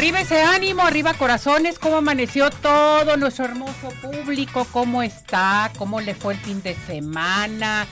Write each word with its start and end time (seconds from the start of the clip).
Arriba 0.00 0.22
ese 0.22 0.40
ánimo, 0.40 0.80
arriba 0.80 1.12
corazones, 1.12 1.78
cómo 1.78 1.96
amaneció 1.96 2.48
todo 2.48 3.18
nuestro 3.18 3.44
hermoso 3.44 3.90
público, 4.00 4.66
cómo 4.72 5.02
está, 5.02 5.70
cómo 5.76 6.00
le 6.00 6.14
fue 6.14 6.32
el 6.32 6.40
fin 6.40 6.62
de 6.62 6.74
semana, 6.74 7.86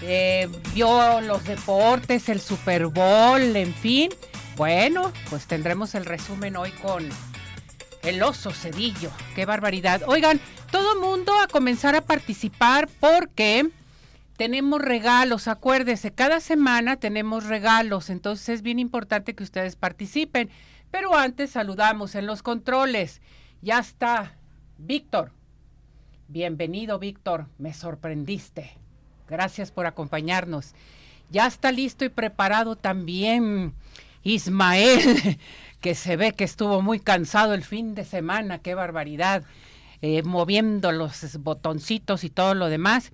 eh, 0.00 0.48
vio 0.72 1.20
los 1.20 1.44
deportes, 1.44 2.30
el 2.30 2.40
Super 2.40 2.86
Bowl, 2.86 3.42
en 3.56 3.74
fin. 3.74 4.08
Bueno, 4.56 5.12
pues 5.28 5.44
tendremos 5.44 5.94
el 5.94 6.06
resumen 6.06 6.56
hoy 6.56 6.70
con 6.70 7.06
el 8.04 8.22
oso 8.22 8.50
cedillo. 8.50 9.10
Qué 9.34 9.44
barbaridad. 9.44 10.00
Oigan, 10.06 10.40
todo 10.70 10.98
mundo 10.98 11.38
a 11.38 11.46
comenzar 11.46 11.94
a 11.94 12.00
participar 12.00 12.88
porque 13.00 13.68
tenemos 14.38 14.80
regalos, 14.80 15.46
acuérdese, 15.46 16.10
cada 16.10 16.40
semana 16.40 16.96
tenemos 16.96 17.44
regalos, 17.44 18.08
entonces 18.08 18.48
es 18.48 18.62
bien 18.62 18.78
importante 18.78 19.34
que 19.34 19.42
ustedes 19.42 19.76
participen. 19.76 20.48
Pero 20.94 21.16
antes 21.16 21.50
saludamos 21.50 22.14
en 22.14 22.24
los 22.24 22.44
controles. 22.44 23.20
Ya 23.62 23.80
está 23.80 24.36
Víctor. 24.78 25.32
Bienvenido, 26.28 27.00
Víctor. 27.00 27.48
Me 27.58 27.74
sorprendiste. 27.74 28.70
Gracias 29.28 29.72
por 29.72 29.86
acompañarnos. 29.86 30.72
Ya 31.30 31.48
está 31.48 31.72
listo 31.72 32.04
y 32.04 32.10
preparado 32.10 32.76
también 32.76 33.74
Ismael, 34.22 35.40
que 35.80 35.96
se 35.96 36.14
ve 36.14 36.30
que 36.30 36.44
estuvo 36.44 36.80
muy 36.80 37.00
cansado 37.00 37.54
el 37.54 37.64
fin 37.64 37.96
de 37.96 38.04
semana. 38.04 38.60
Qué 38.60 38.76
barbaridad. 38.76 39.42
Eh, 40.00 40.22
moviendo 40.22 40.92
los 40.92 41.42
botoncitos 41.42 42.22
y 42.22 42.30
todo 42.30 42.54
lo 42.54 42.68
demás. 42.68 43.10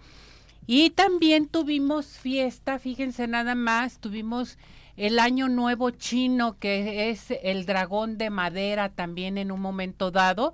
Y 0.66 0.90
también 0.90 1.48
tuvimos 1.48 2.18
fiesta, 2.18 2.78
fíjense 2.78 3.26
nada 3.26 3.54
más, 3.54 4.00
tuvimos 4.00 4.58
el 5.00 5.18
año 5.18 5.48
nuevo 5.48 5.88
chino, 5.88 6.58
que 6.58 7.08
es 7.08 7.30
el 7.42 7.64
dragón 7.64 8.18
de 8.18 8.28
madera 8.28 8.90
también 8.90 9.38
en 9.38 9.50
un 9.50 9.58
momento 9.58 10.10
dado. 10.10 10.52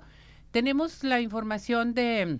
Tenemos 0.51 1.03
la 1.03 1.19
información 1.19 1.93
de 1.93 2.39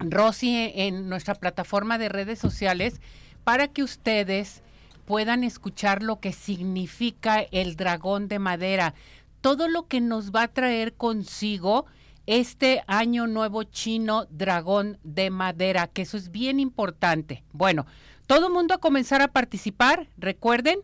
Rosy 0.00 0.72
en 0.74 1.08
nuestra 1.08 1.36
plataforma 1.36 1.98
de 1.98 2.08
redes 2.08 2.40
sociales 2.40 3.00
para 3.44 3.68
que 3.68 3.84
ustedes 3.84 4.64
puedan 5.04 5.44
escuchar 5.44 6.02
lo 6.02 6.18
que 6.18 6.32
significa 6.32 7.38
el 7.52 7.76
dragón 7.76 8.26
de 8.26 8.40
madera, 8.40 8.94
todo 9.40 9.68
lo 9.68 9.86
que 9.86 10.00
nos 10.00 10.32
va 10.32 10.42
a 10.42 10.52
traer 10.52 10.94
consigo 10.94 11.86
este 12.26 12.82
año 12.88 13.28
nuevo 13.28 13.62
chino 13.62 14.26
dragón 14.30 14.98
de 15.04 15.30
madera, 15.30 15.86
que 15.86 16.02
eso 16.02 16.16
es 16.16 16.32
bien 16.32 16.58
importante. 16.58 17.44
Bueno, 17.52 17.86
todo 18.32 18.48
mundo 18.48 18.72
a 18.72 18.78
comenzar 18.78 19.20
a 19.20 19.28
participar, 19.28 20.08
recuerden, 20.16 20.78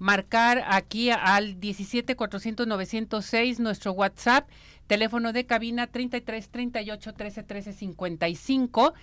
marcar 0.00 0.64
aquí 0.66 1.10
al 1.10 1.60
17 1.60 2.16
400 2.16 2.66
906 2.66 3.60
nuestro 3.60 3.92
WhatsApp, 3.92 4.48
teléfono 4.88 5.32
de 5.32 5.46
cabina 5.46 5.86
33 5.86 6.48
38 6.48 7.14
13 7.14 7.42
13 7.44 7.72
55. 7.72 8.94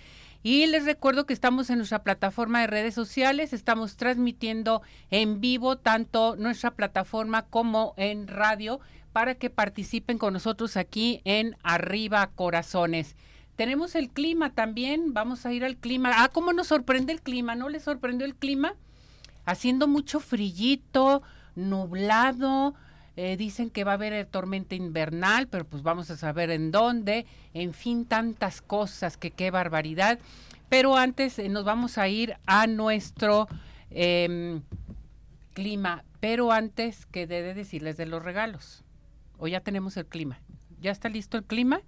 Y 0.42 0.66
les 0.66 0.84
recuerdo 0.84 1.24
que 1.24 1.32
estamos 1.32 1.70
en 1.70 1.78
nuestra 1.78 2.02
plataforma 2.02 2.60
de 2.60 2.66
redes 2.66 2.92
sociales, 2.92 3.54
estamos 3.54 3.96
transmitiendo 3.96 4.82
en 5.10 5.40
vivo 5.40 5.78
tanto 5.78 6.36
nuestra 6.36 6.72
plataforma 6.72 7.46
como 7.46 7.94
en 7.96 8.28
radio 8.28 8.78
para 9.14 9.36
que 9.36 9.48
participen 9.48 10.18
con 10.18 10.34
nosotros 10.34 10.76
aquí 10.76 11.22
en 11.24 11.56
Arriba 11.62 12.28
Corazones. 12.34 13.16
Tenemos 13.56 13.94
el 13.94 14.10
clima 14.10 14.50
también, 14.50 15.14
vamos 15.14 15.46
a 15.46 15.52
ir 15.52 15.64
al 15.64 15.78
clima. 15.78 16.12
Ah, 16.14 16.28
¿cómo 16.28 16.52
nos 16.52 16.66
sorprende 16.66 17.12
el 17.12 17.22
clima? 17.22 17.54
¿No 17.54 17.70
les 17.70 17.84
sorprendió 17.84 18.26
el 18.26 18.34
clima? 18.34 18.74
Haciendo 19.46 19.88
mucho 19.88 20.20
frillito, 20.20 21.22
nublado, 21.54 22.74
eh, 23.16 23.38
dicen 23.38 23.70
que 23.70 23.82
va 23.82 23.92
a 23.92 23.94
haber 23.94 24.26
tormenta 24.26 24.74
invernal, 24.74 25.48
pero 25.48 25.64
pues 25.64 25.82
vamos 25.82 26.10
a 26.10 26.18
saber 26.18 26.50
en 26.50 26.70
dónde. 26.70 27.24
En 27.54 27.72
fin, 27.72 28.04
tantas 28.04 28.60
cosas 28.60 29.16
que 29.16 29.30
qué 29.30 29.50
barbaridad. 29.50 30.18
Pero 30.68 30.96
antes 30.96 31.38
eh, 31.38 31.48
nos 31.48 31.64
vamos 31.64 31.96
a 31.96 32.08
ir 32.08 32.36
a 32.44 32.66
nuestro 32.66 33.48
em, 33.88 34.60
clima. 35.54 36.04
Pero 36.20 36.52
antes 36.52 37.06
que 37.06 37.26
de 37.26 37.54
decirles 37.54 37.96
de 37.96 38.04
los 38.04 38.22
regalos. 38.22 38.84
O 39.38 39.48
ya 39.48 39.60
tenemos 39.60 39.96
el 39.96 40.04
clima. 40.04 40.40
¿Ya 40.82 40.90
está 40.90 41.08
listo 41.08 41.38
el 41.38 41.44
clima? 41.44 41.80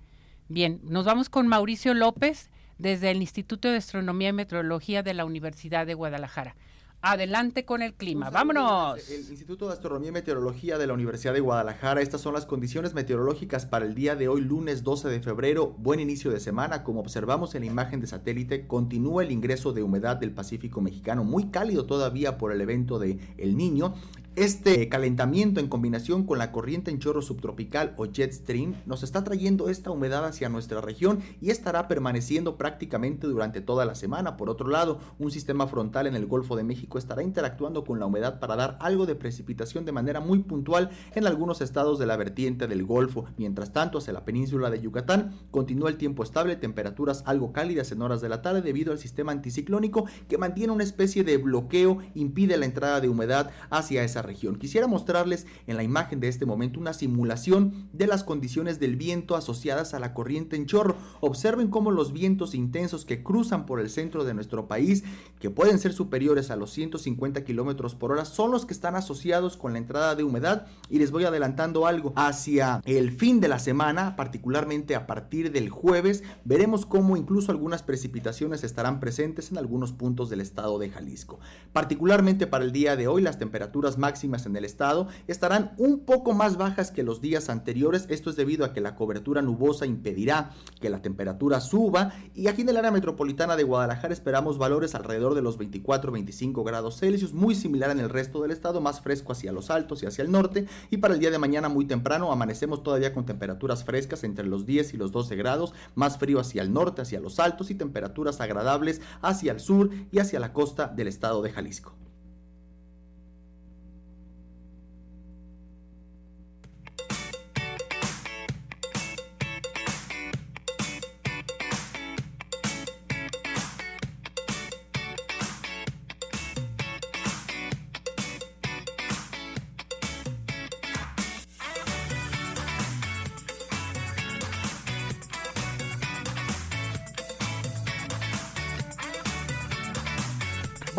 Bien, 0.51 0.81
nos 0.85 1.05
vamos 1.05 1.29
con 1.29 1.47
Mauricio 1.47 1.93
López 1.93 2.49
desde 2.79 3.11
el 3.11 3.21
Instituto 3.21 3.69
de 3.69 3.77
Astronomía 3.77 4.31
y 4.31 4.33
Meteorología 4.33 5.03
de 5.03 5.13
la 5.13 5.27
Universidad 5.27 5.87
de 5.87 5.93
Guadalajara. 5.93 6.57
Adelante 7.03 7.67
con 7.67 7.83
el 7.83 7.93
clima. 7.95 8.31
Vámonos. 8.31 9.09
El 9.11 9.21
Instituto 9.31 9.67
de 9.67 9.75
Astronomía 9.75 10.09
y 10.09 10.13
Meteorología 10.13 10.79
de 10.79 10.87
la 10.87 10.95
Universidad 10.95 11.35
de 11.35 11.41
Guadalajara. 11.41 12.01
Estas 12.01 12.23
son 12.23 12.33
las 12.33 12.47
condiciones 12.47 12.95
meteorológicas 12.95 13.67
para 13.67 13.85
el 13.85 13.95
día 13.95 14.17
de 14.17 14.29
hoy, 14.29 14.41
lunes 14.41 14.83
12 14.83 15.09
de 15.09 15.21
febrero. 15.21 15.77
Buen 15.79 16.01
inicio 16.01 16.31
de 16.31 16.41
semana. 16.41 16.83
Como 16.83 17.01
observamos 17.01 17.55
en 17.55 17.61
la 17.61 17.67
imagen 17.67 18.01
de 18.01 18.07
satélite, 18.07 18.67
continúa 18.67 19.23
el 19.23 19.31
ingreso 19.31 19.75
de 19.75 19.83
humedad 19.83 20.17
del 20.17 20.33
Pacífico 20.33 20.81
mexicano, 20.81 21.25
muy 21.25 21.51
cálido 21.51 21.85
todavía 21.85 22.39
por 22.39 22.53
el 22.53 22.61
evento 22.63 22.99
de 22.99 23.19
El 23.37 23.57
Niño. 23.57 23.95
Este 24.39 24.89
calentamiento 24.89 25.59
en 25.59 25.67
combinación 25.67 26.23
con 26.23 26.39
la 26.39 26.53
corriente 26.53 26.93
en 26.93 27.01
chorro 27.01 27.23
subtropical 27.23 27.95
o 27.97 28.07
jet 28.07 28.33
stream 28.33 28.77
nos 28.87 29.03
está 29.03 29.25
trayendo 29.25 29.69
esta 29.69 29.91
humedad 29.91 30.25
hacia 30.25 30.49
nuestra 30.49 30.81
región 30.81 31.19
y 31.41 31.51
estará 31.51 31.89
permaneciendo 31.89 32.57
prácticamente 32.57 33.27
durante 33.27 33.61
toda 33.61 33.85
la 33.85 33.97
semana. 33.97 34.37
Por 34.37 34.49
otro 34.49 34.69
lado, 34.69 35.01
un 35.19 35.33
sistema 35.33 35.67
frontal 35.67 36.07
en 36.07 36.15
el 36.15 36.27
Golfo 36.27 36.55
de 36.55 36.63
México 36.63 36.99
estará 36.99 37.25
interactuando 37.25 37.83
con 37.83 37.99
la 37.99 38.07
humedad 38.07 38.39
para 38.39 38.55
dar 38.55 38.79
algo 38.81 39.07
de 39.07 39.17
precipitación 39.17 39.85
de 39.85 39.91
manera 39.91 40.21
muy 40.21 40.39
puntual 40.39 40.91
en 41.17 41.27
algunos 41.27 41.61
estados 41.61 41.99
de 41.99 42.07
la 42.07 42.17
vertiente 42.17 42.69
del 42.69 42.85
Golfo. 42.85 43.25
Mientras 43.39 43.73
tanto, 43.73 43.99
hacia 43.99 44.13
la 44.13 44.25
península 44.25 44.71
de 44.71 44.81
Yucatán 44.81 45.37
continúa 45.51 45.91
el 45.91 45.97
tiempo 45.97 46.23
estable, 46.23 46.55
temperaturas 46.55 47.25
algo 47.27 47.53
cálidas 47.53 47.91
en 47.91 48.03
horas 48.03 48.21
de 48.21 48.29
la 48.29 48.41
tarde 48.41 48.63
debido 48.63 48.93
al 48.93 49.01
sistema 49.01 49.33
anticiclónico 49.33 50.05
que 50.29 50.39
mantiene 50.39 50.73
una 50.73 50.85
especie 50.85 51.25
de 51.25 51.39
bloqueo, 51.39 51.99
impide 52.15 52.57
la 52.57 52.67
entrada 52.67 53.01
de 53.01 53.09
humedad 53.09 53.51
hacia 53.69 54.05
esa 54.05 54.23
región. 54.23 54.28
Quisiera 54.35 54.87
mostrarles 54.87 55.47
en 55.67 55.77
la 55.77 55.83
imagen 55.83 56.21
de 56.21 56.29
este 56.29 56.47
momento 56.47 56.81
una 56.81 56.93
simulación 56.93 57.89
de 57.93 58.07
las 58.07 58.25
condiciones 58.25 58.79
del 58.79 58.97
viento 58.97 59.37
asociadas 59.37 59.95
a 59.95 59.99
la 59.99 60.15
corriente 60.15 60.57
en 60.57 60.67
chorro. 60.67 60.97
Observen 61.21 61.69
cómo 61.69 61.91
los 61.91 62.13
vientos 62.13 62.55
intensos 62.55 63.05
que 63.05 63.23
cruzan 63.23 63.67
por 63.67 63.81
el 63.81 63.91
centro 63.91 64.25
de 64.25 64.35
nuestro 64.35 64.69
país, 64.69 65.05
que 65.41 65.51
pueden 65.51 65.79
ser 65.79 65.93
superiores 65.93 66.51
a 66.51 66.57
los 66.57 66.71
150 66.73 67.45
kilómetros 67.45 67.95
por 67.95 68.13
hora, 68.13 68.25
son 68.25 68.51
los 68.51 68.67
que 68.67 68.75
están 68.75 68.97
asociados 68.97 69.57
con 69.57 69.73
la 69.73 69.79
entrada 69.79 70.15
de 70.15 70.25
humedad. 70.25 70.67
Y 70.91 70.99
les 70.99 71.11
voy 71.11 71.25
adelantando 71.25 71.87
algo. 71.87 72.13
Hacia 72.17 72.83
el 72.85 73.13
fin 73.13 73.41
de 73.41 73.49
la 73.49 73.59
semana, 73.59 74.17
particularmente 74.17 74.95
a 74.95 75.07
partir 75.07 75.53
del 75.53 75.71
jueves, 75.71 76.23
veremos 76.45 76.87
cómo 76.87 77.17
incluso 77.17 77.53
algunas 77.53 77.83
precipitaciones 77.83 78.65
estarán 78.65 79.01
presentes 79.01 79.51
en 79.51 79.59
algunos 79.59 79.93
puntos 79.93 80.31
del 80.31 80.41
estado 80.41 80.79
de 80.79 80.91
Jalisco. 80.91 81.39
Particularmente 81.73 82.47
para 82.47 82.65
el 82.65 82.73
día 82.73 82.97
de 82.97 83.09
hoy, 83.09 83.23
las 83.23 83.39
temperaturas 83.39 83.97
máximas 83.99 84.18
máximas 84.19 84.47
en 84.47 84.57
el 84.57 84.65
estado 84.65 85.07
estarán 85.29 85.75
un 85.77 86.01
poco 86.01 86.33
más 86.33 86.57
bajas 86.57 86.91
que 86.91 87.05
los 87.05 87.21
días 87.21 87.49
anteriores. 87.49 88.07
Esto 88.09 88.31
es 88.31 88.37
debido 88.37 88.65
a 88.65 88.73
que 88.73 88.81
la 88.81 88.97
cobertura 88.97 89.43
nubosa 89.43 89.87
impedirá 89.87 90.51
que 90.81 90.91
la 90.91 91.03
temperatura 91.03 91.61
suba. 91.61 92.13
Y 92.35 92.49
aquí 92.49 92.63
en 92.63 92.71
el 92.71 92.77
área 92.77 92.91
metropolitana 92.91 93.55
de 93.55 93.63
Guadalajara 93.63 94.13
esperamos 94.13 94.59
valores 94.59 94.97
alrededor 94.97 95.37
de 95.37 95.43
los 95.43 95.57
24-25 95.57 96.65
grados 96.65 96.99
Celsius, 96.99 97.33
muy 97.33 97.55
similar 97.55 97.91
en 97.91 98.01
el 98.01 98.09
resto 98.09 98.43
del 98.43 98.51
estado, 98.51 98.81
más 98.81 99.01
fresco 99.01 99.31
hacia 99.31 99.53
los 99.53 99.71
altos 99.71 100.03
y 100.03 100.07
hacia 100.07 100.23
el 100.23 100.33
norte. 100.33 100.67
Y 100.91 100.97
para 100.97 101.15
el 101.15 101.21
día 101.21 101.31
de 101.31 101.39
mañana 101.39 101.69
muy 101.69 101.85
temprano 101.85 102.33
amanecemos 102.33 102.83
todavía 102.83 103.15
con 103.15 103.25
temperaturas 103.25 103.85
frescas 103.85 104.25
entre 104.25 104.47
los 104.47 104.67
10 104.67 104.95
y 104.95 104.97
los 104.97 105.13
12 105.13 105.37
grados, 105.37 105.75
más 105.95 106.19
frío 106.19 106.41
hacia 106.41 106.63
el 106.63 106.73
norte, 106.73 107.03
hacia 107.03 107.21
los 107.21 107.39
altos 107.39 107.71
y 107.71 107.77
temperaturas 107.77 108.41
agradables 108.41 109.01
hacia 109.23 109.53
el 109.53 109.61
sur 109.61 109.91
y 110.11 110.19
hacia 110.19 110.41
la 110.41 110.53
costa 110.53 110.89
del 110.89 111.07
estado 111.07 111.41
de 111.43 111.53
Jalisco. 111.53 112.08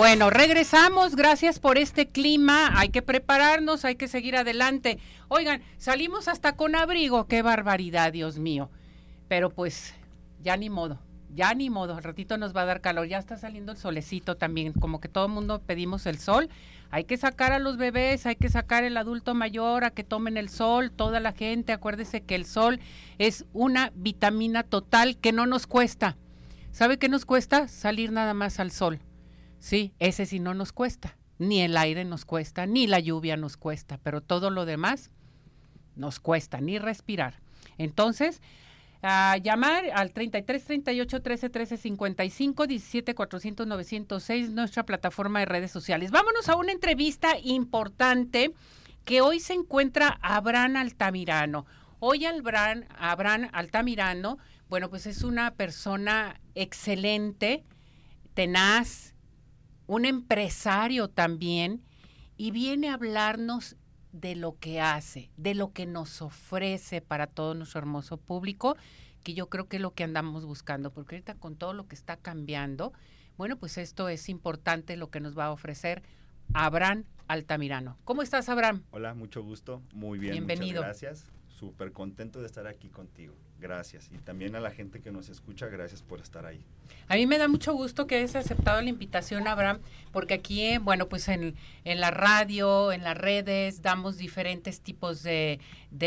Bueno, 0.09 0.31
regresamos, 0.31 1.15
gracias 1.15 1.59
por 1.59 1.77
este 1.77 2.07
clima, 2.07 2.79
hay 2.79 2.89
que 2.89 3.03
prepararnos, 3.03 3.85
hay 3.85 3.93
que 3.95 4.07
seguir 4.07 4.35
adelante. 4.35 4.97
Oigan, 5.27 5.61
salimos 5.77 6.27
hasta 6.27 6.55
con 6.55 6.75
abrigo, 6.75 7.27
qué 7.27 7.43
barbaridad, 7.43 8.11
Dios 8.11 8.39
mío. 8.39 8.71
Pero 9.27 9.51
pues, 9.51 9.93
ya 10.41 10.57
ni 10.57 10.67
modo, 10.67 10.97
ya 11.35 11.53
ni 11.53 11.69
modo, 11.69 11.95
al 11.95 12.01
ratito 12.01 12.39
nos 12.39 12.55
va 12.55 12.63
a 12.63 12.65
dar 12.65 12.81
calor, 12.81 13.07
ya 13.07 13.19
está 13.19 13.37
saliendo 13.37 13.73
el 13.73 13.77
solecito 13.77 14.35
también, 14.35 14.73
como 14.73 14.99
que 14.99 15.09
todo 15.09 15.27
el 15.27 15.31
mundo 15.31 15.61
pedimos 15.61 16.07
el 16.07 16.17
sol. 16.17 16.49
Hay 16.89 17.03
que 17.03 17.15
sacar 17.15 17.51
a 17.51 17.59
los 17.59 17.77
bebés, 17.77 18.25
hay 18.25 18.35
que 18.35 18.49
sacar 18.49 18.83
el 18.83 18.97
adulto 18.97 19.35
mayor 19.35 19.83
a 19.83 19.91
que 19.91 20.03
tomen 20.03 20.37
el 20.37 20.49
sol, 20.49 20.89
toda 20.89 21.19
la 21.19 21.33
gente, 21.33 21.71
acuérdese 21.71 22.21
que 22.21 22.33
el 22.33 22.45
sol 22.45 22.79
es 23.19 23.45
una 23.53 23.91
vitamina 23.93 24.63
total 24.63 25.17
que 25.17 25.33
no 25.33 25.45
nos 25.45 25.67
cuesta. 25.67 26.17
¿Sabe 26.71 26.97
qué 26.97 27.09
nos 27.09 27.25
cuesta? 27.25 27.67
Salir 27.67 28.11
nada 28.11 28.33
más 28.33 28.59
al 28.59 28.71
sol 28.71 29.01
Sí, 29.59 29.93
ese 29.99 30.25
sí 30.25 30.39
no 30.39 30.53
nos 30.53 30.71
cuesta. 30.71 31.17
Ni 31.37 31.61
el 31.61 31.77
aire 31.77 32.03
nos 32.03 32.25
cuesta, 32.25 32.65
ni 32.65 32.87
la 32.87 32.99
lluvia 32.99 33.37
nos 33.37 33.55
cuesta, 33.55 33.97
pero 34.03 34.21
todo 34.21 34.49
lo 34.49 34.65
demás 34.65 35.11
nos 35.95 36.19
cuesta, 36.19 36.59
ni 36.59 36.79
respirar. 36.79 37.39
Entonces, 37.77 38.41
a 39.01 39.37
llamar 39.37 39.85
al 39.93 40.11
33 40.11 40.65
38 40.65 41.21
13 41.21 41.49
13 41.49 41.77
55 41.77 42.67
17 42.67 43.15
400 43.15 43.67
906 43.67 44.49
nuestra 44.51 44.85
plataforma 44.85 45.39
de 45.39 45.45
redes 45.45 45.71
sociales. 45.71 46.11
Vámonos 46.11 46.49
a 46.49 46.57
una 46.57 46.73
entrevista 46.73 47.37
importante 47.41 48.53
que 49.05 49.21
hoy 49.21 49.39
se 49.39 49.53
encuentra 49.53 50.19
Abraham 50.21 50.75
Altamirano. 50.75 51.65
Hoy 51.99 52.25
Abraham, 52.25 52.85
Abraham 52.97 53.49
Altamirano, 53.53 54.37
bueno, 54.69 54.89
pues 54.89 55.05
es 55.05 55.23
una 55.23 55.51
persona 55.55 56.39
excelente, 56.55 57.63
tenaz, 58.33 59.15
un 59.89 60.05
empresario 60.05 61.07
también, 61.07 61.83
y 62.37 62.51
viene 62.51 62.89
a 62.89 62.93
hablarnos 62.93 63.75
de 64.11 64.35
lo 64.35 64.55
que 64.59 64.79
hace, 64.79 65.31
de 65.35 65.55
lo 65.55 65.73
que 65.73 65.87
nos 65.87 66.21
ofrece 66.21 67.01
para 67.01 67.25
todo 67.25 67.55
nuestro 67.55 67.79
hermoso 67.79 68.17
público, 68.17 68.77
que 69.23 69.33
yo 69.33 69.49
creo 69.49 69.67
que 69.67 69.77
es 69.77 69.81
lo 69.81 69.95
que 69.95 70.03
andamos 70.03 70.45
buscando, 70.45 70.93
porque 70.93 71.15
ahorita 71.15 71.33
con 71.35 71.55
todo 71.55 71.73
lo 71.73 71.87
que 71.87 71.95
está 71.95 72.17
cambiando, 72.17 72.93
bueno, 73.35 73.57
pues 73.57 73.79
esto 73.79 74.09
es 74.09 74.29
importante 74.29 74.95
lo 74.95 75.09
que 75.09 75.21
nos 75.21 75.35
va 75.35 75.45
a 75.45 75.51
ofrecer 75.51 76.03
Abraham 76.53 77.05
Altamirano. 77.27 77.97
¿Cómo 78.03 78.21
estás, 78.21 78.47
Abraham? 78.47 78.83
Hola, 78.91 79.15
mucho 79.15 79.41
gusto, 79.41 79.81
muy 79.91 80.19
bien. 80.19 80.33
Bienvenido. 80.33 80.83
gracias, 80.83 81.25
súper 81.47 81.93
contento 81.93 82.41
de 82.41 82.45
estar 82.45 82.67
aquí 82.67 82.89
contigo. 82.89 83.33
Gracias. 83.59 84.11
Y 84.13 84.19
también 84.19 84.55
a 84.55 84.59
la 84.59 84.69
gente 84.69 85.01
que 85.01 85.11
nos 85.11 85.29
escucha, 85.29 85.65
gracias 85.65 86.03
por 86.03 86.21
estar 86.21 86.45
ahí. 86.45 86.63
A 87.07 87.15
mí 87.15 87.25
me 87.25 87.37
da 87.37 87.47
mucho 87.47 87.73
gusto 87.73 88.07
que 88.07 88.17
hayas 88.17 88.35
aceptado 88.35 88.81
la 88.81 88.89
invitación, 88.89 89.47
Abraham, 89.47 89.79
porque 90.11 90.35
aquí, 90.35 90.77
bueno, 90.77 91.07
pues 91.07 91.27
en, 91.27 91.55
la 91.83 92.11
radio, 92.11 92.91
en 92.91 93.03
las 93.03 93.17
redes, 93.17 93.81
damos 93.81 94.17
diferentes 94.17 94.81
tipos 94.81 95.23
de, 95.23 95.59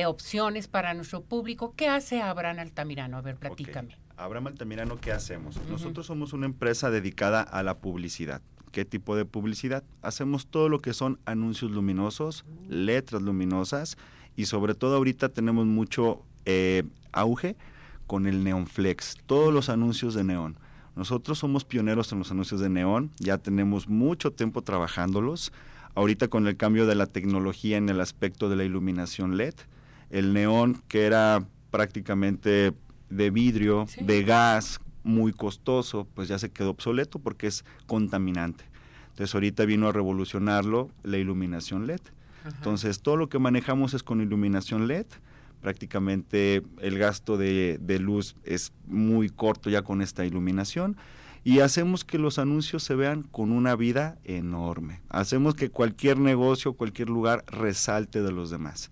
opciones 0.07 0.69
para 0.69 0.95
nuestro 0.95 1.23
público. 1.23 1.75
¿Qué 1.77 1.89
hace 1.89 2.21
Abraham 2.23 2.61
Altamirano? 2.61 3.17
A 3.17 3.21
ver, 3.21 3.37
platícame. 3.37 3.97
Abraham 4.17 4.49
Altamirano, 4.49 5.01
¿qué 5.01 5.13
hacemos? 5.13 5.59
Nosotros 5.69 6.07
somos 6.07 6.33
una 6.33 6.47
empresa 6.47 6.91
dedicada 6.91 7.43
a 7.43 7.63
la 7.63 7.79
publicidad. 7.79 8.43
¿Qué 8.71 8.85
tipo 8.85 9.17
de 9.17 9.25
publicidad? 9.25 9.85
Hacemos 10.01 10.47
todo 10.47 10.69
lo 10.69 10.81
que 10.81 10.95
son 10.95 11.19
anuncios 11.27 11.71
luminosos, 11.71 12.45
letras 12.69 13.21
luminosas 13.21 13.99
y 14.35 14.47
sobre 14.47 14.75
todo 14.75 14.97
ahorita 14.97 15.29
tenemos 15.29 15.67
mucho 15.67 16.23
eh, 16.47 16.85
auge 17.13 17.57
con 18.07 18.27
el 18.27 18.43
Neon 18.45 18.67
Flex, 18.67 19.19
todos 19.27 19.53
los 19.53 19.69
anuncios 19.69 20.15
de 20.15 20.25
neón. 20.25 20.57
Nosotros 20.95 21.39
somos 21.39 21.65
pioneros 21.65 22.13
en 22.13 22.19
los 22.19 22.31
anuncios 22.31 22.61
de 22.61 22.69
neón, 22.69 23.11
ya 23.19 23.39
tenemos 23.39 23.89
mucho 23.89 24.31
tiempo 24.31 24.63
trabajándolos. 24.63 25.53
Ahorita 25.95 26.29
con 26.29 26.47
el 26.47 26.57
cambio 26.57 26.87
de 26.87 26.95
la 26.95 27.07
tecnología 27.07 27.77
en 27.77 27.89
el 27.89 28.01
aspecto 28.01 28.49
de 28.49 28.57
la 28.57 28.65
iluminación 28.65 29.37
LED, 29.37 29.55
el 30.11 30.33
neón 30.33 30.83
que 30.89 31.05
era 31.05 31.45
prácticamente 31.71 32.75
de 33.11 33.31
vidrio, 33.31 33.87
de 34.01 34.23
gas, 34.23 34.81
muy 35.05 35.33
costoso, 35.33 36.07
pues 36.15 36.29
ya 36.29 36.39
se 36.39 36.51
quedó 36.51 36.71
obsoleto 36.71 37.19
porque 37.19 37.47
es 37.47 37.65
contaminante. 37.87 38.65
Entonces 39.11 39.35
ahorita 39.35 39.65
vino 39.65 39.89
a 39.89 39.93
revolucionarlo 39.93 40.91
la 41.03 41.19
iluminación 41.19 41.87
LED. 41.87 42.01
Entonces 42.45 43.01
todo 43.01 43.17
lo 43.17 43.29
que 43.29 43.39
manejamos 43.39 43.95
es 43.95 44.03
con 44.03 44.21
iluminación 44.21 44.89
LED 44.89 45.07
prácticamente 45.63 46.63
el 46.81 46.99
gasto 46.99 47.39
de, 47.39 47.79
luz 48.01 48.35
es 48.45 48.73
muy 48.87 49.31
corto 49.31 49.71
ya 49.71 49.83
con 49.83 50.03
esta 50.03 50.27
iluminación 50.27 50.97
y 51.45 51.61
hacemos 51.61 52.05
que 52.05 52.19
los 52.19 52.39
anuncios 52.39 52.83
se 52.83 52.95
vean 52.95 53.23
con 53.23 53.53
una 53.53 53.75
vida 53.75 54.19
enorme. 54.25 55.01
Hacemos 55.09 55.55
que 55.55 55.71
cualquier 55.71 56.19
negocio, 56.19 56.75
cualquier 56.75 57.09
lugar 57.09 57.45
resalte 57.47 58.23
de 58.23 58.33
los 58.33 58.51
demás. 58.51 58.91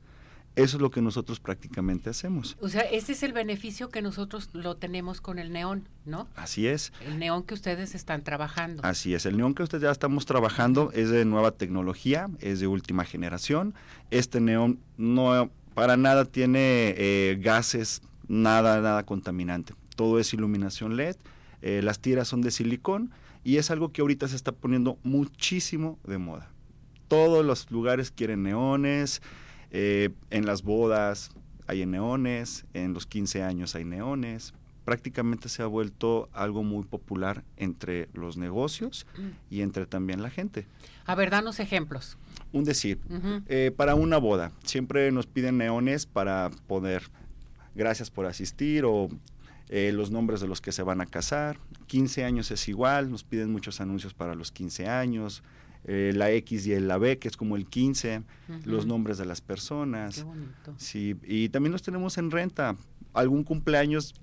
Eso 0.56 0.76
es 0.76 0.80
lo 0.80 0.90
que 0.90 1.00
nosotros 1.00 1.38
prácticamente 1.38 2.10
hacemos. 2.10 2.56
O 2.60 2.68
sea, 2.68 2.82
ese 2.82 3.12
es 3.12 3.22
el 3.22 3.32
beneficio 3.32 3.88
que 3.88 4.02
nosotros 4.02 4.50
lo 4.52 4.76
tenemos 4.76 5.20
con 5.20 5.38
el 5.38 5.52
neón, 5.52 5.88
¿no? 6.04 6.28
Así 6.34 6.66
es. 6.66 6.92
El 7.06 7.20
neón 7.20 7.44
que 7.44 7.54
ustedes 7.54 7.94
están 7.94 8.24
trabajando. 8.24 8.84
Así 8.84 9.14
es, 9.14 9.26
el 9.26 9.36
neón 9.36 9.54
que 9.54 9.62
ustedes 9.62 9.84
ya 9.84 9.90
estamos 9.92 10.26
trabajando 10.26 10.90
es 10.92 11.08
de 11.08 11.24
nueva 11.24 11.52
tecnología, 11.52 12.28
es 12.40 12.58
de 12.58 12.66
última 12.66 13.04
generación. 13.04 13.74
Este 14.10 14.40
neón 14.40 14.80
no 14.96 15.50
para 15.80 15.96
nada 15.96 16.26
tiene 16.26 16.94
eh, 16.98 17.38
gases, 17.40 18.02
nada, 18.28 18.82
nada 18.82 19.06
contaminante. 19.06 19.72
Todo 19.96 20.18
es 20.18 20.34
iluminación 20.34 20.94
LED, 20.98 21.16
eh, 21.62 21.80
las 21.82 22.00
tiras 22.00 22.28
son 22.28 22.42
de 22.42 22.50
silicón 22.50 23.12
y 23.44 23.56
es 23.56 23.70
algo 23.70 23.90
que 23.90 24.02
ahorita 24.02 24.28
se 24.28 24.36
está 24.36 24.52
poniendo 24.52 24.98
muchísimo 25.04 25.98
de 26.04 26.18
moda. 26.18 26.50
Todos 27.08 27.46
los 27.46 27.70
lugares 27.70 28.10
quieren 28.10 28.42
neones, 28.42 29.22
eh, 29.70 30.10
en 30.28 30.44
las 30.44 30.64
bodas 30.64 31.30
hay 31.66 31.86
neones, 31.86 32.66
en 32.74 32.92
los 32.92 33.06
15 33.06 33.42
años 33.42 33.74
hay 33.74 33.86
neones. 33.86 34.52
Prácticamente 34.84 35.48
se 35.48 35.62
ha 35.62 35.66
vuelto 35.66 36.28
algo 36.34 36.62
muy 36.62 36.84
popular 36.84 37.42
entre 37.56 38.10
los 38.12 38.36
negocios 38.36 39.06
y 39.48 39.62
entre 39.62 39.86
también 39.86 40.20
la 40.20 40.28
gente. 40.28 40.66
A 41.06 41.14
ver, 41.14 41.30
danos 41.30 41.58
ejemplos. 41.58 42.18
Un 42.52 42.64
decir, 42.64 42.98
eh, 43.46 43.70
para 43.76 43.94
una 43.94 44.18
boda, 44.18 44.52
siempre 44.64 45.12
nos 45.12 45.26
piden 45.26 45.58
neones 45.58 46.06
para 46.06 46.50
poder, 46.66 47.02
gracias 47.74 48.10
por 48.10 48.26
asistir 48.26 48.84
o 48.84 49.08
eh, 49.68 49.92
los 49.92 50.10
nombres 50.10 50.40
de 50.40 50.48
los 50.48 50.60
que 50.60 50.72
se 50.72 50.82
van 50.82 51.00
a 51.00 51.06
casar. 51.06 51.58
15 51.86 52.24
años 52.24 52.50
es 52.50 52.68
igual, 52.68 53.10
nos 53.10 53.22
piden 53.22 53.52
muchos 53.52 53.80
anuncios 53.80 54.14
para 54.14 54.34
los 54.34 54.50
15 54.50 54.88
años. 54.88 55.44
Eh, 55.84 56.12
la 56.14 56.30
X 56.30 56.66
y 56.66 56.78
la 56.78 56.98
B, 56.98 57.18
que 57.18 57.28
es 57.28 57.36
como 57.36 57.56
el 57.56 57.66
15, 57.66 58.22
los 58.64 58.84
nombres 58.84 59.16
de 59.16 59.24
las 59.24 59.40
personas. 59.40 60.26
Sí, 60.76 61.16
y 61.22 61.48
también 61.48 61.72
los 61.72 61.82
tenemos 61.82 62.18
en 62.18 62.30
renta 62.30 62.76
algún 63.12 63.44
cumpleaños, 63.44 64.14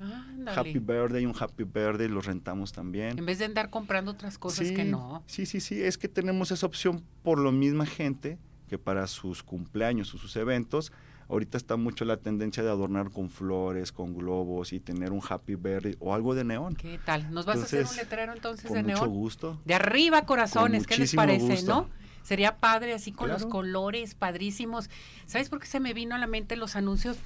Happy 0.55 0.79
Birthday, 0.79 1.25
un 1.25 1.35
Happy 1.37 1.63
Birthday, 1.63 2.07
los 2.07 2.25
rentamos 2.25 2.71
también. 2.71 3.17
En 3.17 3.25
vez 3.25 3.39
de 3.39 3.45
andar 3.45 3.69
comprando 3.69 4.11
otras 4.11 4.37
cosas 4.37 4.71
que 4.71 4.85
no. 4.85 5.23
Sí, 5.25 5.45
sí, 5.45 5.59
sí, 5.59 5.81
es 5.81 5.97
que 5.97 6.07
tenemos 6.07 6.51
esa 6.51 6.65
opción 6.65 7.03
por 7.23 7.39
lo 7.39 7.51
misma 7.51 7.85
gente 7.85 8.37
que 8.67 8.77
para 8.77 9.07
sus 9.07 9.43
cumpleaños 9.43 10.13
o 10.13 10.17
sus 10.17 10.35
eventos, 10.35 10.91
ahorita 11.29 11.57
está 11.57 11.77
mucho 11.77 12.05
la 12.05 12.17
tendencia 12.17 12.63
de 12.63 12.69
adornar 12.69 13.11
con 13.11 13.29
flores, 13.29 13.91
con 13.91 14.13
globos 14.13 14.73
y 14.73 14.79
tener 14.79 15.11
un 15.11 15.21
Happy 15.27 15.55
Birthday 15.55 15.95
o 15.99 16.13
algo 16.13 16.35
de 16.35 16.43
neón. 16.43 16.75
¿Qué 16.75 16.99
tal? 17.03 17.31
¿Nos 17.33 17.45
vas 17.45 17.59
a 17.59 17.63
hacer 17.63 17.85
un 17.85 17.95
letrero 17.95 18.33
entonces 18.33 18.71
de 18.71 18.83
neón? 18.83 18.99
Con 18.99 19.09
mucho 19.09 19.19
gusto. 19.19 19.61
De 19.65 19.73
arriba, 19.73 20.25
corazones, 20.25 20.85
¿qué 20.85 20.97
les 20.97 21.13
parece, 21.15 21.63
no? 21.63 21.89
Sería 22.23 22.57
padre 22.57 22.93
así 22.93 23.13
con 23.13 23.29
los 23.29 23.45
colores 23.45 24.13
padrísimos. 24.13 24.89
¿Sabes 25.25 25.47
por 25.47 25.59
qué 25.59 25.65
se 25.65 25.79
me 25.79 25.93
vino 25.93 26.13
a 26.13 26.17
la 26.17 26.27
mente 26.27 26.57
los 26.57 26.75
anuncios? 26.75 27.17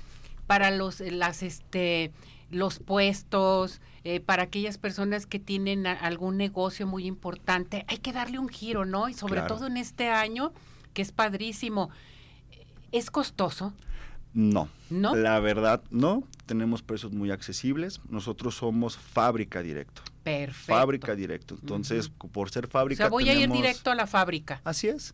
Para 0.47 0.71
los, 0.71 0.99
las, 0.99 1.43
este, 1.43 2.11
los 2.49 2.79
puestos, 2.79 3.81
eh, 4.03 4.19
para 4.19 4.43
aquellas 4.43 4.77
personas 4.77 5.25
que 5.25 5.39
tienen 5.39 5.87
algún 5.87 6.37
negocio 6.37 6.87
muy 6.87 7.05
importante, 7.05 7.85
hay 7.87 7.97
que 7.97 8.13
darle 8.13 8.39
un 8.39 8.49
giro, 8.49 8.85
¿no? 8.85 9.09
Y 9.09 9.13
sobre 9.13 9.41
todo 9.41 9.67
en 9.67 9.77
este 9.77 10.09
año, 10.09 10.53
que 10.93 11.01
es 11.01 11.11
padrísimo. 11.11 11.89
¿Es 12.91 13.09
costoso? 13.09 13.73
No. 14.33 14.69
¿No? 14.89 15.15
La 15.15 15.39
verdad, 15.39 15.81
no. 15.89 16.23
Tenemos 16.45 16.81
precios 16.81 17.11
muy 17.11 17.31
accesibles. 17.31 18.01
Nosotros 18.09 18.55
somos 18.55 18.97
fábrica 18.97 19.61
directo. 19.61 20.01
Perfecto. 20.23 20.73
Fábrica 20.73 21.15
directo. 21.15 21.57
Entonces, 21.59 22.09
por 22.09 22.49
ser 22.49 22.67
fábrica. 22.67 23.03
O 23.03 23.05
sea, 23.05 23.09
voy 23.09 23.29
a 23.29 23.33
ir 23.33 23.49
directo 23.49 23.91
a 23.91 23.95
la 23.95 24.07
fábrica. 24.07 24.61
Así 24.63 24.87
es. 24.87 25.13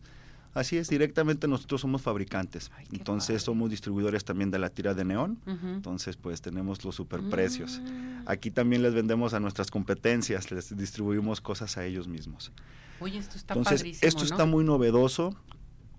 Así 0.58 0.76
es, 0.76 0.88
directamente 0.88 1.46
nosotros 1.46 1.80
somos 1.80 2.02
fabricantes. 2.02 2.72
entonces 2.90 3.42
somos 3.42 3.70
distribuidores 3.70 4.24
también 4.24 4.50
de 4.50 4.58
la 4.58 4.70
tira 4.70 4.92
de 4.92 5.04
neón. 5.04 5.38
Entonces, 5.46 6.16
pues 6.16 6.40
tenemos 6.40 6.84
los 6.84 6.96
superprecios. 6.96 7.80
Mm. 7.80 8.22
Aquí 8.26 8.50
también 8.50 8.82
les 8.82 8.92
vendemos 8.92 9.34
a 9.34 9.40
nuestras 9.40 9.70
competencias, 9.70 10.50
les 10.50 10.76
distribuimos 10.76 11.40
cosas 11.40 11.78
a 11.78 11.86
ellos 11.86 12.08
mismos. 12.08 12.50
Oye, 12.98 13.18
esto 13.18 13.36
está 13.36 13.54
entonces, 13.54 14.02
Esto 14.02 14.24
está 14.24 14.46
muy 14.46 14.64
novedoso. 14.64 15.36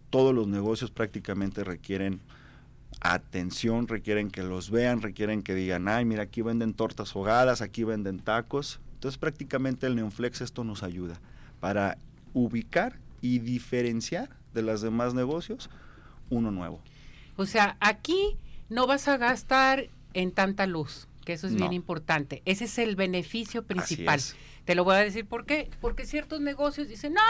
Todos 0.10 0.36
los 0.36 0.46
negocios 0.50 0.92
prácticamente 0.92 1.64
requieren 1.64 2.20
atención, 3.00 3.88
requieren 3.88 4.30
que 4.30 4.44
los 4.44 4.72
vean, 4.72 5.02
requieren 5.02 5.42
que 5.42 5.56
digan, 5.56 5.88
ay, 5.88 6.04
mira, 6.04 6.24
aquí 6.24 6.42
venden 6.42 6.74
tortas 6.74 7.16
ahogadas, 7.16 7.62
aquí 7.62 7.86
venden 7.86 8.20
tacos. 8.20 8.82
Entonces 8.96 9.18
prácticamente 9.18 9.88
el 9.88 9.96
Neonflex 9.96 10.42
esto 10.42 10.66
nos 10.66 10.84
ayuda 10.84 11.22
para 11.62 11.98
ubicar 12.34 13.00
y 13.22 13.40
diferenciar 13.40 14.39
de 14.54 14.62
los 14.62 14.82
demás 14.82 15.14
negocios 15.14 15.70
uno 16.30 16.52
nuevo. 16.52 16.82
O 17.36 17.46
sea, 17.46 17.78
aquí 17.80 18.38
no 18.70 18.88
vas 18.88 19.08
a 19.08 19.18
gastar 19.18 19.90
en 20.14 20.32
tanta 20.32 20.68
luz, 20.68 21.08
que 21.26 21.34
eso 21.34 21.48
es 21.48 21.56
bien 21.56 21.74
importante. 21.74 22.42
Ese 22.46 22.66
es 22.66 22.78
el 22.78 22.96
beneficio 22.96 23.64
principal. 23.64 24.22
Te 24.66 24.76
lo 24.76 24.84
voy 24.84 24.96
a 24.96 25.00
decir 25.00 25.26
por 25.26 25.46
qué. 25.46 25.70
Porque 25.82 26.06
ciertos 26.06 26.42
negocios 26.42 26.88
dicen, 26.88 27.14
no, 27.14 27.22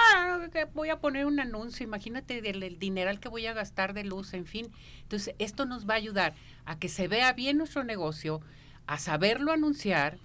voy 0.74 0.90
a 0.90 1.00
poner 1.00 1.26
un 1.26 1.40
anuncio, 1.40 1.86
imagínate 1.86 2.42
del, 2.42 2.60
dinero 2.60 2.80
dineral 2.80 3.20
que 3.20 3.30
voy 3.30 3.46
a 3.46 3.54
gastar 3.54 3.94
de 3.94 4.04
luz, 4.04 4.34
en 4.34 4.46
fin. 4.46 4.68
Entonces, 5.04 5.36
esto 5.40 5.66
nos 5.66 5.88
va 5.88 5.94
a 5.94 5.98
ayudar 5.98 6.34
a 6.66 6.78
que 6.78 6.90
se 6.90 7.08
vea 7.08 7.32
bien 7.34 7.58
nuestro 7.58 7.84
negocio, 7.84 8.42
a 8.88 8.98
saberlo 8.98 9.52
anunciar 9.52 10.18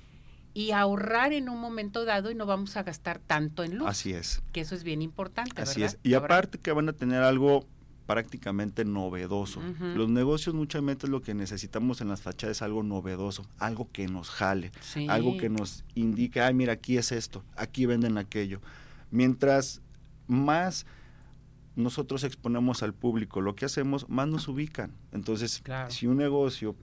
y 0.55 0.71
ahorrar 0.71 1.33
en 1.33 1.49
un 1.49 1.61
momento 1.61 2.05
dado 2.05 2.31
y 2.31 2.35
no 2.35 2.47
vamos 2.47 2.77
a 2.77 2.85
gastar 2.85 3.19
tanto 3.19 3.65
en 3.65 3.77
luz. 3.77 3.89
Así 3.89 4.15
es. 4.15 4.41
Que 4.53 4.61
eso 4.61 4.75
es 4.77 4.85
bien 4.85 5.03
importante. 5.03 5.61
Así 5.61 5.83
es. 5.83 5.99
Y 6.05 6.15
aparte 6.15 6.59
que 6.59 6.73
van 6.73 6.89
a 6.89 6.93
tener 6.93 7.23
algo 7.23 7.67
prácticamente 8.07 8.85
novedoso. 8.85 9.61
Los 9.81 10.09
negocios 10.09 10.55
muchas 10.55 10.85
veces 10.85 11.11
lo 11.11 11.23
que 11.23 11.35
necesitamos 11.35 12.01
en 12.01 12.09
las 12.09 12.21
fachadas 12.21 12.59
es 12.59 12.63
algo 12.63 12.83
novedoso, 12.83 13.47
algo 13.59 13.89
que 13.91 14.07
nos 14.07 14.31
jale, 14.31 14.73
algo 15.09 15.37
que 15.39 15.49
nos 15.49 15.85
indique, 15.95 16.41
ay, 16.41 16.55
mira, 16.55 16.75
aquí 16.75 16.99
es 16.99 17.13
esto, 17.13 17.43
aquí 17.57 17.87
venden 17.87 18.19
aquello. 18.19 18.61
Mientras 19.11 19.81
más 20.27 20.87
nosotros 21.77 22.25
exponemos 22.25 22.83
al 22.83 22.93
público 22.93 23.41
lo 23.41 23.57
que 23.57 23.65
hacemos, 23.65 24.09
más 24.09 24.29
nos 24.29 24.49
ubican. 24.49 24.93
Entonces, 25.13 25.63
si 25.89 26.07
un 26.07 26.19
negocio 26.19 26.77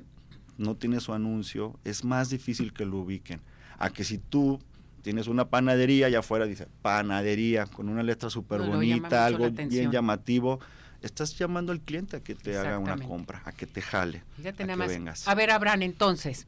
no 0.58 0.76
tiene 0.76 1.00
su 1.00 1.14
anuncio, 1.14 1.80
es 1.84 2.04
más 2.04 2.30
difícil 2.30 2.74
que 2.74 2.86
lo 2.86 2.98
ubiquen. 2.98 3.42
A 3.82 3.90
que 3.90 4.04
si 4.04 4.18
tú 4.18 4.60
tienes 5.02 5.28
una 5.28 5.50
panadería 5.50 6.10
y 6.10 6.16
afuera 6.16 6.46
dice 6.46 6.68
panadería 6.82 7.66
con 7.66 7.90
una 7.90 8.04
letra 8.04 8.30
súper 8.30 8.62
bonita, 8.62 9.26
algo 9.26 9.50
bien 9.50 9.92
llamativo, 9.92 10.60
estás 11.02 11.38
llamando 11.38 11.72
al 11.72 11.82
cliente 11.82 12.18
a 12.18 12.20
que 12.22 12.36
te 12.36 12.58
haga 12.58 12.78
una 12.78 12.98
compra, 12.98 13.42
a 13.46 13.52
que 13.52 13.66
te 13.66 13.82
jale, 13.82 14.24
a 14.40 14.52
que 14.52 14.66
vengas. 14.66 15.28
A 15.28 15.36
ver, 15.36 15.52
Abraham, 15.52 15.82
entonces, 15.82 16.48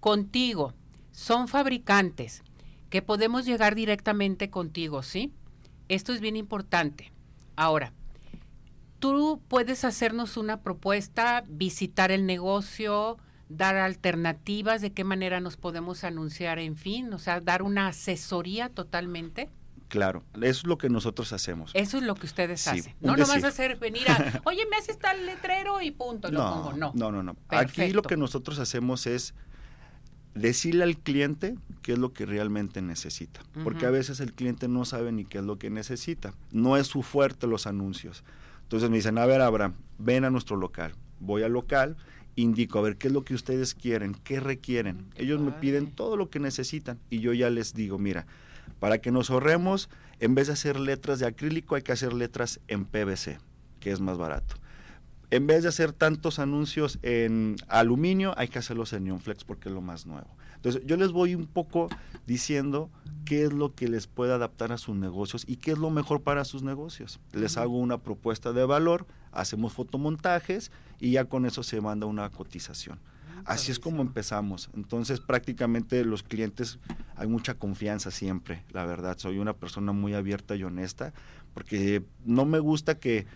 contigo, 0.00 0.74
son 1.12 1.46
fabricantes 1.46 2.42
que 2.90 3.02
podemos 3.02 3.46
llegar 3.46 3.74
directamente 3.74 4.50
contigo, 4.50 5.02
¿sí? 5.02 5.32
Esto 5.88 6.12
es 6.12 6.20
bien 6.20 6.36
importante. 6.36 7.12
Ahora, 7.56 7.92
tú 8.98 9.40
puedes 9.48 9.84
hacernos 9.84 10.36
una 10.36 10.60
propuesta, 10.60 11.44
visitar 11.48 12.10
el 12.10 12.26
negocio, 12.26 13.18
dar 13.56 13.76
alternativas, 13.76 14.80
de 14.80 14.92
qué 14.92 15.04
manera 15.04 15.40
nos 15.40 15.56
podemos 15.56 16.04
anunciar, 16.04 16.58
en 16.58 16.76
fin, 16.76 17.12
o 17.12 17.18
sea, 17.18 17.40
dar 17.40 17.62
una 17.62 17.88
asesoría 17.88 18.68
totalmente. 18.68 19.48
Claro, 19.88 20.22
eso 20.36 20.60
es 20.60 20.66
lo 20.66 20.78
que 20.78 20.88
nosotros 20.88 21.32
hacemos. 21.34 21.70
Eso 21.74 21.98
es 21.98 22.02
lo 22.02 22.14
que 22.14 22.26
ustedes 22.26 22.66
hacen. 22.66 22.94
No 23.00 23.14
no 23.14 23.26
vas 23.26 23.44
a 23.44 23.48
hacer 23.48 23.76
venir 23.76 24.10
a, 24.10 24.40
oye, 24.44 24.64
me 24.70 24.76
haces 24.76 24.98
tal 24.98 25.26
letrero 25.26 25.82
y 25.82 25.90
punto, 25.90 26.30
lo 26.30 26.38
no, 26.38 26.54
pongo. 26.54 26.72
No, 26.78 26.92
no, 26.94 27.12
no. 27.12 27.22
no. 27.22 27.36
Aquí 27.48 27.92
lo 27.92 28.02
que 28.02 28.16
nosotros 28.16 28.58
hacemos 28.58 29.06
es 29.06 29.34
decirle 30.34 30.84
al 30.84 30.96
cliente 30.96 31.56
qué 31.82 31.92
es 31.92 31.98
lo 31.98 32.12
que 32.12 32.24
realmente 32.24 32.80
necesita. 32.80 33.42
Porque 33.62 33.86
a 33.86 33.90
veces 33.90 34.20
el 34.20 34.32
cliente 34.32 34.68
no 34.68 34.84
sabe 34.84 35.12
ni 35.12 35.24
qué 35.24 35.38
es 35.38 35.44
lo 35.44 35.58
que 35.58 35.68
necesita. 35.68 36.32
No 36.52 36.76
es 36.76 36.86
su 36.86 37.02
fuerte 37.02 37.46
los 37.46 37.66
anuncios. 37.66 38.24
Entonces 38.62 38.88
me 38.88 38.96
dicen, 38.96 39.18
a 39.18 39.26
ver, 39.26 39.42
Abraham, 39.42 39.74
ven 39.98 40.24
a 40.24 40.30
nuestro 40.30 40.56
local. 40.56 40.94
Voy 41.20 41.42
al 41.42 41.52
local, 41.52 41.96
indico, 42.36 42.78
a 42.78 42.82
ver, 42.82 42.96
qué 42.96 43.08
es 43.08 43.12
lo 43.12 43.24
que 43.24 43.34
ustedes 43.34 43.74
quieren, 43.74 44.14
qué 44.14 44.40
requieren. 44.40 45.06
Ellos 45.16 45.40
me 45.40 45.52
piden 45.52 45.90
todo 45.90 46.16
lo 46.16 46.30
que 46.30 46.38
necesitan 46.38 46.98
y 47.10 47.20
yo 47.20 47.32
ya 47.32 47.50
les 47.50 47.74
digo, 47.74 47.98
mira, 47.98 48.26
para 48.78 48.98
que 48.98 49.10
nos 49.10 49.30
ahorremos, 49.30 49.88
en 50.20 50.34
vez 50.34 50.46
de 50.46 50.54
hacer 50.54 50.78
letras 50.78 51.18
de 51.18 51.26
acrílico, 51.26 51.74
hay 51.74 51.82
que 51.82 51.92
hacer 51.92 52.12
letras 52.12 52.60
en 52.68 52.84
PVC, 52.84 53.38
que 53.80 53.92
es 53.92 54.00
más 54.00 54.18
barato. 54.18 54.56
En 55.30 55.46
vez 55.46 55.62
de 55.62 55.70
hacer 55.70 55.92
tantos 55.92 56.38
anuncios 56.38 56.98
en 57.02 57.56
aluminio, 57.68 58.34
hay 58.36 58.48
que 58.48 58.58
hacerlos 58.58 58.92
en 58.92 59.04
Neonflex 59.04 59.44
porque 59.44 59.70
es 59.70 59.74
lo 59.74 59.80
más 59.80 60.04
nuevo. 60.04 60.28
Entonces, 60.56 60.82
yo 60.84 60.96
les 60.96 61.10
voy 61.10 61.34
un 61.34 61.46
poco 61.46 61.88
diciendo 62.26 62.90
qué 63.24 63.44
es 63.44 63.52
lo 63.52 63.74
que 63.74 63.88
les 63.88 64.06
puede 64.06 64.32
adaptar 64.32 64.72
a 64.72 64.78
sus 64.78 64.94
negocios 64.94 65.44
y 65.48 65.56
qué 65.56 65.72
es 65.72 65.78
lo 65.78 65.90
mejor 65.90 66.22
para 66.22 66.44
sus 66.44 66.62
negocios. 66.62 67.18
Les 67.32 67.56
hago 67.56 67.78
una 67.78 67.98
propuesta 67.98 68.52
de 68.52 68.64
valor, 68.64 69.06
hacemos 69.32 69.72
fotomontajes 69.72 70.70
y 71.02 71.10
ya 71.10 71.24
con 71.24 71.46
eso 71.46 71.64
se 71.64 71.80
manda 71.80 72.06
una 72.06 72.30
cotización. 72.30 73.00
Así 73.44 73.72
es 73.72 73.80
como 73.80 74.02
empezamos. 74.02 74.70
Entonces 74.72 75.18
prácticamente 75.18 76.04
los 76.04 76.22
clientes 76.22 76.78
hay 77.16 77.26
mucha 77.26 77.54
confianza 77.54 78.12
siempre, 78.12 78.62
la 78.70 78.86
verdad. 78.86 79.18
Soy 79.18 79.38
una 79.38 79.52
persona 79.52 79.90
muy 79.90 80.14
abierta 80.14 80.54
y 80.54 80.62
honesta 80.62 81.12
porque 81.54 82.04
no 82.24 82.44
me 82.44 82.60
gusta 82.60 83.00
que 83.00 83.26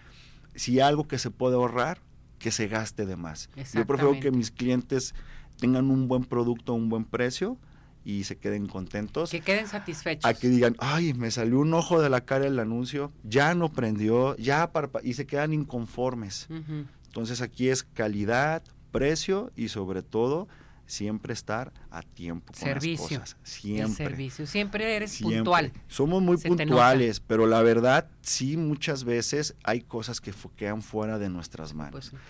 si 0.55 0.79
algo 0.79 1.09
que 1.09 1.19
se 1.19 1.33
puede 1.33 1.57
ahorrar, 1.57 1.99
que 2.39 2.53
se 2.53 2.69
gaste 2.69 3.05
de 3.05 3.17
más. 3.17 3.51
Yo 3.75 3.85
prefiero 3.85 4.21
que 4.21 4.31
mis 4.31 4.53
clientes 4.53 5.17
tengan 5.59 5.91
un 5.91 6.07
buen 6.07 6.23
producto, 6.23 6.73
un 6.73 6.89
buen 6.89 7.05
precio 7.05 7.59
y 8.07 8.23
se 8.23 8.37
queden 8.37 8.67
contentos. 8.67 9.31
Que 9.31 9.41
queden 9.41 9.67
satisfechos. 9.67 10.25
A 10.25 10.35
que 10.35 10.49
digan, 10.49 10.77
ay, 10.79 11.13
me 11.15 11.33
salió 11.33 11.59
un 11.59 11.75
ojo 11.75 12.01
de 12.01 12.09
la 12.09 12.21
cara 12.21 12.47
el 12.47 12.61
anuncio, 12.61 13.13
ya 13.25 13.57
no 13.57 13.73
prendió, 13.73 14.37
ya 14.37 14.71
parpa 14.71 15.01
y 15.03 15.15
se 15.15 15.27
quedan 15.27 15.53
inconformes. 15.53 16.47
Entonces 17.17 17.41
aquí 17.41 17.71
es 17.71 17.83
calidad, 17.83 18.63
precio 18.93 19.51
y 19.57 19.69
sobre 19.69 20.03
todo 20.03 20.49
siempre 20.85 21.33
estar 21.33 21.73
a 21.91 22.03
tiempo 22.03 22.53
con 22.53 22.63
servicio, 22.63 23.21
las 23.21 23.33
cosas. 23.33 23.37
Siempre. 23.43 23.95
servicio. 23.95 24.47
Siempre 24.47 24.97
eres 24.97 25.23
puntual. 25.23 25.73
Somos 25.89 26.21
muy 26.21 26.37
puntuales, 26.37 27.21
pero 27.21 27.47
la 27.47 27.63
verdad 27.63 28.07
sí 28.21 28.59
muchas 28.59 29.05
veces 29.05 29.55
hay 29.65 29.81
cosas 29.81 30.21
que 30.21 30.35
quedan 30.57 30.83
fuera 30.83 31.19
de 31.19 31.31
nuestras 31.31 31.73
manos. 31.73 32.11
Pues 32.11 32.23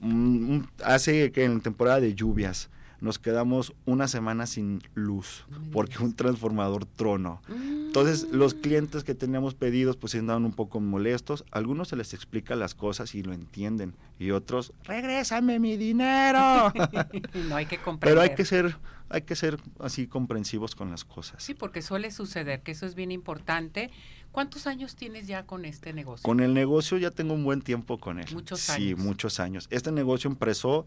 mm, 0.00 0.56
mm, 0.56 0.68
hace 0.82 1.30
que 1.30 1.44
en 1.44 1.60
temporada 1.60 2.00
de 2.00 2.12
lluvias 2.16 2.68
nos 3.00 3.18
quedamos 3.18 3.74
una 3.84 4.08
semana 4.08 4.46
sin 4.46 4.82
luz 4.94 5.44
porque 5.72 6.02
un 6.02 6.14
transformador 6.14 6.86
trono. 6.86 7.42
Entonces 7.48 8.28
los 8.32 8.54
mm. 8.54 8.60
clientes 8.60 9.04
que 9.04 9.14
teníamos 9.14 9.54
pedidos 9.54 9.96
pues 9.96 10.14
andaban 10.14 10.44
un 10.44 10.52
poco 10.52 10.80
molestos. 10.80 11.44
algunos 11.50 11.88
se 11.88 11.96
les 11.96 12.14
explica 12.14 12.56
las 12.56 12.74
cosas 12.74 13.14
y 13.14 13.22
lo 13.22 13.32
entienden 13.32 13.94
y 14.18 14.30
otros, 14.30 14.72
regrésame 14.84 15.58
mi 15.58 15.76
dinero. 15.76 16.72
no 17.48 17.56
hay 17.56 17.66
que 17.66 17.78
comprender. 17.78 18.00
Pero 18.00 18.20
hay 18.20 18.34
que 18.34 18.44
ser 18.44 18.76
hay 19.08 19.22
que 19.22 19.36
ser 19.36 19.58
así 19.80 20.06
comprensivos 20.06 20.74
con 20.74 20.90
las 20.90 21.04
cosas. 21.04 21.42
Sí, 21.42 21.54
porque 21.54 21.82
suele 21.82 22.10
suceder, 22.10 22.62
que 22.62 22.72
eso 22.72 22.86
es 22.86 22.94
bien 22.94 23.12
importante. 23.12 23.90
¿Cuántos 24.32 24.66
años 24.66 24.96
tienes 24.96 25.26
ya 25.26 25.44
con 25.44 25.64
este 25.64 25.92
negocio? 25.92 26.22
Con 26.22 26.40
el 26.40 26.52
negocio 26.52 26.98
ya 26.98 27.10
tengo 27.10 27.34
un 27.34 27.44
buen 27.44 27.62
tiempo 27.62 27.98
con 27.98 28.18
él. 28.18 28.26
Muchos 28.32 28.68
años. 28.68 28.82
Sí, 28.82 28.94
muchos 28.94 29.40
años. 29.40 29.66
Este 29.70 29.92
negocio 29.92 30.28
empezó 30.28 30.86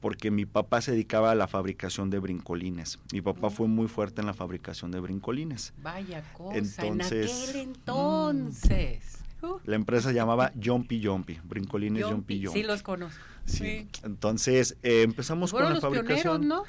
porque 0.00 0.30
mi 0.30 0.46
papá 0.46 0.80
se 0.80 0.92
dedicaba 0.92 1.30
a 1.30 1.34
la 1.34 1.46
fabricación 1.46 2.10
de 2.10 2.18
brincolines. 2.18 2.98
Mi 3.12 3.20
papá 3.20 3.50
fue 3.50 3.68
muy 3.68 3.86
fuerte 3.86 4.20
en 4.20 4.26
la 4.26 4.34
fabricación 4.34 4.90
de 4.90 5.00
brincolines. 5.00 5.72
Vaya 5.82 6.22
cosa, 6.32 6.58
entonces, 6.58 7.30
en 7.30 7.48
aquel 7.48 7.60
entonces. 7.62 9.18
Uh. 9.42 9.58
La 9.64 9.76
empresa 9.76 10.12
llamaba 10.12 10.52
Jumpy 10.62 11.02
Jumpy, 11.02 11.38
brincolines 11.44 12.04
Jumpy 12.04 12.44
Jumpy. 12.44 12.60
Sí, 12.60 12.66
los 12.66 12.82
conozco. 12.82 13.22
Sí. 13.46 13.88
Entonces 14.02 14.76
eh, 14.82 15.02
empezamos 15.02 15.52
con 15.52 15.62
la 15.62 15.80
fabricación. 15.80 16.46
¿no? 16.46 16.64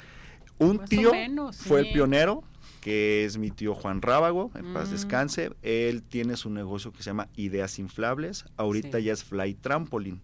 Un 0.62 0.84
tío 0.84 1.12
fue 1.52 1.80
el 1.80 1.92
pionero, 1.92 2.42
que 2.80 3.24
es 3.24 3.38
mi 3.38 3.50
tío 3.50 3.74
Juan 3.74 4.02
Rábago, 4.02 4.50
en 4.54 4.72
paz 4.72 4.88
mm. 4.88 4.92
descanse. 4.92 5.50
Él 5.62 6.02
tiene 6.02 6.36
su 6.36 6.50
negocio 6.50 6.92
que 6.92 6.98
se 6.98 7.10
llama 7.10 7.28
Ideas 7.36 7.78
Inflables. 7.78 8.44
Ahorita 8.56 8.98
ya 8.98 9.12
es 9.12 9.24
Fly 9.24 9.54
Trampoline. 9.54 10.20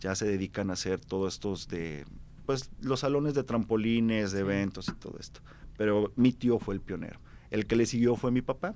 Ya 0.00 0.14
se 0.14 0.26
dedican 0.26 0.70
a 0.70 0.74
hacer 0.74 1.00
todos 1.00 1.34
estos 1.34 1.68
de 1.68 2.04
pues 2.46 2.70
los 2.80 3.00
salones 3.00 3.34
de 3.34 3.42
trampolines, 3.42 4.32
de 4.32 4.40
eventos 4.40 4.88
y 4.88 4.92
todo 4.92 5.18
esto. 5.18 5.40
Pero 5.76 6.12
mi 6.16 6.32
tío 6.32 6.58
fue 6.58 6.74
el 6.74 6.80
pionero. 6.80 7.18
El 7.50 7.66
que 7.66 7.76
le 7.76 7.86
siguió 7.86 8.16
fue 8.16 8.30
mi 8.30 8.42
papá. 8.42 8.74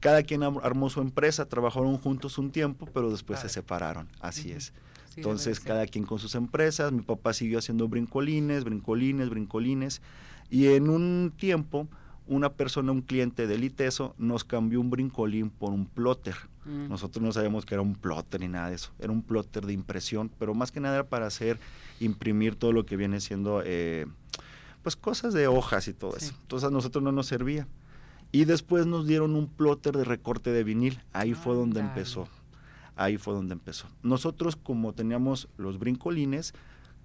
Cada 0.00 0.22
quien 0.22 0.42
armó 0.42 0.90
su 0.90 1.00
empresa, 1.00 1.46
trabajaron 1.46 1.96
juntos 1.98 2.38
un 2.38 2.50
tiempo, 2.50 2.86
pero 2.92 3.10
después 3.10 3.40
se 3.40 3.48
separaron. 3.48 4.08
Así 4.20 4.52
es. 4.52 4.72
Entonces, 5.16 5.60
cada 5.60 5.86
quien 5.86 6.04
con 6.04 6.18
sus 6.18 6.34
empresas. 6.34 6.92
Mi 6.92 7.02
papá 7.02 7.32
siguió 7.32 7.58
haciendo 7.58 7.88
brincolines, 7.88 8.64
brincolines, 8.64 9.30
brincolines. 9.30 10.02
Y 10.50 10.68
en 10.68 10.88
un 10.88 11.32
tiempo, 11.36 11.88
una 12.26 12.52
persona, 12.52 12.92
un 12.92 13.02
cliente 13.02 13.46
del 13.46 13.64
ITESO, 13.64 14.14
nos 14.18 14.44
cambió 14.44 14.80
un 14.80 14.90
brincolín 14.90 15.50
por 15.50 15.72
un 15.72 15.86
plotter. 15.86 16.36
Mm. 16.64 16.88
Nosotros 16.88 17.22
no 17.22 17.32
sabíamos 17.32 17.66
que 17.66 17.74
era 17.74 17.82
un 17.82 17.94
plotter 17.94 18.40
ni 18.40 18.48
nada 18.48 18.70
de 18.70 18.76
eso. 18.76 18.90
Era 18.98 19.12
un 19.12 19.22
plotter 19.22 19.66
de 19.66 19.72
impresión, 19.72 20.30
pero 20.38 20.54
más 20.54 20.72
que 20.72 20.80
nada 20.80 20.96
era 20.96 21.04
para 21.06 21.26
hacer, 21.26 21.58
imprimir 22.00 22.56
todo 22.56 22.72
lo 22.72 22.86
que 22.86 22.96
viene 22.96 23.20
siendo, 23.20 23.62
eh, 23.64 24.06
pues 24.82 24.96
cosas 24.96 25.34
de 25.34 25.46
hojas 25.46 25.88
y 25.88 25.92
todo 25.92 26.16
eso. 26.16 26.34
Entonces 26.42 26.68
a 26.68 26.70
nosotros 26.70 27.02
no 27.02 27.12
nos 27.12 27.26
servía. 27.26 27.66
Y 28.32 28.46
después 28.46 28.86
nos 28.86 29.06
dieron 29.06 29.36
un 29.36 29.46
plotter 29.46 29.96
de 29.96 30.04
recorte 30.04 30.50
de 30.50 30.64
vinil. 30.64 31.00
Ahí 31.12 31.34
fue 31.34 31.54
donde 31.54 31.80
empezó. 31.80 32.28
Ahí 32.96 33.16
fue 33.16 33.34
donde 33.34 33.52
empezó. 33.52 33.86
Nosotros 34.02 34.56
como 34.56 34.92
teníamos 34.92 35.48
los 35.56 35.78
brincolines, 35.78 36.52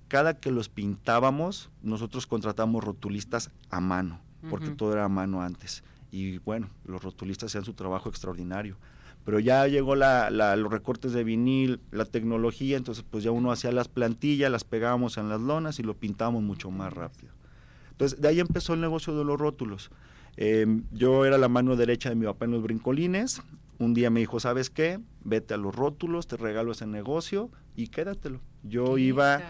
cada 0.09 0.33
que 0.33 0.51
los 0.51 0.67
pintábamos, 0.67 1.69
nosotros 1.83 2.27
contratamos 2.27 2.83
rotulistas 2.83 3.51
a 3.69 3.79
mano, 3.79 4.19
porque 4.49 4.71
todo 4.71 4.91
era 4.91 5.05
a 5.05 5.09
mano 5.09 5.41
antes. 5.41 5.83
Y 6.11 6.39
bueno, 6.39 6.69
los 6.85 7.01
rotulistas 7.03 7.51
hacían 7.51 7.65
su 7.65 7.73
trabajo 7.73 8.09
extraordinario 8.09 8.77
Pero 9.23 9.39
ya 9.39 9.67
llegó 9.67 9.95
la, 9.95 10.31
los 10.31 10.71
recortes 10.71 11.13
de 11.13 11.23
vinil, 11.23 11.79
la 11.91 12.05
tecnología, 12.05 12.75
entonces 12.75 13.05
pues 13.09 13.23
ya 13.23 13.31
uno 13.31 13.51
hacía 13.51 13.71
las 13.71 13.87
plantillas, 13.87 14.51
las 14.51 14.63
pegábamos 14.63 15.17
en 15.17 15.29
las 15.29 15.39
lonas 15.39 15.79
y 15.79 15.83
lo 15.83 15.93
pintábamos 15.93 16.41
mucho 16.41 16.71
más 16.71 16.91
rápido. 16.91 17.31
Entonces 17.91 18.19
de 18.19 18.27
ahí 18.27 18.39
empezó 18.39 18.73
el 18.73 18.81
negocio 18.81 19.15
de 19.15 19.23
los 19.23 19.39
rótulos. 19.39 19.91
Em, 20.37 20.83
yo 20.91 21.25
era 21.25 21.37
la 21.37 21.49
mano 21.49 21.75
derecha 21.75 22.09
de 22.09 22.15
mi 22.15 22.25
papá 22.25 22.45
en 22.45 22.51
los 22.51 22.63
brincolines. 22.63 23.43
Un 23.77 23.93
día 23.93 24.09
me 24.09 24.21
dijo, 24.21 24.39
¿sabes 24.39 24.71
qué? 24.71 24.99
Vete 25.23 25.53
a 25.53 25.57
los 25.57 25.75
rótulos, 25.75 26.25
te 26.27 26.35
regalo 26.37 26.71
ese 26.71 26.87
negocio 26.87 27.51
y 27.75 27.89
quédatelo. 27.89 28.39
Yo 28.63 28.97
iba 28.97 29.41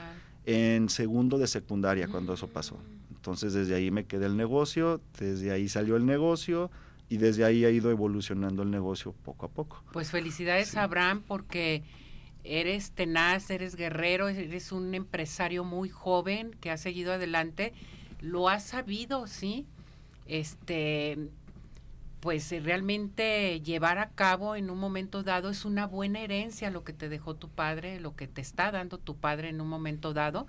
en 0.45 0.89
segundo 0.89 1.37
de 1.37 1.47
secundaria 1.47 2.07
cuando 2.07 2.33
eso 2.33 2.47
pasó. 2.47 2.75
Mm. 2.75 3.15
Entonces 3.15 3.53
desde 3.53 3.75
ahí 3.75 3.91
me 3.91 4.05
quedé 4.05 4.25
el 4.25 4.37
negocio, 4.37 5.01
desde 5.19 5.51
ahí 5.51 5.67
salió 5.67 5.95
el 5.95 6.05
negocio 6.05 6.71
y 7.09 7.17
desde 7.17 7.43
ahí 7.43 7.65
ha 7.65 7.69
ido 7.69 7.91
evolucionando 7.91 8.63
el 8.63 8.71
negocio 8.71 9.13
poco 9.23 9.45
a 9.45 9.49
poco. 9.49 9.83
Pues 9.91 10.11
felicidades 10.11 10.77
Abraham 10.77 11.23
porque 11.27 11.83
eres 12.43 12.91
tenaz, 12.91 13.49
eres 13.49 13.75
guerrero, 13.75 14.29
eres 14.29 14.71
un 14.71 14.95
empresario 14.95 15.63
muy 15.63 15.89
joven 15.89 16.55
que 16.61 16.71
ha 16.71 16.77
seguido 16.77 17.13
adelante, 17.13 17.73
lo 18.21 18.47
has 18.47 18.63
sabido, 18.63 19.27
¿sí? 19.27 19.65
Este 20.27 21.17
pues 22.19 22.51
eh, 22.51 22.59
realmente 22.59 23.61
llevar 23.61 23.97
a 23.97 24.09
cabo 24.09 24.55
en 24.55 24.69
un 24.69 24.77
momento 24.77 25.23
dado 25.23 25.49
es 25.49 25.65
una 25.65 25.87
buena 25.87 26.19
herencia 26.19 26.69
lo 26.69 26.83
que 26.83 26.93
te 26.93 27.09
dejó 27.09 27.35
tu 27.35 27.49
padre, 27.49 27.99
lo 27.99 28.15
que 28.15 28.27
te 28.27 28.41
está 28.41 28.71
dando 28.71 28.97
tu 28.97 29.15
padre 29.15 29.49
en 29.49 29.61
un 29.61 29.69
momento 29.69 30.13
dado, 30.13 30.47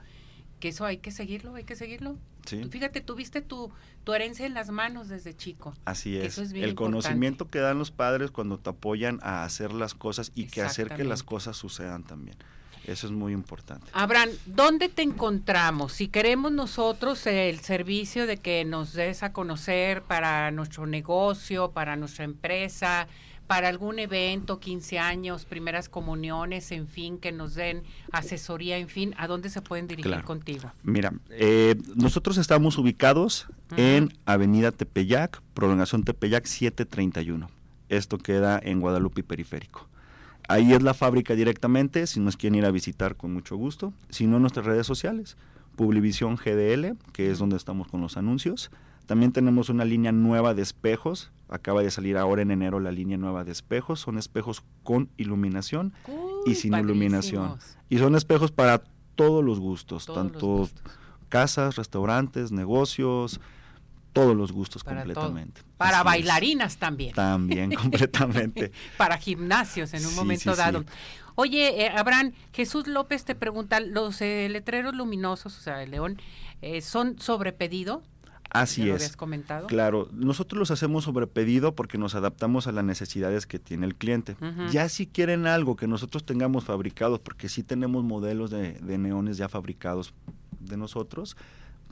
que 0.58 0.68
eso 0.68 0.84
hay 0.84 0.98
que 0.98 1.10
seguirlo, 1.10 1.54
hay 1.54 1.64
que 1.64 1.76
seguirlo. 1.76 2.18
Fíjate, 2.70 3.00
tuviste 3.00 3.42
tu, 3.42 3.70
tu 4.02 4.12
herencia 4.12 4.46
en 4.46 4.54
las 4.54 4.70
manos 4.70 5.08
desde 5.08 5.36
chico. 5.36 5.74
Así 5.84 6.16
es. 6.16 6.38
el 6.38 6.74
conocimiento 6.74 7.48
que 7.48 7.58
dan 7.58 7.78
los 7.78 7.90
padres 7.90 8.30
cuando 8.30 8.58
te 8.58 8.70
apoyan 8.70 9.20
a 9.22 9.44
hacer 9.44 9.72
las 9.72 9.94
cosas 9.94 10.32
y 10.34 10.46
que 10.46 10.62
hacer 10.62 10.88
que 10.94 11.04
las 11.04 11.22
cosas 11.22 11.56
sucedan 11.56 12.02
también. 12.02 12.36
Eso 12.90 13.06
es 13.06 13.12
muy 13.12 13.32
importante. 13.32 13.86
Abraham, 13.92 14.30
¿dónde 14.46 14.88
te 14.88 15.02
encontramos? 15.02 15.92
Si 15.92 16.08
queremos 16.08 16.50
nosotros 16.50 17.24
el 17.28 17.60
servicio 17.60 18.26
de 18.26 18.38
que 18.38 18.64
nos 18.64 18.94
des 18.94 19.22
a 19.22 19.32
conocer 19.32 20.02
para 20.02 20.50
nuestro 20.50 20.88
negocio, 20.88 21.70
para 21.70 21.94
nuestra 21.94 22.24
empresa, 22.24 23.06
para 23.46 23.68
algún 23.68 24.00
evento, 24.00 24.58
15 24.58 24.98
años, 24.98 25.44
primeras 25.44 25.88
comuniones, 25.88 26.72
en 26.72 26.88
fin, 26.88 27.18
que 27.18 27.30
nos 27.30 27.54
den 27.54 27.84
asesoría, 28.10 28.76
en 28.76 28.88
fin, 28.88 29.14
¿a 29.18 29.28
dónde 29.28 29.50
se 29.50 29.62
pueden 29.62 29.86
dirigir 29.86 30.24
contigo? 30.24 30.72
Mira, 30.82 31.12
eh, 31.30 31.76
nosotros 31.94 32.38
estamos 32.38 32.76
ubicados 32.76 33.46
en 33.76 34.12
Avenida 34.24 34.72
Tepeyac, 34.72 35.40
prolongación 35.54 36.02
Tepeyac 36.02 36.44
731. 36.44 37.48
Esto 37.88 38.18
queda 38.18 38.58
en 38.60 38.80
Guadalupe 38.80 39.22
Periférico. 39.22 39.86
Ahí 40.50 40.72
es 40.72 40.82
la 40.82 40.94
fábrica 40.94 41.36
directamente, 41.36 42.08
si 42.08 42.18
nos 42.18 42.36
quieren 42.36 42.58
ir 42.58 42.64
a 42.64 42.72
visitar 42.72 43.14
con 43.14 43.32
mucho 43.32 43.54
gusto, 43.54 43.92
si 44.08 44.26
no 44.26 44.34
en 44.34 44.42
nuestras 44.42 44.66
redes 44.66 44.84
sociales, 44.84 45.36
Publivisión 45.76 46.34
GDL, 46.34 46.96
que 47.12 47.30
es 47.30 47.38
donde 47.38 47.56
estamos 47.56 47.86
con 47.86 48.00
los 48.00 48.16
anuncios. 48.16 48.72
También 49.06 49.30
tenemos 49.30 49.68
una 49.68 49.84
línea 49.84 50.10
nueva 50.10 50.52
de 50.54 50.62
espejos, 50.62 51.30
acaba 51.48 51.84
de 51.84 51.92
salir 51.92 52.18
ahora 52.18 52.42
en 52.42 52.50
enero 52.50 52.80
la 52.80 52.90
línea 52.90 53.16
nueva 53.16 53.44
de 53.44 53.52
espejos, 53.52 54.00
son 54.00 54.18
espejos 54.18 54.64
con 54.82 55.08
iluminación 55.18 55.92
y 56.44 56.56
sin 56.56 56.74
iluminación. 56.74 57.56
Y 57.88 57.98
son 57.98 58.16
espejos 58.16 58.50
para 58.50 58.82
todos 59.14 59.44
los 59.44 59.60
gustos, 59.60 60.06
tanto 60.06 60.68
casas, 61.28 61.76
restaurantes, 61.76 62.50
negocios, 62.50 63.40
todos 64.12 64.36
los 64.36 64.52
gustos 64.52 64.84
completamente. 64.84 65.62
Para 65.76 66.02
bailarinas 66.02 66.76
también. 66.76 67.14
También, 67.14 67.72
completamente. 67.74 68.72
Para 68.96 69.18
gimnasios 69.18 69.94
en 69.94 70.04
un 70.06 70.14
momento 70.14 70.54
dado. 70.54 70.84
Oye, 71.36 71.86
eh, 71.86 71.88
Abraham, 71.88 72.32
Jesús 72.52 72.86
López 72.86 73.24
te 73.24 73.34
pregunta, 73.34 73.80
¿los 73.80 74.20
eh, 74.20 74.48
letreros 74.50 74.94
luminosos, 74.94 75.56
o 75.56 75.60
sea, 75.60 75.82
el 75.82 75.90
león, 75.90 76.20
eh, 76.60 76.82
son 76.82 77.18
sobre 77.18 77.52
pedido? 77.52 78.02
Así 78.50 78.82
lo 78.82 78.96
es. 78.96 79.02
Habías 79.02 79.16
comentado? 79.16 79.66
Claro, 79.68 80.08
nosotros 80.12 80.58
los 80.58 80.70
hacemos 80.72 81.04
sobre 81.04 81.28
pedido 81.28 81.74
porque 81.74 81.98
nos 81.98 82.16
adaptamos 82.16 82.66
a 82.66 82.72
las 82.72 82.84
necesidades 82.84 83.46
que 83.46 83.60
tiene 83.60 83.86
el 83.86 83.94
cliente. 83.94 84.36
Ya 84.72 84.88
si 84.88 85.06
quieren 85.06 85.46
algo 85.46 85.76
que 85.76 85.86
nosotros 85.86 86.26
tengamos 86.26 86.64
fabricados, 86.64 87.20
porque 87.20 87.48
sí 87.48 87.62
tenemos 87.62 88.02
modelos 88.02 88.50
de, 88.50 88.72
de 88.72 88.98
neones 88.98 89.36
ya 89.36 89.48
fabricados 89.48 90.12
de 90.58 90.76
nosotros, 90.76 91.36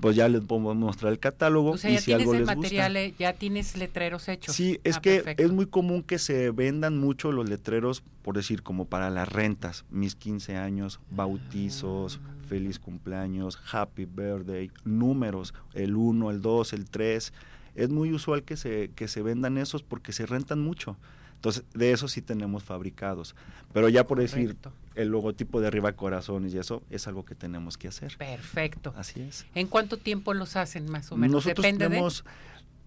pues 0.01 0.17
ya 0.17 0.29
les 0.29 0.43
podemos 0.43 0.77
mostrar 0.77 1.13
el 1.13 1.19
catálogo. 1.19 1.71
O 1.73 1.79
sea, 1.79 1.91
ya 1.91 2.01
tienes 2.01 2.29
el 2.29 2.45
material, 2.45 2.97
eh, 2.97 3.15
ya 3.19 3.33
tienes 3.33 3.77
letreros 3.77 4.29
hechos. 4.29 4.55
Sí, 4.55 4.81
es 4.85 4.97
ah, 4.97 5.01
que 5.01 5.35
es 5.37 5.51
muy 5.51 5.67
común 5.67 6.03
que 6.03 6.19
se 6.19 6.51
vendan 6.51 6.99
mucho 6.99 7.33
los 7.33 7.49
letreros, 7.49 8.03
por 8.23 8.37
decir, 8.37 8.63
como 8.63 8.85
para 8.85 9.11
las 9.11 9.29
rentas, 9.29 9.85
mis 9.91 10.15
15 10.15 10.57
años, 10.57 11.01
bautizos, 11.11 12.21
ah. 12.23 12.47
feliz 12.49 12.79
cumpleaños, 12.79 13.59
happy 13.73 14.05
birthday, 14.05 14.71
números, 14.85 15.55
el 15.75 15.97
1, 15.97 16.31
el 16.31 16.43
2, 16.43 16.73
el 16.73 16.89
3. 16.89 17.33
Es 17.75 17.91
muy 17.91 18.13
usual 18.13 18.43
que 18.43 18.57
se, 18.57 18.91
que 18.95 19.09
se 19.09 19.23
vendan 19.23 19.59
esos 19.59 19.83
porque 19.83 20.13
se 20.13 20.27
rentan 20.27 20.61
mucho. 20.61 20.97
Entonces, 21.39 21.63
de 21.73 21.93
eso 21.93 22.09
sí 22.09 22.21
tenemos 22.21 22.65
fabricados. 22.65 23.37
Pero 23.73 23.89
ya 23.89 24.05
por 24.05 24.19
decir, 24.19 24.57
el 24.97 25.09
logotipo 25.09 25.61
de 25.61 25.69
arriba 25.69 25.93
corazones 25.93 26.53
y 26.53 26.59
eso 26.59 26.83
es 26.91 27.07
algo 27.07 27.25
que 27.25 27.37
tenemos 27.37 27.79
que 27.79 27.87
hacer. 27.87 28.17
Perfecto. 28.19 28.93
Así 28.97 29.21
es. 29.21 29.47
¿En 29.55 29.69
cuánto 29.69 29.99
tiempo 29.99 30.35
los 30.35 30.57
hacen 30.57 30.91
más 30.91 31.13
o 31.13 31.17
menos? 31.17 31.35
Nosotros 31.35 31.63
depende 31.63 31.89
tenemos, 31.89 32.25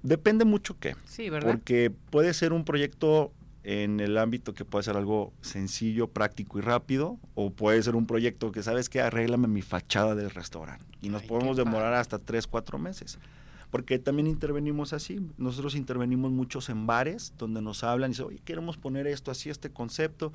depende 0.04 0.44
mucho 0.44 0.78
qué. 0.78 0.98
Sí, 1.06 1.30
¿verdad? 1.30 1.50
Porque 1.50 1.94
puede 2.10 2.34
ser 2.34 2.52
un 2.52 2.66
proyecto 2.66 3.32
en 3.64 4.02
el 4.02 4.18
ámbito 4.18 4.54
que 4.54 4.66
puede 4.66 4.84
ser 4.84 4.98
algo 4.98 5.32
sencillo, 5.40 6.08
práctico 6.08 6.60
y 6.60 6.62
rápido, 6.62 7.20
o 7.36 7.52
puede 7.52 7.82
ser 7.82 7.96
un 7.96 8.06
proyecto 8.06 8.52
que, 8.52 8.64
¿sabes 8.64 8.90
qué? 8.90 9.00
Arréglame 9.00 9.48
mi 9.48 9.62
fachada 9.62 10.14
del 10.14 10.30
restaurante. 10.30 10.84
Y 11.02 11.08
nos 11.08 11.24
podemos 11.24 11.56
demorar 11.56 11.94
hasta 11.94 12.20
tres, 12.20 12.48
cuatro 12.48 12.78
meses 12.80 13.18
porque 13.72 13.98
también 14.00 14.28
intervenimos 14.28 14.94
así. 14.94 15.26
Nosotros 15.38 15.76
intervenimos 15.76 16.32
muchos 16.32 16.70
en 16.70 16.86
bares 16.86 17.34
donde 17.38 17.62
nos 17.62 17.84
hablan 17.84 18.12
y 18.12 18.14
dicen, 18.14 18.26
oye, 18.28 18.42
queremos 18.44 18.78
poner 18.78 19.08
esto 19.08 19.32
así, 19.32 19.50
este 19.50 19.72
concepto. 19.72 20.34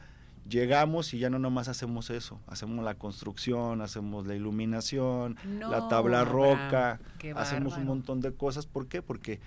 Llegamos 0.48 1.12
y 1.12 1.18
ya 1.18 1.28
no 1.28 1.38
nomás 1.38 1.68
hacemos 1.68 2.08
eso, 2.08 2.40
hacemos 2.46 2.84
la 2.84 2.94
construcción, 2.94 3.82
hacemos 3.82 4.26
la 4.26 4.36
iluminación, 4.36 5.36
la 5.58 5.88
tabla 5.88 6.24
roca, 6.24 7.00
hacemos 7.34 7.76
un 7.76 7.84
montón 7.84 8.20
de 8.20 8.32
cosas. 8.32 8.64
¿Por 8.66 8.86
qué? 8.86 9.02
Porque 9.02 9.40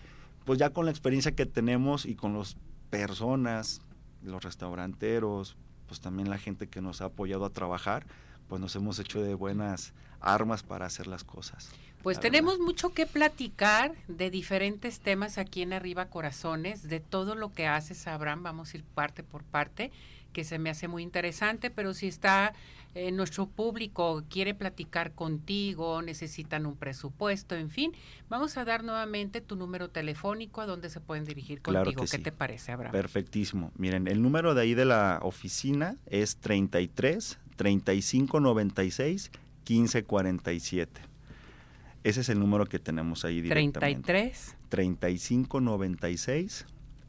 pues 0.44 0.60
ya 0.60 0.72
con 0.72 0.86
la 0.86 0.92
experiencia 0.92 1.32
que 1.32 1.46
tenemos 1.46 2.06
y 2.06 2.16
con 2.16 2.38
las 2.38 2.58
personas, 2.90 3.82
los 4.24 4.44
restauranteros, 4.44 5.56
pues 5.88 6.02
también 6.02 6.30
la 6.30 6.38
gente 6.38 6.68
que 6.68 6.82
nos 6.82 7.02
ha 7.02 7.06
apoyado 7.06 7.46
a 7.46 7.50
trabajar, 7.50 8.06
pues 8.50 8.60
nos 8.60 8.76
hemos 8.76 9.00
hecho 9.00 9.22
de 9.22 9.36
buenas 9.36 9.94
armas 10.20 10.64
para 10.64 10.88
hacer 10.88 11.08
las 11.08 11.24
cosas. 11.24 11.70
Pues 12.04 12.20
tenemos 12.20 12.60
mucho 12.60 12.94
que 12.94 13.06
platicar 13.06 13.94
de 14.08 14.30
diferentes 14.30 15.00
temas 15.00 15.38
aquí 15.38 15.62
en 15.62 15.74
Arriba 15.74 16.06
Corazones, 16.06 16.88
de 16.88 17.02
todo 17.02 17.36
lo 17.36 17.52
que 17.52 17.68
haces, 17.68 18.08
Abraham, 18.08 18.44
vamos 18.44 18.74
a 18.74 18.78
ir 18.78 18.84
parte 18.84 19.22
por 19.22 19.44
parte, 19.44 19.92
que 20.32 20.46
se 20.46 20.60
me 20.60 20.70
hace 20.70 20.88
muy 20.88 21.04
interesante, 21.04 21.70
pero 21.70 21.94
si 21.94 22.08
está 22.08 22.54
eh, 22.96 23.12
nuestro 23.12 23.48
público 23.48 24.24
quiere 24.30 24.54
platicar 24.54 25.12
contigo, 25.12 26.02
necesitan 26.02 26.66
un 26.66 26.78
presupuesto, 26.78 27.56
en 27.56 27.70
fin, 27.70 27.92
vamos 28.30 28.56
a 28.56 28.64
dar 28.64 28.84
nuevamente 28.86 29.42
tu 29.42 29.58
número 29.58 29.90
telefónico 29.90 30.62
a 30.62 30.66
donde 30.66 30.90
se 30.90 31.02
pueden 31.02 31.26
dirigir 31.26 31.62
contigo. 31.62 32.06
¿Qué 32.10 32.20
te 32.20 32.32
parece, 32.32 32.72
Abraham? 32.72 32.94
Perfectísimo. 32.94 33.74
Miren, 33.76 34.08
el 34.08 34.22
número 34.22 34.54
de 34.56 34.62
ahí 34.62 34.74
de 34.74 34.86
la 34.86 35.20
oficina 35.22 35.98
es 36.06 36.38
33 36.38 37.40
35 37.60 38.40
96 38.40 39.32
15 39.66 40.04
47. 40.06 41.02
Ese 42.06 42.22
es 42.22 42.30
el 42.30 42.40
número 42.40 42.66
que 42.66 42.80
tenemos 42.80 43.26
ahí 43.26 43.42
directamente. 43.42 44.08
33 44.08 44.56
35 44.70 45.60
96 45.60 46.66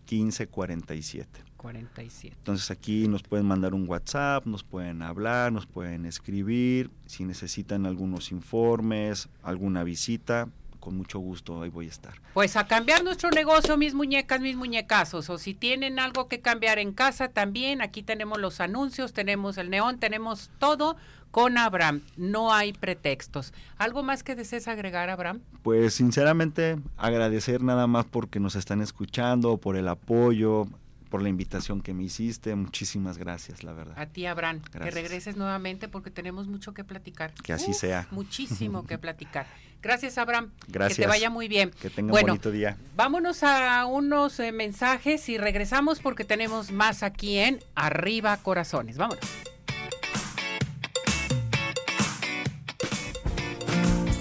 15 0.07 0.49
47. 0.49 1.45
47. 1.57 2.37
Entonces 2.37 2.69
aquí 2.73 3.07
nos 3.07 3.23
pueden 3.23 3.47
mandar 3.47 3.75
un 3.75 3.89
WhatsApp, 3.89 4.45
nos 4.47 4.65
pueden 4.65 5.03
hablar, 5.03 5.53
nos 5.53 5.67
pueden 5.67 6.05
escribir, 6.05 6.91
si 7.07 7.25
necesitan 7.25 7.87
algunos 7.87 8.33
informes, 8.33 9.29
alguna 9.45 9.85
visita, 9.85 10.49
con 10.81 10.97
mucho 10.97 11.19
gusto 11.19 11.63
ahí 11.63 11.71
voy 11.71 11.87
a 11.87 11.91
estar. 11.91 12.15
Pues 12.35 12.57
a 12.57 12.67
cambiar 12.67 13.05
nuestro 13.05 13.31
negocio, 13.31 13.77
mis 13.77 13.95
muñecas, 13.95 14.41
mis 14.41 14.57
muñecazos, 14.57 15.31
o 15.31 15.39
si 15.39 15.55
tienen 15.55 15.99
algo 16.01 16.27
que 16.27 16.41
cambiar 16.41 16.79
en 16.79 16.93
casa 16.93 17.29
también, 17.29 17.83
aquí 17.83 18.03
tenemos 18.03 18.41
los 18.41 18.61
anuncios, 18.61 19.13
tenemos 19.13 19.59
el 19.59 19.71
neón, 19.71 19.99
tenemos 19.99 20.51
todo 20.59 20.97
con 21.31 21.59
Abraham. 21.59 22.03
No 22.17 22.53
hay 22.53 22.73
pretextos. 22.73 23.53
¿Algo 23.79 24.03
más 24.03 24.23
que 24.23 24.35
desees 24.35 24.69
agregar, 24.69 25.11
Abraham? 25.11 25.41
Pues 25.63 25.95
sinceramente 25.95 26.79
agradecer 26.97 27.63
nada 27.63 27.87
más 27.87 28.05
porque 28.07 28.41
nos 28.41 28.57
están 28.57 28.81
escuchando, 28.81 29.59
por 29.59 29.77
el 29.77 29.89
apoyo, 29.89 30.67
por 31.11 31.23
la 31.23 31.29
invitación 31.29 31.83
que 31.83 31.93
me 31.93 32.05
hiciste. 32.05 32.55
Muchísimas 32.55 33.19
gracias, 33.19 33.63
la 33.65 33.73
verdad. 33.73 33.99
A 33.99 34.07
ti, 34.07 34.27
Abraham. 34.27 34.63
Que 34.63 34.91
regreses 34.91 35.37
nuevamente 35.37 35.89
porque 35.89 36.11
tenemos 36.11 36.47
mucho 36.47 36.73
que 36.73 36.85
platicar. 36.85 37.35
Que 37.43 37.53
así 37.53 37.75
sea. 37.75 38.07
Muchísimo 38.13 38.87
que 38.87 38.97
platicar. 38.99 39.47
Gracias, 39.83 40.19
Abraham. 40.19 40.51
Que 40.67 40.73
Gracias. 40.73 40.99
te 40.99 41.07
vaya 41.07 41.29
muy 41.29 41.49
bien. 41.49 41.71
Que 41.81 41.91
tenga 41.91 42.09
un 42.09 42.13
bueno, 42.13 42.29
bonito 42.29 42.51
día. 42.51 42.77
Vámonos 42.97 43.43
a 43.43 43.85
unos 43.87 44.39
eh, 44.39 44.53
mensajes 44.53 45.29
y 45.29 45.37
regresamos 45.37 46.01
porque 46.01 46.25
tenemos 46.25 46.71
más 46.71 47.03
aquí 47.03 47.39
en 47.39 47.59
Arriba 47.75 48.37
Corazones. 48.37 48.97
Vámonos. 48.97 49.25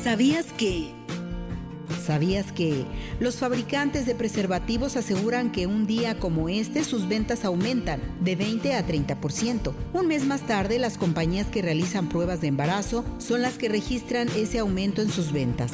¿Sabías 0.02 0.52
que? 0.54 0.99
¿Sabías 2.10 2.52
que? 2.52 2.88
Los 3.20 3.36
fabricantes 3.36 4.08
de 4.08 4.16
preservativos 4.16 4.98
aseguran 4.98 5.52
que 5.52 5.68
un 5.68 5.86
día 5.86 6.18
como 6.18 6.50
este 6.50 6.84
sus 6.84 7.08
ventas 7.08 7.46
aumentan 7.46 8.02
de 8.20 8.36
20 8.36 8.74
a 8.74 8.84
30%. 8.84 9.76
Un 9.94 10.08
mes 10.08 10.26
más 10.26 10.42
tarde, 10.42 10.80
las 10.80 10.98
compañías 10.98 11.46
que 11.46 11.62
realizan 11.62 12.10
pruebas 12.10 12.42
de 12.42 12.48
embarazo 12.48 13.06
son 13.20 13.44
las 13.44 13.60
que 13.60 13.70
registran 13.70 14.28
ese 14.30 14.58
aumento 14.58 15.04
en 15.04 15.12
sus 15.12 15.32
ventas. 15.32 15.72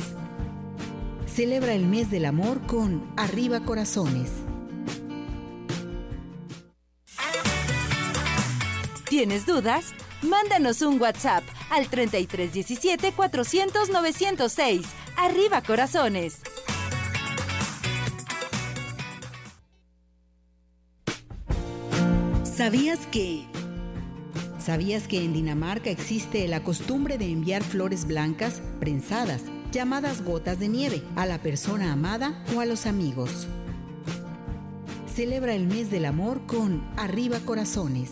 Celebra 1.26 1.74
el 1.74 1.86
mes 1.86 2.12
del 2.12 2.26
amor 2.26 2.60
con 2.68 3.10
Arriba 3.16 3.62
Corazones. 3.62 4.30
¿Tienes 9.08 9.46
dudas? 9.46 9.94
Mándanos 10.22 10.82
un 10.82 11.00
WhatsApp 11.00 11.46
al 11.70 11.88
3317 11.88 13.14
400 13.14 13.90
906. 13.90 14.86
Arriba 15.18 15.62
corazones. 15.62 16.42
¿Sabías 22.44 23.08
que? 23.08 23.46
¿Sabías 24.60 25.08
que 25.08 25.24
en 25.24 25.34
Dinamarca 25.34 25.90
existe 25.90 26.48
la 26.48 26.64
costumbre 26.64 27.18
de 27.18 27.32
enviar 27.32 27.64
flores 27.64 28.06
blancas 28.08 28.62
prensadas, 28.80 29.44
llamadas 29.72 30.24
gotas 30.24 30.60
de 30.60 30.68
nieve, 30.68 31.04
a 31.16 31.26
la 31.26 31.42
persona 31.42 31.94
amada 31.94 32.44
o 32.56 32.60
a 32.60 32.66
los 32.66 32.86
amigos? 32.86 33.48
Celebra 35.14 35.54
el 35.54 35.66
mes 35.66 35.92
del 35.92 36.06
amor 36.06 36.46
con 36.46 36.86
Arriba 36.98 37.40
Corazones. 37.40 38.12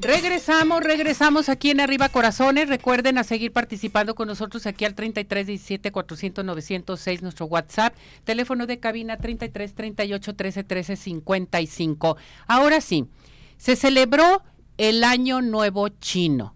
Regresamos, 0.00 0.84
regresamos 0.84 1.48
aquí 1.48 1.70
en 1.70 1.80
Arriba 1.80 2.08
Corazones. 2.08 2.68
Recuerden 2.68 3.18
a 3.18 3.24
seguir 3.24 3.52
participando 3.52 4.14
con 4.14 4.28
nosotros 4.28 4.64
aquí 4.66 4.84
al 4.84 4.94
33 4.94 5.48
17 5.48 5.90
400 5.90 6.44
906, 6.44 7.22
nuestro 7.22 7.46
WhatsApp. 7.46 7.96
Teléfono 8.22 8.66
de 8.66 8.78
cabina 8.78 9.16
33 9.16 9.74
38 9.74 10.36
13 10.36 10.62
13 10.62 10.96
55. 10.96 12.16
Ahora 12.46 12.80
sí, 12.80 13.08
se 13.56 13.74
celebró 13.74 14.44
el 14.76 15.02
Año 15.02 15.42
Nuevo 15.42 15.88
Chino, 15.88 16.54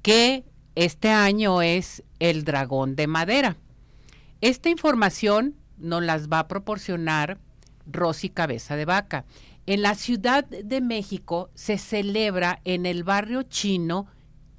que 0.00 0.46
este 0.74 1.10
año 1.10 1.60
es 1.60 2.02
el 2.18 2.44
dragón 2.44 2.96
de 2.96 3.06
madera. 3.06 3.58
Esta 4.40 4.70
información 4.70 5.54
nos 5.76 6.02
las 6.02 6.30
va 6.30 6.38
a 6.38 6.48
proporcionar 6.48 7.36
Rosy 7.84 8.30
Cabeza 8.30 8.76
de 8.76 8.86
Vaca. 8.86 9.26
En 9.70 9.82
la 9.82 9.94
Ciudad 9.94 10.42
de 10.42 10.80
México 10.80 11.48
se 11.54 11.78
celebra 11.78 12.60
en 12.64 12.86
el 12.86 13.04
barrio 13.04 13.44
chino 13.44 14.08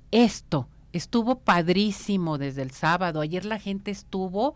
esto. 0.10 0.69
Estuvo 0.93 1.39
padrísimo 1.39 2.38
desde 2.38 2.62
el 2.62 2.71
sábado. 2.71 3.19
Ayer 3.19 3.43
la 3.43 3.60
gente 3.60 3.91
estuvo 3.91 4.56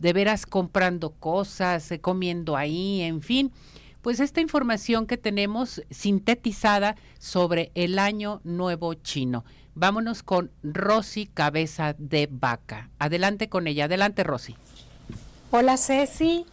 de 0.00 0.12
veras 0.12 0.44
comprando 0.44 1.12
cosas, 1.12 1.92
eh, 1.92 2.00
comiendo 2.00 2.56
ahí, 2.56 3.00
en 3.02 3.22
fin. 3.22 3.52
Pues 4.00 4.18
esta 4.18 4.40
información 4.40 5.06
que 5.06 5.18
tenemos 5.18 5.80
sintetizada 5.88 6.96
sobre 7.20 7.70
el 7.76 8.00
año 8.00 8.40
nuevo 8.42 8.94
chino. 8.94 9.44
Vámonos 9.76 10.24
con 10.24 10.50
Rosy 10.64 11.26
Cabeza 11.26 11.94
de 11.96 12.28
Vaca. 12.28 12.90
Adelante 12.98 13.48
con 13.48 13.68
ella. 13.68 13.84
Adelante, 13.84 14.24
Rosy. 14.24 14.56
Hola 15.52 15.76
Ceci, 15.76 16.44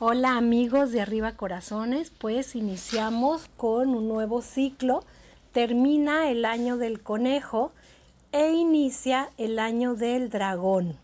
hola 0.00 0.36
amigos 0.36 0.90
de 0.90 1.00
Arriba 1.00 1.32
Corazones, 1.32 2.10
pues 2.10 2.56
iniciamos 2.56 3.48
con 3.56 3.90
un 3.90 4.08
nuevo 4.08 4.42
ciclo, 4.42 5.04
termina 5.52 6.30
el 6.30 6.44
año 6.44 6.76
del 6.76 7.00
conejo 7.00 7.72
e 8.32 8.50
inicia 8.50 9.30
el 9.38 9.60
año 9.60 9.94
del 9.94 10.30
dragón. 10.30 10.96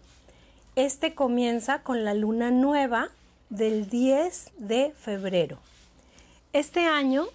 Este 0.75 1.15
comienza 1.15 1.83
con 1.83 2.05
la 2.05 2.15
luna 2.15 2.51
nueva 2.51 3.11
del 3.49 3.89
10 3.89 4.53
de 4.59 4.93
febrero. 4.99 5.59
Este 6.53 6.87
año 6.87 7.27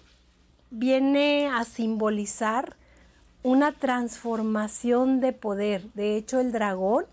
viene 0.70 1.48
a 1.48 1.64
simbolizar 1.64 2.76
una 3.42 3.72
transformación 3.72 5.20
de 5.20 5.32
poder. 5.32 5.90
De 5.94 6.16
hecho, 6.16 6.38
el 6.38 6.52
dragón 6.52 7.06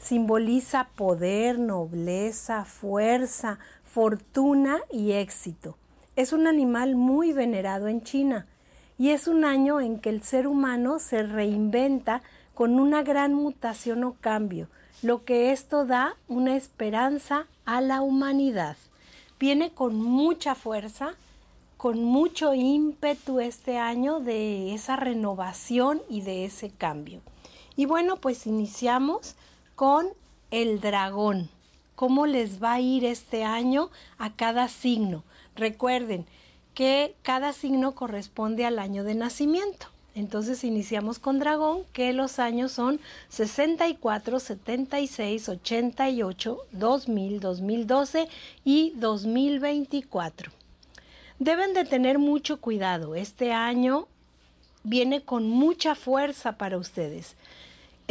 simboliza 0.00 0.88
poder, 0.96 1.58
nobleza, 1.58 2.64
fuerza, 2.64 3.58
fortuna 3.92 4.78
y 4.92 5.12
éxito. 5.12 5.76
Es 6.14 6.32
un 6.32 6.46
animal 6.46 6.94
muy 6.94 7.32
venerado 7.32 7.88
en 7.88 8.02
China 8.02 8.46
y 8.98 9.10
es 9.10 9.26
un 9.26 9.44
año 9.44 9.80
en 9.80 9.98
que 9.98 10.10
el 10.10 10.22
ser 10.22 10.46
humano 10.46 11.00
se 11.00 11.24
reinventa 11.24 12.22
con 12.54 12.78
una 12.78 13.02
gran 13.02 13.34
mutación 13.34 14.04
o 14.04 14.14
cambio, 14.20 14.68
lo 15.02 15.24
que 15.24 15.50
esto 15.50 15.86
da 15.86 16.14
una 16.28 16.54
esperanza 16.56 17.46
a 17.64 17.80
la 17.80 18.00
humanidad. 18.00 18.76
Viene 19.40 19.72
con 19.72 19.96
mucha 19.96 20.54
fuerza, 20.54 21.14
con 21.76 22.04
mucho 22.04 22.54
ímpetu 22.54 23.40
este 23.40 23.78
año 23.78 24.20
de 24.20 24.72
esa 24.74 24.96
renovación 24.96 26.00
y 26.08 26.20
de 26.20 26.44
ese 26.44 26.70
cambio. 26.70 27.22
Y 27.74 27.86
bueno, 27.86 28.16
pues 28.16 28.46
iniciamos 28.46 29.34
con 29.74 30.06
el 30.50 30.80
dragón. 30.80 31.48
¿Cómo 32.00 32.24
les 32.24 32.62
va 32.62 32.72
a 32.72 32.80
ir 32.80 33.04
este 33.04 33.44
año 33.44 33.90
a 34.16 34.32
cada 34.32 34.68
signo? 34.68 35.22
Recuerden 35.54 36.24
que 36.72 37.14
cada 37.20 37.52
signo 37.52 37.94
corresponde 37.94 38.64
al 38.64 38.78
año 38.78 39.04
de 39.04 39.14
nacimiento. 39.14 39.88
Entonces 40.14 40.64
iniciamos 40.64 41.18
con 41.18 41.38
dragón, 41.38 41.82
que 41.92 42.14
los 42.14 42.38
años 42.38 42.72
son 42.72 43.00
64, 43.28 44.40
76, 44.40 45.48
88, 45.50 46.58
2000, 46.72 47.40
2012 47.40 48.28
y 48.64 48.94
2024. 48.96 50.52
Deben 51.38 51.74
de 51.74 51.84
tener 51.84 52.18
mucho 52.18 52.62
cuidado. 52.62 53.14
Este 53.14 53.52
año 53.52 54.08
viene 54.84 55.20
con 55.20 55.50
mucha 55.50 55.94
fuerza 55.94 56.56
para 56.56 56.78
ustedes 56.78 57.36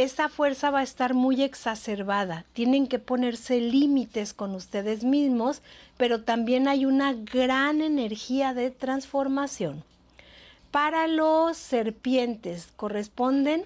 esta 0.02 0.30
fuerza 0.30 0.70
va 0.70 0.80
a 0.80 0.82
estar 0.82 1.12
muy 1.12 1.42
exacerbada. 1.42 2.46
Tienen 2.54 2.86
que 2.86 2.98
ponerse 2.98 3.60
límites 3.60 4.32
con 4.32 4.54
ustedes 4.54 5.04
mismos, 5.04 5.60
pero 5.98 6.22
también 6.22 6.68
hay 6.68 6.86
una 6.86 7.12
gran 7.12 7.82
energía 7.82 8.54
de 8.54 8.70
transformación. 8.70 9.84
Para 10.70 11.06
los 11.06 11.58
serpientes 11.58 12.68
corresponden 12.76 13.64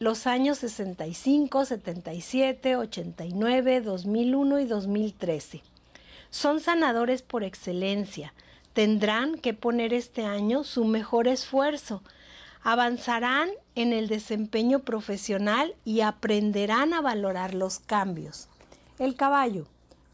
los 0.00 0.26
años 0.26 0.58
65, 0.58 1.64
77, 1.64 2.74
89, 2.74 3.80
2001 3.80 4.58
y 4.58 4.64
2013. 4.64 5.62
Son 6.30 6.58
sanadores 6.58 7.22
por 7.22 7.44
excelencia. 7.44 8.34
Tendrán 8.72 9.38
que 9.38 9.54
poner 9.54 9.94
este 9.94 10.24
año 10.24 10.64
su 10.64 10.84
mejor 10.84 11.28
esfuerzo 11.28 12.02
avanzarán 12.62 13.50
en 13.74 13.92
el 13.92 14.08
desempeño 14.08 14.80
profesional 14.80 15.74
y 15.84 16.00
aprenderán 16.00 16.92
a 16.92 17.00
valorar 17.00 17.54
los 17.54 17.78
cambios. 17.78 18.48
El 18.98 19.16
caballo 19.16 19.66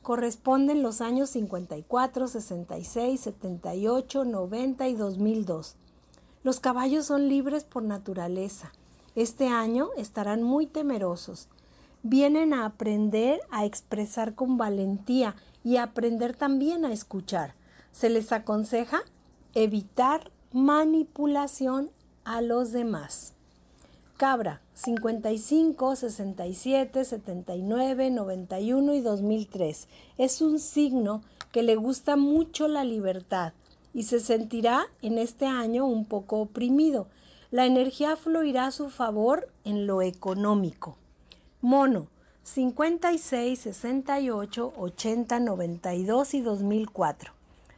corresponden 0.02 0.82
los 0.82 1.00
años 1.00 1.30
54, 1.30 2.28
66, 2.28 3.20
78, 3.20 4.24
90 4.24 4.88
y 4.88 4.94
2002. 4.94 5.74
Los 6.44 6.60
caballos 6.60 7.06
son 7.06 7.28
libres 7.28 7.64
por 7.64 7.82
naturaleza. 7.82 8.70
Este 9.16 9.48
año 9.48 9.88
estarán 9.96 10.44
muy 10.44 10.66
temerosos. 10.66 11.48
Vienen 12.04 12.54
a 12.54 12.66
aprender 12.66 13.40
a 13.50 13.64
expresar 13.64 14.36
con 14.36 14.56
valentía 14.56 15.34
y 15.64 15.78
a 15.78 15.82
aprender 15.82 16.36
también 16.36 16.84
a 16.84 16.92
escuchar. 16.92 17.54
Se 17.90 18.08
les 18.08 18.30
aconseja 18.30 19.02
evitar 19.54 20.30
manipulación 20.52 21.90
a 22.26 22.40
los 22.40 22.72
demás. 22.72 23.34
Cabra, 24.16 24.60
55, 24.74 25.94
67, 25.94 27.04
79, 27.04 28.10
91 28.10 28.94
y 28.94 29.00
2003. 29.00 29.88
Es 30.18 30.42
un 30.42 30.58
signo 30.58 31.22
que 31.52 31.62
le 31.62 31.76
gusta 31.76 32.16
mucho 32.16 32.66
la 32.66 32.82
libertad 32.82 33.52
y 33.94 34.02
se 34.02 34.18
sentirá 34.18 34.86
en 35.02 35.18
este 35.18 35.46
año 35.46 35.86
un 35.86 36.04
poco 36.04 36.40
oprimido. 36.40 37.06
La 37.52 37.64
energía 37.64 38.16
fluirá 38.16 38.66
a 38.66 38.72
su 38.72 38.90
favor 38.90 39.48
en 39.64 39.86
lo 39.86 40.02
económico. 40.02 40.98
Mono, 41.60 42.08
56, 42.42 43.56
68, 43.56 44.72
80, 44.76 45.40
92 45.40 46.34
y 46.34 46.40
2004. 46.40 47.35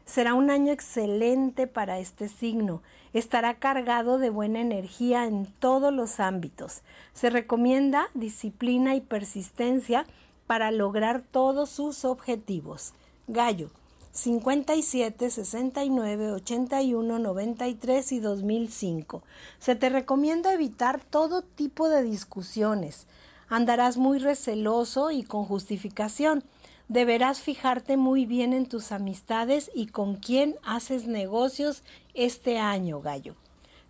Será 0.09 0.33
un 0.33 0.49
año 0.49 0.73
excelente 0.73 1.67
para 1.67 1.99
este 1.99 2.31
signo. 2.31 2.81
Estará 3.13 3.59
cargado 3.59 4.17
de 4.17 4.31
buena 4.31 4.59
energía 4.63 5.27
en 5.27 5.45
todos 5.45 5.93
los 5.93 6.19
ámbitos. 6.19 6.81
Se 7.13 7.29
recomienda 7.29 8.09
disciplina 8.15 8.95
y 8.95 9.03
persistencia 9.03 10.07
para 10.47 10.71
lograr 10.71 11.21
todos 11.21 11.69
sus 11.69 12.07
objetivos. 12.07 12.95
Gallo, 13.27 13.71
57, 14.13 15.29
69, 15.29 16.33
81, 16.33 17.19
93 17.19 18.13
y 18.13 18.21
2005. 18.21 19.23
Se 19.59 19.77
te 19.77 19.91
recomienda 19.91 20.55
evitar 20.55 21.05
todo 21.05 21.43
tipo 21.43 21.91
de 21.91 22.03
discusiones. 22.03 23.07
Andarás 23.51 23.99
muy 23.99 24.19
receloso 24.21 25.11
y 25.11 25.23
con 25.23 25.45
justificación 25.45 26.45
deberás 26.89 27.41
fijarte 27.41 27.97
muy 27.97 28.27
bien 28.27 28.53
en 28.53 28.67
tus 28.67 28.93
amistades 28.93 29.71
y 29.75 29.87
con 29.87 30.17
quién 30.17 30.57
haces 30.63 31.07
negocios 31.07 31.83
este 32.15 32.59
año, 32.59 33.01
gallo. 33.01 33.35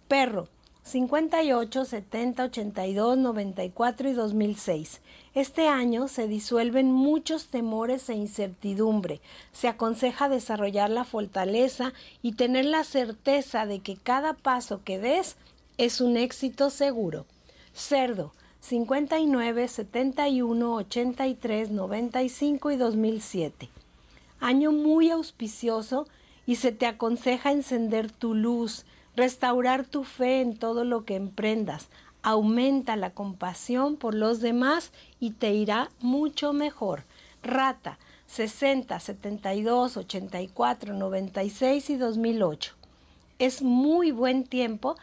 Perro, 0.08 0.48
58, 0.82 1.84
70, 1.84 2.44
82, 2.44 3.18
94 3.18 4.08
y 4.08 4.12
2006. 4.14 5.02
Este 5.34 5.68
año 5.68 6.08
se 6.08 6.26
disuelven 6.26 6.90
muchos 6.90 7.48
temores 7.48 8.08
e 8.08 8.14
incertidumbre. 8.14 9.20
Se 9.52 9.68
aconseja 9.68 10.30
desarrollar 10.30 10.88
la 10.88 11.04
fortaleza 11.04 11.92
y 12.22 12.32
tener 12.32 12.64
la 12.64 12.84
certeza 12.84 13.66
de 13.66 13.80
que 13.80 13.96
cada 13.96 14.32
paso 14.32 14.82
que 14.82 14.98
des 14.98 15.36
es 15.76 16.00
un 16.00 16.16
éxito 16.16 16.70
seguro. 16.70 17.26
Cerdo, 17.74 18.32
59, 18.60 19.68
71, 19.68 20.74
83, 20.74 21.70
95 21.70 22.70
y 22.70 22.76
2007. 22.76 23.68
Año 24.40 24.72
muy 24.72 25.10
auspicioso 25.10 26.06
y 26.46 26.56
se 26.56 26.72
te 26.72 26.86
aconseja 26.86 27.52
encender 27.52 28.10
tu 28.10 28.34
luz, 28.34 28.84
restaurar 29.16 29.84
tu 29.84 30.04
fe 30.04 30.40
en 30.40 30.56
todo 30.56 30.84
lo 30.84 31.04
que 31.04 31.16
emprendas. 31.16 31.88
Aumenta 32.22 32.96
la 32.96 33.10
compasión 33.10 33.96
por 33.96 34.14
los 34.14 34.40
demás 34.40 34.92
y 35.20 35.30
te 35.30 35.54
irá 35.54 35.90
mucho 36.00 36.52
mejor. 36.52 37.04
Rata 37.42 37.98
60, 38.28 39.00
72, 39.00 39.96
84, 39.96 40.94
96 40.94 41.90
y 41.90 41.96
2008. 41.96 42.74
Es 43.38 43.62
muy 43.62 44.10
buen 44.10 44.44
tiempo 44.44 44.96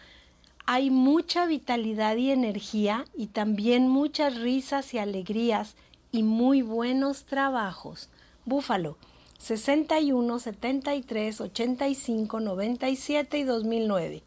hay 0.68 0.90
mucha 0.90 1.46
vitalidad 1.46 2.16
y 2.16 2.32
energía 2.32 3.06
y 3.16 3.28
también 3.28 3.88
muchas 3.88 4.40
risas 4.40 4.94
y 4.94 4.98
alegrías 4.98 5.76
y 6.12 6.24
muy 6.24 6.62
buenos 6.64 7.26
trabajos. 7.26 8.10
Búfalo, 8.46 8.98
61, 9.38 10.40
73, 10.40 11.42
85, 11.42 12.40
97 12.40 13.38
y 13.38 13.44
2009. 13.44 14.24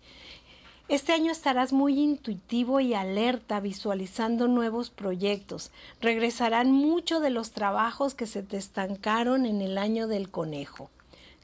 Este 0.88 1.12
año 1.12 1.32
estarás 1.32 1.72
muy 1.72 1.98
intuitivo 1.98 2.80
y 2.80 2.94
alerta 2.94 3.60
visualizando 3.60 4.48
nuevos 4.48 4.90
proyectos. 4.90 5.70
Regresarán 6.00 6.70
muchos 6.70 7.20
de 7.20 7.30
los 7.30 7.50
trabajos 7.50 8.14
que 8.14 8.26
se 8.26 8.42
te 8.42 8.56
estancaron 8.56 9.44
en 9.44 9.60
el 9.60 9.76
año 9.76 10.06
del 10.06 10.30
conejo. 10.30 10.88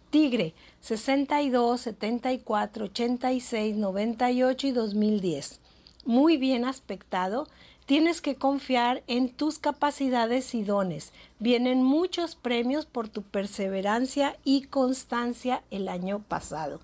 Tigre, 0.09 0.54
62, 0.85 1.81
74, 1.81 2.85
86, 2.85 3.75
98 3.75 4.66
y 4.66 4.70
2010. 4.70 5.61
Muy 6.05 6.37
bien 6.37 6.66
aspectado, 6.66 7.49
tienes 7.87 8.20
que 8.20 8.35
confiar 8.35 9.03
en 9.07 9.31
tus 9.31 9.59
capacidades 9.59 10.55
y 10.55 10.62
dones. 10.62 11.14
Vienen 11.38 11.83
muchos 11.83 12.37
premios 12.37 12.85
por 12.85 13.09
tu 13.09 13.23
perseverancia 13.23 14.37
y 14.44 14.64
constancia 14.64 15.62
el 15.70 15.88
año 15.88 16.18
pasado. 16.18 16.81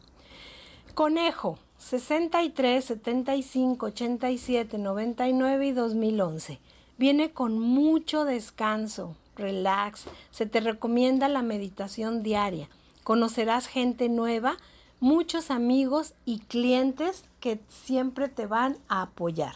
Conejo, 0.94 1.58
63, 1.76 2.82
75, 2.82 3.84
87, 3.84 4.78
99 4.78 5.66
y 5.66 5.72
2011. 5.72 6.58
Viene 6.96 7.32
con 7.32 7.58
mucho 7.58 8.24
descanso, 8.24 9.14
relax. 9.36 10.04
Se 10.30 10.46
te 10.46 10.60
recomienda 10.60 11.28
la 11.28 11.42
meditación 11.42 12.22
diaria 12.22 12.70
conocerás 13.04 13.66
gente 13.66 14.08
nueva, 14.08 14.56
muchos 15.00 15.50
amigos 15.50 16.14
y 16.24 16.40
clientes 16.40 17.24
que 17.40 17.58
siempre 17.68 18.28
te 18.28 18.46
van 18.46 18.76
a 18.88 19.02
apoyar. 19.02 19.54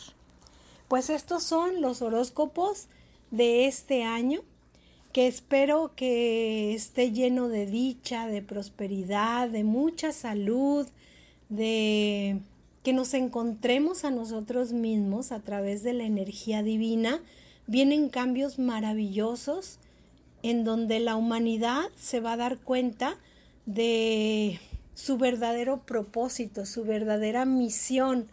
Pues 0.88 1.10
estos 1.10 1.42
son 1.42 1.80
los 1.80 2.02
horóscopos 2.02 2.88
de 3.30 3.66
este 3.66 4.04
año 4.04 4.40
que 5.12 5.28
espero 5.28 5.92
que 5.94 6.74
esté 6.74 7.12
lleno 7.12 7.48
de 7.48 7.66
dicha, 7.66 8.26
de 8.26 8.42
prosperidad, 8.42 9.48
de 9.48 9.62
mucha 9.62 10.10
salud, 10.10 10.88
de 11.48 12.40
que 12.82 12.92
nos 12.92 13.14
encontremos 13.14 14.04
a 14.04 14.10
nosotros 14.10 14.72
mismos 14.72 15.30
a 15.30 15.38
través 15.38 15.84
de 15.84 15.92
la 15.92 16.02
energía 16.02 16.64
divina. 16.64 17.20
Vienen 17.68 18.08
cambios 18.08 18.58
maravillosos 18.58 19.78
en 20.42 20.64
donde 20.64 20.98
la 20.98 21.14
humanidad 21.14 21.84
se 21.96 22.18
va 22.18 22.32
a 22.32 22.36
dar 22.36 22.58
cuenta 22.58 23.16
de 23.66 24.60
su 24.94 25.18
verdadero 25.18 25.78
propósito, 25.78 26.66
su 26.66 26.84
verdadera 26.84 27.44
misión, 27.44 28.28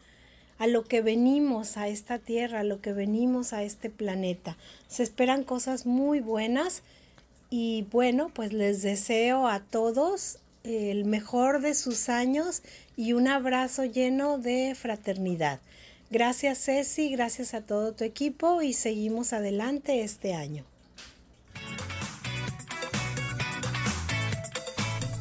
a 0.57 0.67
lo 0.67 0.83
que 0.83 1.01
venimos 1.01 1.75
a 1.75 1.87
esta 1.87 2.19
tierra, 2.19 2.59
a 2.59 2.63
lo 2.63 2.81
que 2.81 2.93
venimos 2.93 3.51
a 3.51 3.63
este 3.63 3.89
planeta. 3.89 4.57
Se 4.87 5.01
esperan 5.01 5.43
cosas 5.43 5.87
muy 5.87 6.19
buenas 6.19 6.83
y 7.49 7.87
bueno, 7.91 8.29
pues 8.31 8.53
les 8.53 8.83
deseo 8.83 9.47
a 9.47 9.59
todos 9.59 10.37
el 10.63 11.05
mejor 11.05 11.61
de 11.61 11.73
sus 11.73 12.09
años 12.09 12.61
y 12.95 13.13
un 13.13 13.27
abrazo 13.27 13.85
lleno 13.85 14.37
de 14.37 14.75
fraternidad. 14.75 15.59
Gracias 16.11 16.65
Ceci, 16.65 17.09
gracias 17.09 17.55
a 17.55 17.61
todo 17.61 17.93
tu 17.93 18.03
equipo 18.03 18.61
y 18.61 18.73
seguimos 18.73 19.33
adelante 19.33 20.03
este 20.03 20.35
año. 20.35 20.63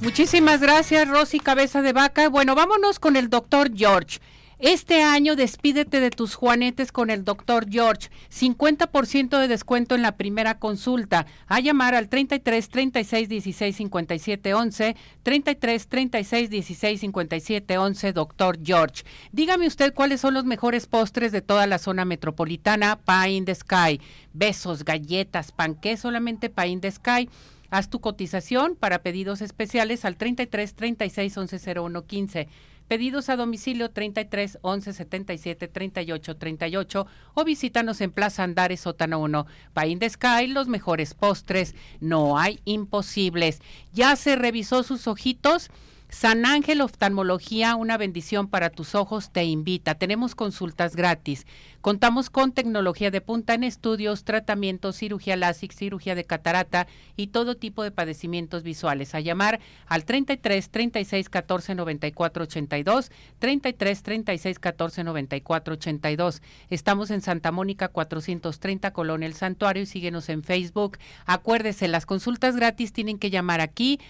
Muchísimas 0.01 0.63
gracias, 0.63 1.07
Rosy 1.07 1.41
Cabeza 1.41 1.83
de 1.83 1.93
Vaca. 1.93 2.31
Bueno, 2.31 2.55
vámonos 2.55 2.99
con 2.99 3.17
el 3.17 3.29
doctor 3.29 3.71
George. 3.77 4.19
Este 4.59 5.03
año 5.03 5.37
despídete 5.37 6.01
de 6.01 6.09
tus 6.09 6.35
juanetes 6.35 6.91
con 6.91 7.11
el 7.11 7.23
doctor 7.23 7.67
George. 7.71 8.09
50% 8.31 9.39
de 9.39 9.47
descuento 9.47 9.95
en 9.95 10.01
la 10.01 10.17
primera 10.17 10.59
consulta. 10.59 11.27
A 11.49 11.61
llamar 11.61 11.95
al 11.95 12.09
33 12.09 12.71
36 12.71 13.29
16 13.29 13.77
57 13.77 14.55
11. 14.55 14.97
33 15.23 15.87
36 15.89 16.51
16 16.51 17.01
57 17.01 17.79
11, 17.79 18.13
doctor 18.15 18.59
George. 18.63 19.05
Dígame 19.33 19.67
usted 19.67 19.93
cuáles 19.93 20.23
son 20.23 20.33
los 20.33 20.47
mejores 20.47 20.87
postres 20.87 21.31
de 21.31 21.43
toda 21.43 21.67
la 21.67 21.79
zona 21.79 22.07
metropolitana. 22.07 22.99
Pie 23.05 23.33
in 23.33 23.45
the 23.45 23.55
Sky. 23.55 24.01
Besos, 24.33 24.83
galletas, 24.83 25.53
panqué, 25.53 25.99
solamente 25.99 26.49
Pie 26.49 26.69
in 26.69 26.81
the 26.81 26.91
Sky. 26.91 27.29
Haz 27.71 27.89
tu 27.89 28.01
cotización 28.01 28.75
para 28.75 29.03
pedidos 29.03 29.43
especiales 29.43 30.05
al 30.05 30.17
33 30.17 30.75
36 30.75 31.37
11 31.37 31.81
01 31.81 32.07
15. 32.07 32.49
Pedidos 32.89 33.29
a 33.29 33.37
domicilio 33.37 33.93
33 33.93 34.59
11 34.63 34.93
77 34.93 35.69
38 35.69 36.37
38 36.37 37.07
o 37.35 37.45
visítanos 37.45 38.01
en 38.01 38.11
Plaza 38.11 38.43
Andares 38.43 38.81
Sótano 38.81 39.21
1. 39.21 39.47
Pain 39.73 40.01
de 40.01 40.11
Sky, 40.11 40.49
los 40.49 40.67
mejores 40.67 41.15
postres, 41.15 41.77
no 42.01 42.37
hay 42.37 42.59
imposibles. 42.65 43.61
¿Ya 43.93 44.17
se 44.17 44.35
revisó 44.35 44.83
sus 44.83 45.07
ojitos? 45.07 45.71
San 46.11 46.45
Ángel 46.45 46.81
Oftalmología, 46.81 47.77
una 47.77 47.97
bendición 47.97 48.49
para 48.49 48.71
tus 48.71 48.97
ojos, 48.97 49.31
te 49.31 49.45
invita. 49.45 49.95
Tenemos 49.95 50.35
consultas 50.35 50.97
gratis. 50.97 51.47
Contamos 51.83 52.31
con 52.31 52.51
tecnología 52.51 53.13
de 53.13 53.21
punta 53.21 53.55
en 53.55 53.63
estudios, 53.63 54.25
tratamientos, 54.25 54.97
cirugía 54.97 55.37
láser, 55.37 55.73
cirugía 55.73 56.17
de 56.17 56.25
catarata 56.25 56.89
y 57.17 57.29
todo 57.29 57.57
tipo 57.57 57.85
de 57.85 57.93
padecimientos 57.93 58.65
visuales. 58.65 59.15
A 59.15 59.21
llamar 59.21 59.61
al 59.87 60.05
33 60.05 60.69
36 60.69 61.29
14 61.29 61.75
94 61.77 62.43
82, 62.43 63.13
33 63.39 64.03
36 64.03 64.59
14 64.59 65.05
94 65.05 65.75
82. 65.75 66.43
Estamos 66.71 67.13
en 67.13 67.21
Santa 67.21 67.53
Mónica 67.53 67.87
430 67.87 68.93
Colonia 68.93 69.27
El 69.27 69.35
Santuario 69.35 69.85
y 69.85 69.87
síguenos 69.87 70.29
en 70.29 70.43
Facebook. 70.43 70.99
Acuérdese, 71.25 71.87
las 71.87 72.05
consultas 72.05 72.57
gratis 72.57 72.93
tienen 72.93 73.19
que 73.19 73.31
llamar 73.31 73.61
aquí 73.61 74.01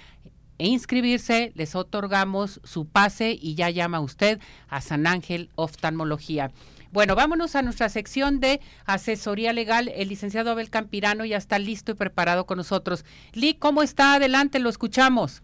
e 0.61 0.66
inscribirse, 0.66 1.53
les 1.55 1.75
otorgamos 1.75 2.61
su 2.64 2.87
pase 2.87 3.31
y 3.40 3.55
ya 3.55 3.70
llama 3.70 4.01
usted 4.01 4.38
a 4.68 4.83
San 4.83 5.07
Ángel 5.07 5.49
Oftalmología. 5.55 6.51
Bueno, 6.92 7.14
vámonos 7.14 7.57
a 7.57 7.62
nuestra 7.62 7.88
sección 7.88 8.40
de 8.40 8.61
asesoría 8.85 9.55
legal. 9.55 9.88
El 9.88 10.11
licenciado 10.11 10.51
Abel 10.51 10.68
Campirano 10.68 11.25
ya 11.25 11.38
está 11.38 11.59
listo 11.59 11.92
y 11.92 11.94
preparado 11.94 12.44
con 12.44 12.59
nosotros. 12.59 13.07
Lee, 13.33 13.55
¿cómo 13.55 13.83
está? 13.83 14.14
Adelante, 14.14 14.59
lo 14.59 14.68
escuchamos. 14.68 15.42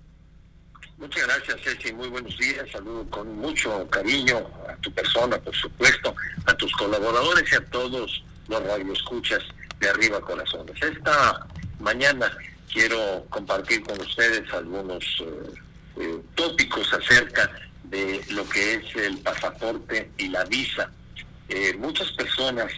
Muchas 0.99 1.27
gracias, 1.27 1.63
Ceci. 1.65 1.95
Muy 1.95 2.09
buenos 2.09 2.37
días. 2.37 2.67
Saludo 2.71 3.09
con 3.09 3.39
mucho 3.39 3.89
cariño 3.89 4.47
a 4.69 4.77
tu 4.83 4.93
persona, 4.93 5.39
por 5.39 5.55
supuesto, 5.57 6.15
a 6.45 6.53
tus 6.55 6.71
colaboradores 6.73 7.51
y 7.51 7.55
a 7.55 7.65
todos 7.65 8.23
los 8.49 8.63
radioescuchas 8.63 9.43
de 9.81 9.89
Arriba 9.89 10.21
Corazones. 10.21 10.77
Esta 10.83 11.47
mañana 11.81 12.31
quiero 12.73 13.27
compartir 13.31 13.83
con 13.83 14.01
ustedes 14.01 14.53
algunos 14.53 15.05
eh, 15.21 15.61
eh, 15.99 16.21
tópicos 16.35 16.93
acerca 16.93 17.51
de 17.85 18.21
lo 18.31 18.49
que 18.49 18.75
es 18.75 18.97
el 18.97 19.19
pasaporte 19.19 20.11
y 20.19 20.29
la 20.29 20.45
visa. 20.45 20.91
Eh, 21.49 21.75
muchas 21.79 22.11
personas 22.13 22.73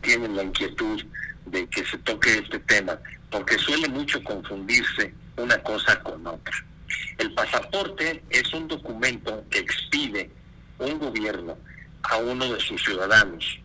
tienen 0.00 0.36
la 0.36 0.44
inquietud 0.44 1.02
de 1.46 1.66
que 1.68 1.84
se 1.84 1.98
toque 1.98 2.38
este 2.38 2.60
tema 2.60 2.98
porque 3.30 3.58
suele 3.58 3.88
mucho 3.88 4.22
confundirse 4.22 5.12
una 5.36 5.60
cosa 5.62 5.98
con 6.00 6.26
otra. 6.26 6.54
El 7.18 7.34
pasaporte 7.34 8.22
es 8.30 8.52
un 8.54 8.68
documento 8.68 9.44
que 9.50 9.58
expide 9.58 10.30
un 10.78 10.98
gobierno 10.98 11.58
a 12.02 12.18
uno 12.18 12.52
de 12.52 12.60
sus 12.60 12.82
ciudadanos 12.82 13.58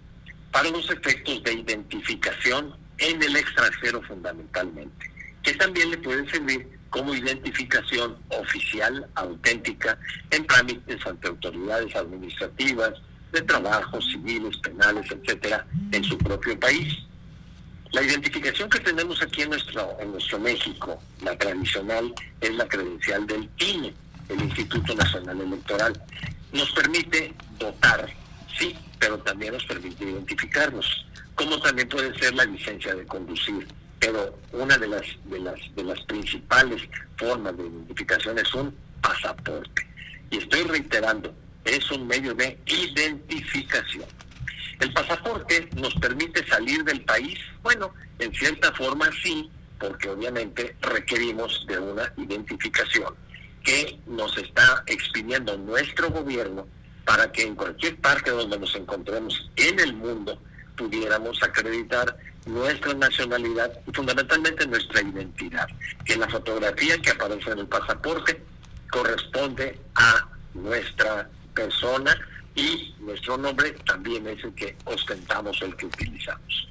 para 0.52 0.70
los 0.70 0.90
efectos 0.90 1.44
de 1.44 1.54
identificación 1.54 2.76
en 2.98 3.22
el 3.22 3.36
extranjero 3.36 4.02
fundamentalmente, 4.04 5.11
que 5.44 5.54
también 5.56 5.92
le 5.92 5.98
puede 5.98 6.30
servir 6.30 6.68
como 6.90 7.16
identificación 7.16 8.18
oficial, 8.30 9.08
auténtica, 9.16 9.98
en 10.30 10.46
trámites 10.46 11.06
ante 11.06 11.30
autoridades 11.30 11.96
administrativas, 11.96 12.94
de 13.32 13.42
trabajo, 13.42 14.02
civiles, 14.02 14.58
penales, 14.58 15.10
etcétera, 15.10 15.66
en 15.92 16.04
su 16.04 16.18
propio 16.18 16.60
país. 16.60 16.98
La 17.94 18.02
identificación 18.02 18.70
que 18.70 18.80
tenemos 18.80 19.22
aquí 19.22 19.42
en 19.42 19.50
nuestro, 19.50 19.98
en 20.00 20.12
nuestro 20.12 20.40
México, 20.40 21.02
la 21.24 21.38
tradicional, 21.38 22.14
es 22.40 22.54
la 22.56 22.68
credencial 22.68 23.26
del 23.28 23.50
INE, 23.58 23.94
el 24.30 24.42
Instituto 24.42 24.96
Nacional 24.96 25.42
Electoral. 25.42 26.02
Nos 26.54 26.72
permite 26.72 27.34
votar, 27.60 28.10
sí, 28.58 28.76
pero 29.00 29.18
también 29.20 29.54
nos 29.54 29.66
permite 29.66 30.04
identificarnos, 30.04 31.06
como 31.36 31.60
también 31.62 31.88
puede 31.90 32.18
ser 32.20 32.34
la 32.34 32.46
licencia 32.46 32.96
de 32.96 33.06
conducir. 33.06 33.68
Pero 34.02 34.38
una 34.52 34.78
de 34.78 34.88
las, 34.88 35.04
de 35.26 35.40
las, 35.40 35.60
de 35.76 35.84
las 35.84 36.02
principales 36.02 36.82
formas 37.18 37.56
de 37.56 37.64
identificación 37.64 38.38
es 38.40 38.54
un 38.54 38.76
pasaporte. 39.02 39.88
Y 40.30 40.38
estoy 40.40 40.64
reiterando, 40.64 41.34
es 41.64 41.90
un 41.92 42.08
medio 42.08 42.34
de 42.34 42.60
identificación. 42.66 44.06
El 44.80 44.92
pasaporte 44.92 45.70
nos 45.76 45.94
permite 45.96 46.46
salir 46.48 46.84
del 46.84 47.02
país, 47.02 47.40
bueno, 47.62 47.94
en 48.18 48.34
cierta 48.34 48.74
forma 48.74 49.10
sí, 49.24 49.50
porque 49.80 50.10
obviamente 50.10 50.76
requerimos 50.82 51.66
de 51.68 51.78
una 51.78 52.12
identificación 52.18 53.14
que 53.64 54.00
nos 54.08 54.36
está 54.38 54.84
expidiendo 54.88 55.56
nuestro 55.58 56.10
gobierno 56.10 56.68
para 57.06 57.32
que 57.32 57.44
en 57.44 57.56
cualquier 57.56 57.98
parte 57.98 58.32
donde 58.32 58.58
nos 58.58 58.76
encontremos 58.76 59.50
en 59.56 59.80
el 59.80 59.94
mundo 59.94 60.42
pudiéramos 60.82 61.41
acreditar 61.44 62.17
nuestra 62.46 62.94
nacionalidad 62.96 63.72
y 63.88 63.91
fundamentalmente 63.91 64.65
nuestra 64.65 65.02
identidad, 65.02 65.67
que 66.04 66.17
la 66.17 66.28
fotografía 66.28 66.98
que 66.98 67.12
aparece 67.12 67.52
en 67.52 67.60
el 67.60 67.67
pasaporte 67.67 68.41
corresponde 68.89 69.80
a 69.96 70.28
nuestra 70.56 71.30
persona 71.54 72.17
y 72.56 72.96
nuestro 73.00 73.38
nombre 73.38 73.72
también 73.86 74.28
es 74.28 74.44
el 74.44 74.54
que 74.56 74.76
ostentamos, 74.86 75.62
el 75.62 75.76
que 75.76 75.86
utilizamos. 75.86 76.67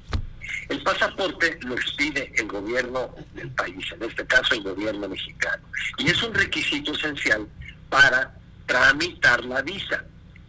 El 0.68 0.82
pasaporte 0.82 1.58
lo 1.62 1.74
expide 1.74 2.32
el 2.36 2.46
gobierno 2.46 3.14
del 3.34 3.50
país, 3.52 3.84
en 3.92 4.02
este 4.02 4.26
caso 4.26 4.54
el 4.54 4.62
gobierno 4.62 5.08
mexicano, 5.08 5.62
y 5.98 6.10
es 6.10 6.22
un 6.22 6.34
requisito 6.34 6.92
esencial 6.92 7.46
para 7.88 8.34
tramitar 8.66 9.44
la 9.44 9.62
visa. 9.62 10.04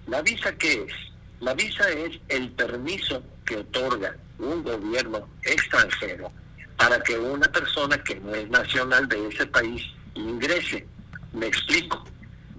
¿La 0.07 0.21
visa 0.21 0.51
qué 0.57 0.85
es? 0.87 1.10
La 1.41 1.53
visa 1.53 1.89
es 1.89 2.19
el 2.29 2.51
permiso 2.51 3.23
que 3.45 3.57
otorga 3.57 4.15
un 4.39 4.63
gobierno 4.63 5.27
extranjero 5.43 6.31
para 6.77 7.01
que 7.01 7.17
una 7.17 7.51
persona 7.51 8.01
que 8.03 8.15
no 8.15 8.33
es 8.33 8.49
nacional 8.49 9.07
de 9.07 9.27
ese 9.27 9.45
país 9.47 9.83
ingrese. 10.15 10.87
Me 11.33 11.47
explico 11.47 12.03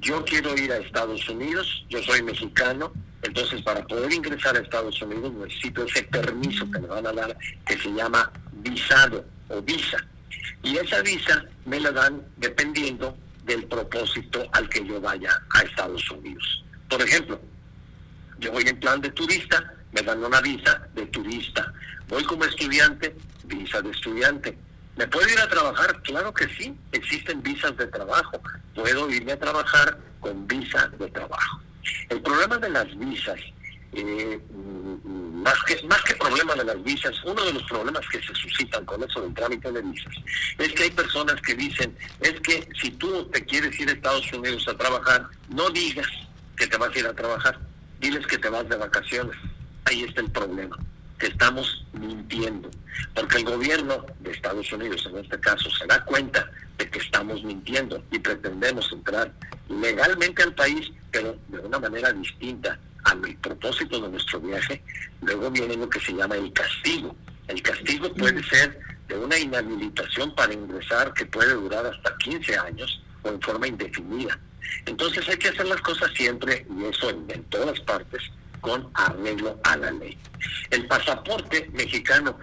yo 0.03 0.25
quiero 0.25 0.57
ir 0.57 0.73
a 0.73 0.79
Estados 0.79 1.29
Unidos, 1.29 1.87
yo 1.89 2.03
soy 2.03 2.23
mexicano, 2.23 2.93
entonces 3.23 3.63
para 3.63 3.87
poder 3.87 4.13
ingresar 4.13 4.57
a 4.57 4.59
Estados 4.59 5.01
Unidos 5.01 5.33
necesito 5.35 5.85
ese 5.85 6.03
permiso 6.03 6.69
que 6.73 6.81
me 6.81 6.89
van 6.89 7.07
a 7.07 7.13
dar 7.13 7.39
que 7.65 7.79
se 7.79 7.89
llama 7.93 8.33
visado 8.65 9.25
o 9.49 9.63
visa. 9.63 10.05
Y 10.65 10.77
esa 10.77 11.03
visa 11.03 11.45
me 11.67 11.79
la 11.79 11.93
dan 11.93 12.21
dependiendo 12.37 13.17
del 13.45 13.65
propósito 13.67 14.45
al 14.53 14.69
que 14.69 14.85
yo 14.85 15.01
vaya 15.01 15.31
a 15.51 15.61
Estados 15.61 16.11
Unidos. 16.11 16.65
Por 16.89 17.01
ejemplo, 17.01 17.41
yo 18.43 18.53
voy 18.53 18.65
en 18.67 18.79
plan 18.79 19.01
de 19.01 19.11
turista, 19.11 19.73
me 19.93 20.03
dan 20.03 20.23
una 20.23 20.41
visa 20.41 20.87
de 20.95 21.07
turista. 21.07 21.73
Voy 22.09 22.25
como 22.25 22.45
estudiante, 22.45 23.17
visa 23.45 23.81
de 23.81 23.91
estudiante 23.91 24.59
¿Me 24.97 25.07
puedo 25.07 25.29
ir 25.29 25.39
a 25.39 25.49
trabajar? 25.49 26.03
Claro 26.03 26.35
que 26.35 26.47
sí, 26.49 26.75
existen 26.93 27.43
visas 27.43 27.77
de 27.77 27.87
trabajo. 27.87 28.41
Puedo 28.75 29.11
irme 29.11 29.33
a 29.33 29.39
trabajar 29.39 29.99
con 30.21 30.47
visa 30.47 30.89
de 30.99 31.09
trabajo. 31.09 31.61
El 32.11 32.21
problema 32.21 32.59
de 32.59 32.69
las 32.69 32.99
visas, 32.99 33.41
eh, 33.95 34.39
mm, 34.51 35.43
más, 35.43 35.57
que, 35.65 35.83
más 35.87 36.03
que 36.03 36.15
problema 36.17 36.55
de 36.55 36.65
las 36.65 36.83
visas, 36.83 37.15
uno 37.25 37.43
de 37.43 37.55
los 37.55 37.63
problemas 37.65 38.07
que 38.09 38.21
se 38.21 38.35
suscitan 38.35 38.85
con 38.85 39.03
eso 39.03 39.23
del 39.23 39.33
trámite 39.33 39.73
de 39.73 39.81
visas, 39.81 40.15
es 40.59 40.73
que 40.73 40.85
hay 40.85 40.91
personas 40.91 41.41
que 41.41 41.55
dicen, 41.55 41.97
es 42.21 42.39
que 42.41 42.69
si 42.81 42.91
tú 42.93 43.25
te 43.33 43.45
quieres 43.47 43.79
ir 43.81 43.89
a 43.89 43.93
Estados 43.93 44.31
Unidos 44.33 44.69
a 44.69 44.77
trabajar, 44.77 45.27
no 45.49 45.71
digas 45.71 46.09
que 46.57 46.67
te 46.67 46.77
vas 46.77 46.95
a 46.95 46.99
ir 46.99 47.07
a 47.07 47.15
trabajar, 47.15 47.59
diles 48.03 48.27
que 48.27 48.37
te 48.37 48.51
vas 48.51 48.69
de 48.69 48.77
vacaciones. 48.77 49.37
Ahí 49.87 50.03
está 50.03 50.21
el 50.21 50.31
problema 50.31 50.77
estamos 51.27 51.85
mintiendo, 51.93 52.71
porque 53.15 53.39
el 53.39 53.45
gobierno 53.45 54.05
de 54.21 54.31
Estados 54.31 54.73
Unidos 54.73 55.07
en 55.11 55.19
este 55.19 55.39
caso 55.41 55.71
se 55.71 55.87
da 55.87 56.05
cuenta 56.05 56.51
de 56.79 56.89
que 56.89 56.99
estamos 56.99 57.43
mintiendo 57.45 58.03
y 58.11 58.19
pretendemos 58.19 58.91
entrar 58.93 59.33
legalmente 59.69 60.43
al 60.43 60.55
país, 60.55 60.91
pero 61.11 61.37
de 61.49 61.59
una 61.61 61.79
manera 61.79 62.13
distinta 62.13 62.79
al 63.05 63.21
propósito 63.41 64.01
de 64.01 64.09
nuestro 64.09 64.41
viaje, 64.41 64.83
luego 65.21 65.51
viene 65.51 65.77
lo 65.77 65.89
que 65.89 66.01
se 66.01 66.13
llama 66.13 66.37
el 66.37 66.53
castigo. 66.53 67.15
El 67.49 67.61
castigo 67.63 68.13
puede 68.15 68.43
ser 68.45 68.79
de 69.09 69.19
una 69.19 69.37
inhabilitación 69.39 70.35
para 70.35 70.55
ingresar 70.55 71.13
que 71.13 71.27
puede 71.27 71.55
durar 71.55 71.87
hasta 71.87 72.17
15 72.19 72.57
años 72.57 73.03
o 73.23 73.29
en 73.29 73.41
forma 73.41 73.67
indefinida. 73.67 74.39
Entonces 74.87 75.29
hay 75.29 75.37
que 75.37 75.49
hacer 75.49 75.67
las 75.67 75.81
cosas 75.81 76.11
siempre, 76.15 76.67
y 76.69 76.85
eso 76.85 77.11
en 77.11 77.45
todas 77.45 77.79
partes, 77.81 78.23
con 78.63 78.89
arreglo 78.95 79.61
a 79.65 79.77
la 79.77 79.91
ley. 79.91 80.17
El 80.71 80.87
pasaporte 80.87 81.69
mexicano 81.73 82.39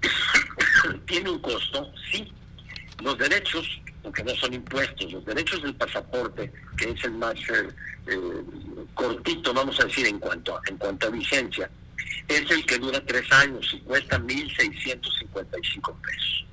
tiene 1.06 1.30
un 1.30 1.40
costo, 1.40 1.92
sí. 2.12 2.32
Los 3.02 3.18
derechos, 3.18 3.66
porque 4.02 4.22
no 4.22 4.34
son 4.36 4.54
impuestos, 4.54 5.10
los 5.10 5.24
derechos 5.24 5.62
del 5.62 5.74
pasaporte, 5.74 6.52
que 6.76 6.90
es 6.90 7.04
el 7.04 7.12
más 7.12 7.34
eh, 7.34 7.68
eh, 8.06 8.44
cortito, 8.94 9.52
vamos 9.52 9.80
a 9.80 9.84
decir, 9.84 10.06
en 10.06 10.20
cuanto, 10.20 10.56
a, 10.56 10.60
en 10.66 10.76
cuanto 10.76 11.08
a 11.08 11.10
vigencia, 11.10 11.68
es 12.28 12.50
el 12.50 12.64
que 12.66 12.78
dura 12.78 13.04
tres 13.04 13.30
años 13.32 13.68
y 13.72 13.80
cuesta 13.80 14.18
1.655 14.20 16.00
pesos. 16.00 16.46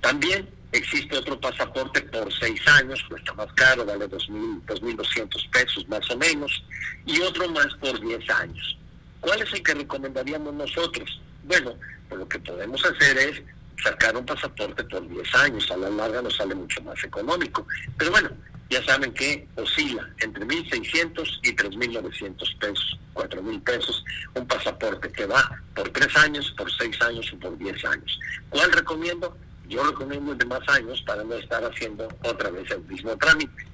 También 0.00 0.48
Existe 0.72 1.16
otro 1.16 1.40
pasaporte 1.40 2.02
por 2.02 2.32
seis 2.32 2.60
años, 2.68 3.02
cuesta 3.08 3.32
más 3.34 3.50
caro, 3.54 3.86
vale 3.86 4.06
dos 4.06 4.28
mil, 4.28 4.60
dos 4.66 4.82
mil 4.82 4.96
doscientos 4.96 5.48
pesos 5.50 5.88
más 5.88 6.08
o 6.10 6.16
menos, 6.16 6.62
y 7.06 7.20
otro 7.20 7.48
más 7.48 7.74
por 7.76 7.98
diez 8.00 8.28
años. 8.30 8.76
¿Cuál 9.20 9.42
es 9.42 9.52
el 9.52 9.62
que 9.62 9.74
recomendaríamos 9.74 10.52
nosotros? 10.54 11.20
Bueno, 11.44 11.74
pues 12.08 12.20
lo 12.20 12.28
que 12.28 12.38
podemos 12.40 12.84
hacer 12.84 13.16
es 13.18 13.42
sacar 13.82 14.16
un 14.16 14.26
pasaporte 14.26 14.84
por 14.84 15.08
diez 15.08 15.34
años, 15.36 15.70
a 15.70 15.76
la 15.76 15.88
larga 15.88 16.20
nos 16.22 16.36
sale 16.36 16.54
mucho 16.54 16.82
más 16.82 17.02
económico. 17.02 17.66
Pero 17.96 18.10
bueno, 18.10 18.30
ya 18.70 18.84
saben 18.84 19.12
que 19.14 19.48
oscila 19.56 20.06
entre 20.18 20.44
1.600 20.44 21.40
y 21.42 21.56
3.900 21.56 22.58
pesos, 22.58 22.98
4.000 23.14 23.62
pesos, 23.62 24.04
un 24.34 24.46
pasaporte 24.46 25.10
que 25.10 25.26
va 25.26 25.62
por 25.74 25.88
tres 25.90 26.14
años, 26.16 26.52
por 26.56 26.70
seis 26.72 27.00
años 27.00 27.32
o 27.32 27.38
por 27.38 27.56
diez 27.56 27.82
años. 27.84 28.20
¿Cuál 28.50 28.70
recomiendo? 28.72 29.36
Yo 29.68 29.84
recomiendo 29.84 30.34
de 30.34 30.44
más 30.46 30.66
años 30.68 31.02
para 31.06 31.22
no 31.24 31.34
estar 31.34 31.62
haciendo 31.64 32.08
otra 32.24 32.50
vez 32.50 32.70
el 32.70 32.82
mismo 32.84 33.16
trámite. 33.16 33.66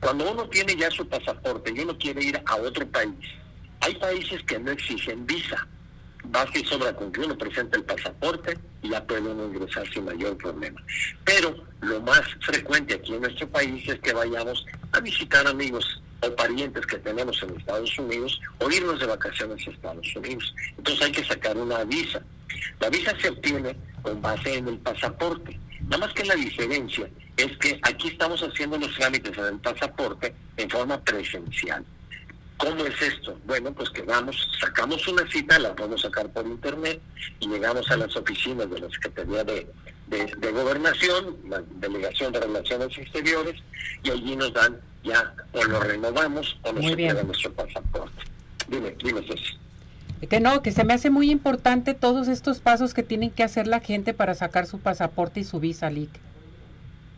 Cuando 0.00 0.30
uno 0.30 0.48
tiene 0.48 0.76
ya 0.76 0.90
su 0.90 1.08
pasaporte 1.08 1.72
y 1.74 1.80
uno 1.80 1.96
quiere 1.96 2.22
ir 2.22 2.42
a 2.44 2.56
otro 2.56 2.86
país, 2.88 3.14
hay 3.80 3.94
países 3.96 4.42
que 4.44 4.58
no 4.58 4.70
exigen 4.70 5.26
visa. 5.26 5.66
Basta 6.24 6.58
y 6.58 6.64
sobra 6.64 6.94
con 6.94 7.10
que 7.10 7.20
uno 7.20 7.36
presente 7.36 7.78
el 7.78 7.84
pasaporte 7.84 8.56
y 8.82 8.90
ya 8.90 9.04
puede 9.04 9.22
uno 9.22 9.46
ingresar 9.46 9.88
sin 9.92 10.04
mayor 10.04 10.36
problema. 10.36 10.80
Pero 11.24 11.54
lo 11.80 12.00
más 12.00 12.22
frecuente 12.40 12.94
aquí 12.94 13.14
en 13.14 13.22
nuestro 13.22 13.48
país 13.48 13.88
es 13.88 13.98
que 14.00 14.12
vayamos 14.12 14.64
a 14.92 15.00
visitar 15.00 15.46
amigos 15.48 16.00
o 16.22 16.34
parientes 16.34 16.86
que 16.86 16.98
tenemos 16.98 17.42
en 17.42 17.56
Estados 17.56 17.98
Unidos 17.98 18.40
o 18.58 18.70
irnos 18.70 19.00
de 19.00 19.06
vacaciones 19.06 19.66
a 19.66 19.70
Estados 19.70 20.16
Unidos. 20.16 20.54
Entonces 20.78 21.04
hay 21.04 21.12
que 21.12 21.24
sacar 21.24 21.56
una 21.56 21.84
visa. 21.84 22.22
La 22.80 22.88
visa 22.90 23.14
se 23.20 23.28
obtiene 23.28 23.76
con 24.02 24.20
base 24.22 24.54
en 24.54 24.68
el 24.68 24.78
pasaporte. 24.78 25.58
Nada 25.82 26.06
más 26.06 26.14
que 26.14 26.24
la 26.24 26.34
diferencia 26.34 27.08
es 27.36 27.56
que 27.58 27.78
aquí 27.82 28.08
estamos 28.08 28.40
haciendo 28.42 28.78
los 28.78 28.94
trámites 28.94 29.36
en 29.36 29.44
el 29.44 29.58
pasaporte 29.58 30.34
en 30.56 30.70
forma 30.70 31.00
presencial. 31.02 31.84
¿Cómo 32.56 32.84
es 32.84 33.02
esto? 33.02 33.36
Bueno, 33.44 33.72
pues 33.72 33.90
que 33.90 34.02
vamos, 34.02 34.36
sacamos 34.60 35.06
una 35.08 35.28
cita, 35.28 35.58
la 35.58 35.74
podemos 35.74 36.02
sacar 36.02 36.32
por 36.32 36.46
internet 36.46 37.00
y 37.40 37.48
llegamos 37.48 37.90
a 37.90 37.96
las 37.96 38.14
oficinas 38.14 38.70
de 38.70 38.78
la 38.78 38.88
Secretaría 38.90 39.42
de, 39.42 39.66
de, 40.06 40.52
Gobernación, 40.52 41.38
la 41.48 41.60
Delegación 41.60 42.32
de 42.32 42.40
Relaciones 42.40 42.96
Exteriores, 42.96 43.60
y 44.04 44.10
allí 44.10 44.36
nos 44.36 44.52
dan 44.52 44.80
ya, 45.02 45.34
o 45.52 45.64
lo 45.64 45.80
renovamos 45.80 46.58
o 46.62 46.72
nos 46.72 46.96
queda 46.96 47.22
nuestro 47.22 47.52
pasaporte. 47.52 48.24
Dime, 48.68 48.96
dime 49.02 49.22
Ceci. 49.26 49.58
Que 50.28 50.40
no, 50.40 50.62
que 50.62 50.70
se 50.70 50.84
me 50.84 50.94
hace 50.94 51.10
muy 51.10 51.30
importante 51.30 51.94
todos 51.94 52.28
estos 52.28 52.60
pasos 52.60 52.94
que 52.94 53.02
tienen 53.02 53.30
que 53.30 53.42
hacer 53.42 53.66
la 53.66 53.80
gente 53.80 54.14
para 54.14 54.34
sacar 54.34 54.66
su 54.66 54.78
pasaporte 54.78 55.40
y 55.40 55.44
su 55.44 55.58
visa, 55.58 55.90
LIC. 55.90 56.10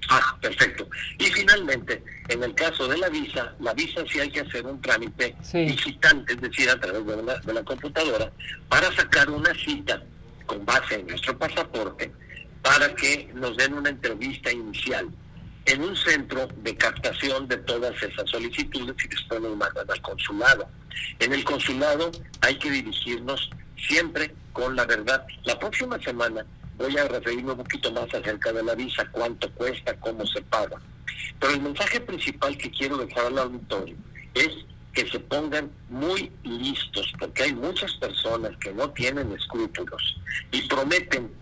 Ah, 0.08 0.36
perfecto. 0.40 0.88
Y 1.18 1.24
finalmente, 1.24 2.02
en 2.28 2.42
el 2.42 2.54
caso 2.54 2.88
de 2.88 2.98
la 2.98 3.08
visa, 3.08 3.54
la 3.60 3.74
visa 3.74 4.02
sí 4.10 4.20
hay 4.20 4.30
que 4.30 4.40
hacer 4.40 4.66
un 4.66 4.80
trámite 4.80 5.36
visitante, 5.52 6.34
es 6.34 6.40
decir, 6.40 6.68
a 6.70 6.80
través 6.80 7.04
de, 7.06 7.16
de 7.44 7.54
la 7.54 7.62
computadora, 7.62 8.30
para 8.68 8.90
sacar 8.92 9.30
una 9.30 9.52
cita 9.54 10.02
con 10.46 10.64
base 10.64 10.96
en 10.96 11.06
nuestro 11.06 11.38
pasaporte, 11.38 12.10
para 12.62 12.94
que 12.94 13.30
nos 13.34 13.56
den 13.56 13.74
una 13.74 13.90
entrevista 13.90 14.50
inicial 14.50 15.08
en 15.66 15.82
un 15.82 15.96
centro 15.96 16.48
de 16.62 16.76
captación 16.76 17.48
de 17.48 17.56
todas 17.58 18.00
esas 18.02 18.28
solicitudes 18.30 18.96
y 19.04 19.08
después 19.08 19.40
nos 19.40 19.56
mandan 19.56 19.90
al 19.90 20.00
consulado. 20.02 20.68
En 21.18 21.32
el 21.32 21.44
consulado 21.44 22.10
hay 22.40 22.56
que 22.58 22.70
dirigirnos 22.70 23.50
siempre 23.88 24.34
con 24.52 24.76
la 24.76 24.84
verdad. 24.84 25.26
La 25.44 25.58
próxima 25.58 25.98
semana 26.00 26.44
voy 26.76 26.96
a 26.98 27.08
referirme 27.08 27.52
un 27.52 27.58
poquito 27.58 27.92
más 27.92 28.12
acerca 28.12 28.52
de 28.52 28.62
la 28.62 28.74
visa, 28.74 29.06
cuánto 29.10 29.50
cuesta, 29.52 29.94
cómo 30.00 30.26
se 30.26 30.42
paga. 30.42 30.80
Pero 31.40 31.52
el 31.52 31.60
mensaje 31.60 32.00
principal 32.00 32.56
que 32.56 32.70
quiero 32.70 32.98
dejar 32.98 33.26
al 33.26 33.38
auditorio 33.38 33.96
es 34.34 34.50
que 34.92 35.08
se 35.10 35.18
pongan 35.18 35.70
muy 35.88 36.30
listos, 36.44 37.12
porque 37.18 37.44
hay 37.44 37.54
muchas 37.54 37.92
personas 37.94 38.52
que 38.58 38.72
no 38.72 38.90
tienen 38.90 39.32
escrúpulos 39.32 40.16
y 40.52 40.62
prometen 40.68 41.32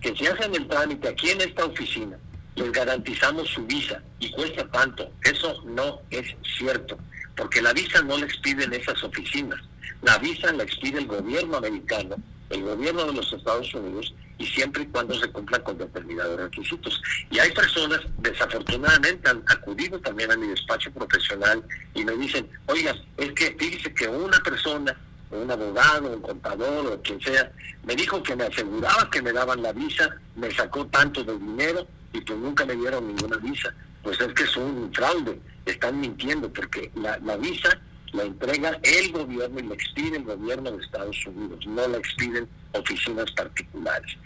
que 0.00 0.14
si 0.14 0.26
hacen 0.26 0.54
el 0.54 0.68
trámite 0.68 1.08
aquí 1.08 1.30
en 1.30 1.40
esta 1.40 1.64
oficina, 1.64 2.16
les 2.60 2.72
garantizamos 2.72 3.48
su 3.48 3.64
visa 3.66 4.02
y 4.18 4.30
cuesta 4.30 4.66
tanto. 4.68 5.10
Eso 5.22 5.62
no 5.64 6.00
es 6.10 6.34
cierto, 6.58 6.98
porque 7.36 7.62
la 7.62 7.72
visa 7.72 8.02
no 8.02 8.18
la 8.18 8.26
expiden 8.26 8.72
esas 8.72 9.02
oficinas. 9.02 9.58
La 10.02 10.18
visa 10.18 10.52
la 10.52 10.64
expide 10.64 10.98
el 10.98 11.06
gobierno 11.06 11.56
americano, 11.56 12.16
el 12.50 12.62
gobierno 12.62 13.04
de 13.06 13.14
los 13.14 13.32
Estados 13.32 13.72
Unidos, 13.74 14.14
y 14.38 14.46
siempre 14.46 14.84
y 14.84 14.86
cuando 14.86 15.14
se 15.14 15.30
cumplan 15.30 15.62
con 15.62 15.76
determinados 15.76 16.40
requisitos. 16.40 17.00
Y 17.30 17.38
hay 17.38 17.52
personas, 17.52 18.00
desafortunadamente, 18.18 19.28
han 19.28 19.42
acudido 19.46 20.00
también 20.00 20.32
a 20.32 20.36
mi 20.36 20.48
despacho 20.48 20.90
profesional 20.92 21.62
y 21.94 22.04
me 22.04 22.12
dicen, 22.12 22.48
oiga, 22.66 22.94
es 23.18 23.32
que 23.32 23.54
fíjese 23.58 23.92
que 23.92 24.08
una 24.08 24.38
persona, 24.40 24.96
un 25.30 25.50
abogado, 25.50 26.10
un 26.14 26.22
contador 26.22 26.86
o 26.86 27.02
quien 27.02 27.20
sea, 27.20 27.52
me 27.84 27.94
dijo 27.94 28.22
que 28.22 28.34
me 28.34 28.44
aseguraba 28.44 29.10
que 29.10 29.20
me 29.20 29.32
daban 29.32 29.62
la 29.62 29.72
visa, 29.72 30.08
me 30.36 30.50
sacó 30.50 30.86
tanto 30.86 31.22
de 31.22 31.38
dinero 31.38 31.86
y 32.12 32.20
pues 32.20 32.38
nunca 32.38 32.64
me 32.64 32.74
dieron 32.74 33.06
ninguna 33.06 33.36
visa. 33.38 33.74
Pues 34.02 34.20
es 34.20 34.32
que 34.32 34.44
es 34.44 34.56
un 34.56 34.92
fraude, 34.94 35.38
están 35.66 36.00
mintiendo 36.00 36.50
porque 36.52 36.90
la, 36.94 37.36
visa 37.36 37.80
la 38.12 38.24
entrega 38.24 38.78
el 38.82 39.12
gobierno 39.12 39.60
y 39.60 39.62
la 39.64 39.74
expide 39.74 40.16
el 40.16 40.24
gobierno 40.24 40.72
de 40.72 40.82
Estados 40.82 41.26
Unidos, 41.26 41.66
no 41.66 41.86
la 41.86 41.98
expiden 41.98 42.48
oficinas 42.72 43.30
particulares. 43.32 44.16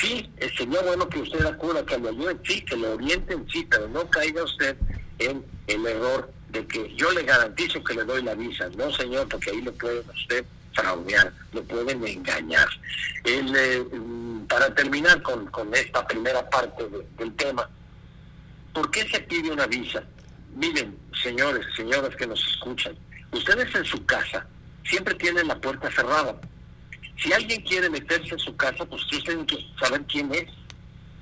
Sí, 0.00 0.30
eh, 0.38 0.50
sería 0.56 0.80
bueno 0.82 1.08
que 1.08 1.20
usted 1.20 1.44
acuda, 1.44 1.84
que 1.84 1.98
le 1.98 2.08
ayuden, 2.10 2.40
sí, 2.44 2.60
que 2.62 2.76
le 2.76 2.88
orienten, 2.88 3.46
sí, 3.50 3.66
pero 3.68 3.88
no 3.88 4.08
caiga 4.08 4.44
usted 4.44 4.76
en 5.18 5.44
el 5.66 5.86
error 5.86 6.32
de 6.50 6.66
que 6.66 6.94
yo 6.94 7.10
le 7.12 7.24
garantizo 7.24 7.82
que 7.82 7.94
le 7.94 8.04
doy 8.04 8.22
la 8.22 8.34
visa. 8.34 8.68
No, 8.76 8.92
señor, 8.92 9.28
porque 9.28 9.50
ahí 9.50 9.60
lo 9.62 9.72
pueden 9.72 10.08
usted 10.10 10.44
fraudear, 10.76 11.32
lo 11.52 11.64
pueden 11.64 12.06
engañar. 12.06 12.68
Eh, 13.24 13.84
mm, 13.92 14.46
para 14.46 14.72
terminar 14.74 15.20
con, 15.22 15.46
con 15.46 15.74
esta 15.74 16.06
primera 16.06 16.48
parte 16.48 16.84
del 17.18 17.34
tema, 17.34 17.68
¿por 18.72 18.90
qué 18.90 19.08
se 19.08 19.20
pide 19.20 19.50
una 19.50 19.66
visa? 19.66 20.04
Miren, 20.54 20.96
señores, 21.22 21.66
señoras 21.76 22.14
que 22.16 22.26
nos 22.26 22.40
escuchan, 22.46 22.96
Ustedes 23.32 23.74
en 23.74 23.84
su 23.84 24.04
casa 24.06 24.46
siempre 24.84 25.14
tienen 25.14 25.48
la 25.48 25.60
puerta 25.60 25.90
cerrada. 25.90 26.40
Si 27.18 27.32
alguien 27.32 27.62
quiere 27.62 27.90
meterse 27.90 28.34
en 28.34 28.38
su 28.38 28.56
casa, 28.56 28.84
pues 28.86 29.02
ustedes 29.02 29.24
tienen 29.24 29.46
que 29.46 29.58
saber 29.78 30.02
quién 30.06 30.32
es 30.34 30.46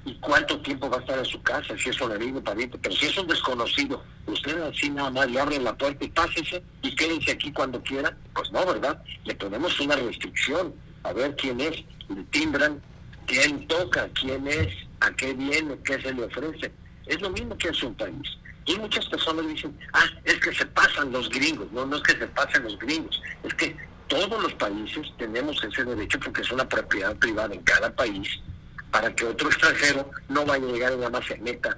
y 0.05 0.15
cuánto 0.17 0.61
tiempo 0.61 0.91
va 0.91 0.99
a 0.99 1.01
estar 1.01 1.19
en 1.19 1.25
su 1.25 1.41
casa, 1.43 1.77
si 1.79 1.89
es 1.89 2.01
amigo, 2.03 2.43
pariente. 2.43 2.79
Pero 2.79 2.95
si 2.95 3.07
es 3.07 3.17
un 3.17 3.27
desconocido, 3.27 4.03
ustedes 4.27 4.63
así 4.63 4.91
nada 4.91 5.11
más 5.11 5.31
le 5.31 5.41
abren 5.41 5.65
la 5.65 5.77
puerta 5.77 6.05
y 6.05 6.09
pásese 6.09 6.63
y 6.83 6.95
quédense 6.95 7.33
aquí 7.33 7.51
cuando 7.53 7.83
quieran. 7.83 8.17
Pues 8.35 8.53
no, 8.53 8.65
¿verdad? 8.67 9.03
Le 9.25 9.35
ponemos 9.35 9.79
una 9.81 9.97
restricción 9.97 10.75
a 11.05 11.13
ver 11.13 11.35
quién 11.37 11.61
es, 11.61 11.85
le 12.09 12.23
timbran, 12.31 12.83
quién 13.27 13.67
toca, 13.67 14.09
quién 14.21 14.47
es, 14.47 14.69
a 15.01 15.11
qué 15.13 15.33
viene, 15.33 15.77
qué 15.85 16.01
se 16.01 16.13
le 16.13 16.25
ofrece. 16.25 16.73
Es 17.07 17.21
lo 17.21 17.31
mismo 17.31 17.57
que 17.57 17.69
hace 17.69 17.87
un 17.87 17.95
país. 17.95 18.39
Y 18.67 18.77
muchas 18.77 19.07
personas 19.07 19.47
dicen, 19.47 19.79
ah, 19.93 20.07
es 20.25 20.37
que 20.41 20.55
se 20.55 20.67
pasan 20.67 21.13
los 21.13 21.29
gringos. 21.31 21.71
No, 21.73 21.87
no 21.87 21.97
es 21.97 22.03
que 22.03 22.19
se 22.19 22.27
pasen 22.29 22.65
los 22.65 22.79
gringos, 22.79 23.21
es 23.43 23.55
que 23.55 23.77
todos 24.09 24.43
los 24.43 24.53
países 24.55 25.07
tenemos 25.19 25.63
ese 25.65 25.85
derecho 25.85 26.21
porque 26.21 26.43
es 26.43 26.51
una 26.53 26.69
propiedad 26.69 27.17
privada 27.17 27.55
en 27.55 27.63
cada 27.63 27.95
país 27.95 28.29
para 28.95 29.13
que 29.13 29.25
otro 29.25 29.49
extranjero 29.49 30.09
no 30.29 30.47
vaya 30.47 30.65
a 30.65 30.71
llegar 30.71 30.93
y 30.93 30.97
nada 30.99 31.11
más 31.11 31.27
se 31.27 31.37
meta 31.39 31.77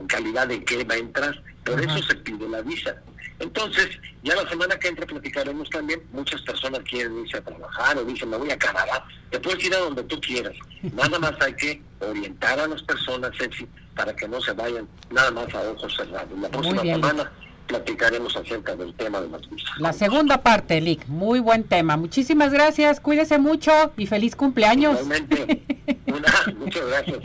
en 0.00 0.06
calidad 0.06 0.48
de 0.48 0.64
que 0.64 0.82
va 0.84 0.94
a 0.94 0.96
entrar. 0.96 1.42
Por 1.62 1.78
eso 1.78 2.02
se 2.02 2.14
pide 2.14 2.48
la 2.48 2.62
visa. 2.62 2.96
Entonces, 3.38 3.90
ya 4.22 4.34
la 4.34 4.48
semana 4.48 4.78
que 4.78 4.88
entra 4.88 5.04
platicaremos 5.04 5.68
también, 5.68 6.02
muchas 6.10 6.40
personas 6.40 6.80
quieren 6.88 7.18
irse 7.18 7.36
a 7.36 7.42
trabajar 7.42 7.98
o 7.98 8.04
dicen, 8.04 8.30
me 8.30 8.38
voy 8.38 8.50
a 8.50 8.56
Canadá. 8.56 9.04
Te 9.30 9.38
puedes 9.40 9.62
ir 9.62 9.74
a 9.74 9.78
donde 9.80 10.04
tú 10.04 10.18
quieras. 10.22 10.54
Nada 10.94 11.18
más 11.18 11.34
hay 11.42 11.52
que 11.52 11.82
orientar 12.00 12.58
a 12.58 12.66
las 12.66 12.82
personas, 12.84 13.36
sexy, 13.36 13.68
para 13.94 14.16
que 14.16 14.26
no 14.26 14.40
se 14.40 14.52
vayan 14.52 14.88
nada 15.10 15.30
más 15.32 15.54
a 15.54 15.60
ojos 15.70 15.94
cerrados. 15.94 16.38
La 16.40 16.48
próxima 16.48 16.80
semana 16.80 17.30
platicaremos 17.66 18.36
acerca 18.36 18.76
del 18.76 18.94
tema 18.94 19.20
de 19.20 19.28
las 19.28 19.48
visas. 19.48 19.70
La 19.78 19.92
segunda 19.92 20.42
parte, 20.42 20.80
Lick, 20.80 21.06
muy 21.06 21.40
buen 21.40 21.64
tema. 21.64 21.96
Muchísimas 21.96 22.52
gracias, 22.52 23.00
cuídese 23.00 23.38
mucho 23.38 23.72
y 23.96 24.06
feliz 24.06 24.36
cumpleaños. 24.36 25.00
Igualmente, 25.00 25.62
muchas 26.58 26.86
gracias. 26.86 27.18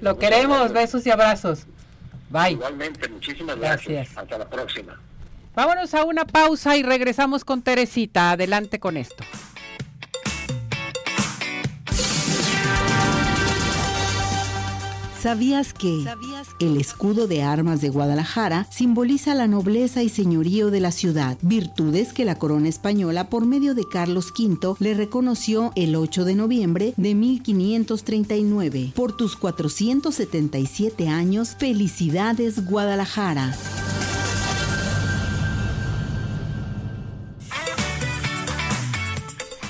Lo 0.00 0.18
queremos, 0.18 0.72
besos 0.72 1.06
y 1.06 1.10
abrazos. 1.10 1.66
Bye. 2.30 2.52
Igualmente, 2.52 3.08
muchísimas 3.08 3.56
gracias. 3.58 4.16
Hasta 4.16 4.38
la 4.38 4.48
próxima. 4.48 5.00
Vámonos 5.54 5.94
a 5.94 6.04
una 6.04 6.26
pausa 6.26 6.76
y 6.76 6.82
regresamos 6.82 7.44
con 7.44 7.62
Teresita. 7.62 8.32
Adelante 8.32 8.78
con 8.78 8.96
esto. 8.96 9.24
¿Sabías 15.26 15.74
que 15.74 16.06
el 16.60 16.76
escudo 16.76 17.26
de 17.26 17.42
armas 17.42 17.80
de 17.80 17.88
Guadalajara 17.88 18.68
simboliza 18.70 19.34
la 19.34 19.48
nobleza 19.48 20.04
y 20.04 20.08
señorío 20.08 20.70
de 20.70 20.78
la 20.78 20.92
ciudad, 20.92 21.36
virtudes 21.42 22.12
que 22.12 22.24
la 22.24 22.36
corona 22.36 22.68
española 22.68 23.28
por 23.28 23.44
medio 23.44 23.74
de 23.74 23.82
Carlos 23.88 24.32
V 24.38 24.76
le 24.78 24.94
reconoció 24.94 25.72
el 25.74 25.96
8 25.96 26.24
de 26.26 26.36
noviembre 26.36 26.94
de 26.96 27.16
1539? 27.16 28.92
Por 28.94 29.16
tus 29.16 29.34
477 29.34 31.08
años, 31.08 31.56
felicidades 31.58 32.64
Guadalajara. 32.64 33.52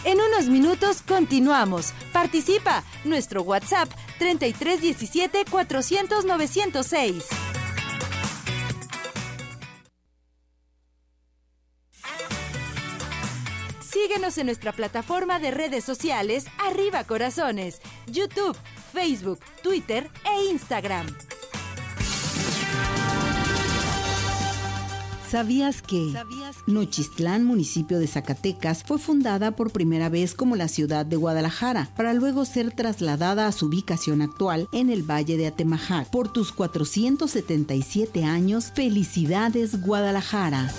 En 0.04 0.18
unos 0.20 0.50
minutos 0.50 1.02
continuamos. 1.02 1.94
Participa. 2.12 2.84
Nuestro 3.04 3.42
WhatsApp 3.42 3.88
3317 4.19 5.45
400 5.51 6.25
906. 6.25 7.25
Síguenos 13.81 14.39
en 14.39 14.47
nuestra 14.47 14.73
plataforma 14.73 15.39
de 15.39 15.51
redes 15.51 15.85
sociales 15.85 16.47
Arriba 16.59 17.05
Corazones, 17.05 17.81
YouTube, 18.07 18.57
Facebook, 18.93 19.41
Twitter 19.62 20.11
e 20.25 20.51
Instagram. 20.51 21.07
¿Sabías 25.29 25.83
que? 25.83 26.14
Nochistlán, 26.68 27.45
municipio 27.45 27.99
de 27.99 28.07
Zacatecas, 28.07 28.85
fue 28.85 28.99
fundada 28.99 29.51
por 29.51 29.72
primera 29.72 30.09
vez 30.09 30.35
como 30.35 30.55
la 30.55 30.68
ciudad 30.68 31.05
de 31.05 31.16
Guadalajara, 31.16 31.91
para 31.97 32.14
luego 32.14 32.45
ser 32.45 32.72
trasladada 32.72 33.49
a 33.49 33.53
su 33.53 33.66
ubicación 33.66 34.22
actual 34.22 34.68
en 34.72 34.89
el 34.89 35.03
Valle 35.03 35.37
de 35.37 35.49
Atemajac. 35.49 36.11
Por 36.11 36.33
tus 36.33 36.53
477 36.53 38.24
años, 38.24 38.70
felicidades 38.72 39.83
Guadalajara. 39.83 40.70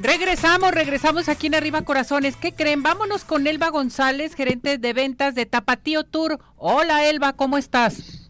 Regresamos, 0.00 0.70
regresamos 0.72 1.28
aquí 1.28 1.48
en 1.48 1.54
Arriba 1.54 1.82
Corazones. 1.82 2.36
¿Qué 2.36 2.52
creen? 2.52 2.82
Vámonos 2.82 3.24
con 3.24 3.46
Elba 3.46 3.68
González, 3.68 4.34
gerente 4.34 4.78
de 4.78 4.92
ventas 4.92 5.34
de 5.34 5.44
Tapatío 5.44 6.04
Tour. 6.04 6.38
Hola 6.56 7.06
Elba, 7.08 7.34
¿cómo 7.34 7.58
estás? 7.58 8.23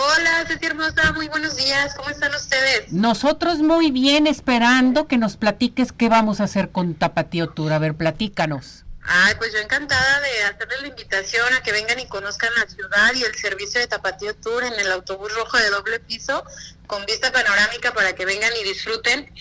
Hola, 0.00 0.44
Ceci 0.46 0.64
Hermosa, 0.64 1.12
muy 1.12 1.26
buenos 1.26 1.56
días. 1.56 1.92
¿Cómo 1.96 2.08
están 2.08 2.32
ustedes? 2.32 2.92
Nosotros 2.92 3.58
muy 3.58 3.90
bien, 3.90 4.28
esperando 4.28 5.08
que 5.08 5.18
nos 5.18 5.36
platiques 5.36 5.90
qué 5.90 6.08
vamos 6.08 6.40
a 6.40 6.44
hacer 6.44 6.70
con 6.70 6.94
Tapatío 6.94 7.48
Tour. 7.48 7.72
A 7.72 7.80
ver, 7.80 7.94
platícanos. 7.94 8.84
Ay, 9.02 9.34
pues 9.38 9.52
yo 9.52 9.58
encantada 9.58 10.20
de 10.20 10.44
hacerles 10.44 10.82
la 10.82 10.86
invitación 10.86 11.52
a 11.52 11.64
que 11.64 11.72
vengan 11.72 11.98
y 11.98 12.06
conozcan 12.06 12.50
la 12.56 12.68
ciudad 12.68 13.12
y 13.16 13.24
el 13.24 13.34
servicio 13.34 13.80
de 13.80 13.88
Tapatío 13.88 14.36
Tour 14.36 14.62
en 14.62 14.74
el 14.74 14.92
autobús 14.92 15.34
rojo 15.34 15.56
de 15.56 15.68
doble 15.70 15.98
piso 15.98 16.44
con 16.86 17.04
vista 17.04 17.32
panorámica 17.32 17.92
para 17.92 18.14
que 18.14 18.24
vengan 18.24 18.52
y 18.60 18.64
disfruten 18.64 19.32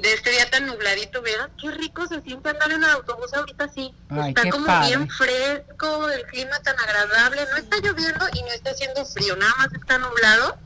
de 0.00 0.12
este 0.12 0.30
día 0.30 0.48
tan 0.50 0.66
nubladito. 0.66 1.22
Vean 1.22 1.50
qué 1.60 1.70
rico 1.70 2.06
se 2.06 2.20
siente 2.22 2.50
andar 2.50 2.70
en 2.70 2.82
el 2.82 2.90
autobús 2.90 3.32
ahorita 3.34 3.64
así. 3.64 3.94
está 4.28 4.50
como 4.50 4.80
bien 4.86 5.08
fresco, 5.08 6.10
el 6.10 6.22
clima 6.26 6.58
tan 6.60 6.78
agradable. 6.78 7.42
No 7.50 7.56
está 7.56 7.76
lloviendo 7.78 8.26
y 8.34 8.42
no 8.42 8.48
está 8.48 8.70
haciendo 8.70 9.04
frío, 9.04 9.36
nada 9.36 9.52
más 9.58 9.72
está 9.72 9.98
nublado. 9.98 10.56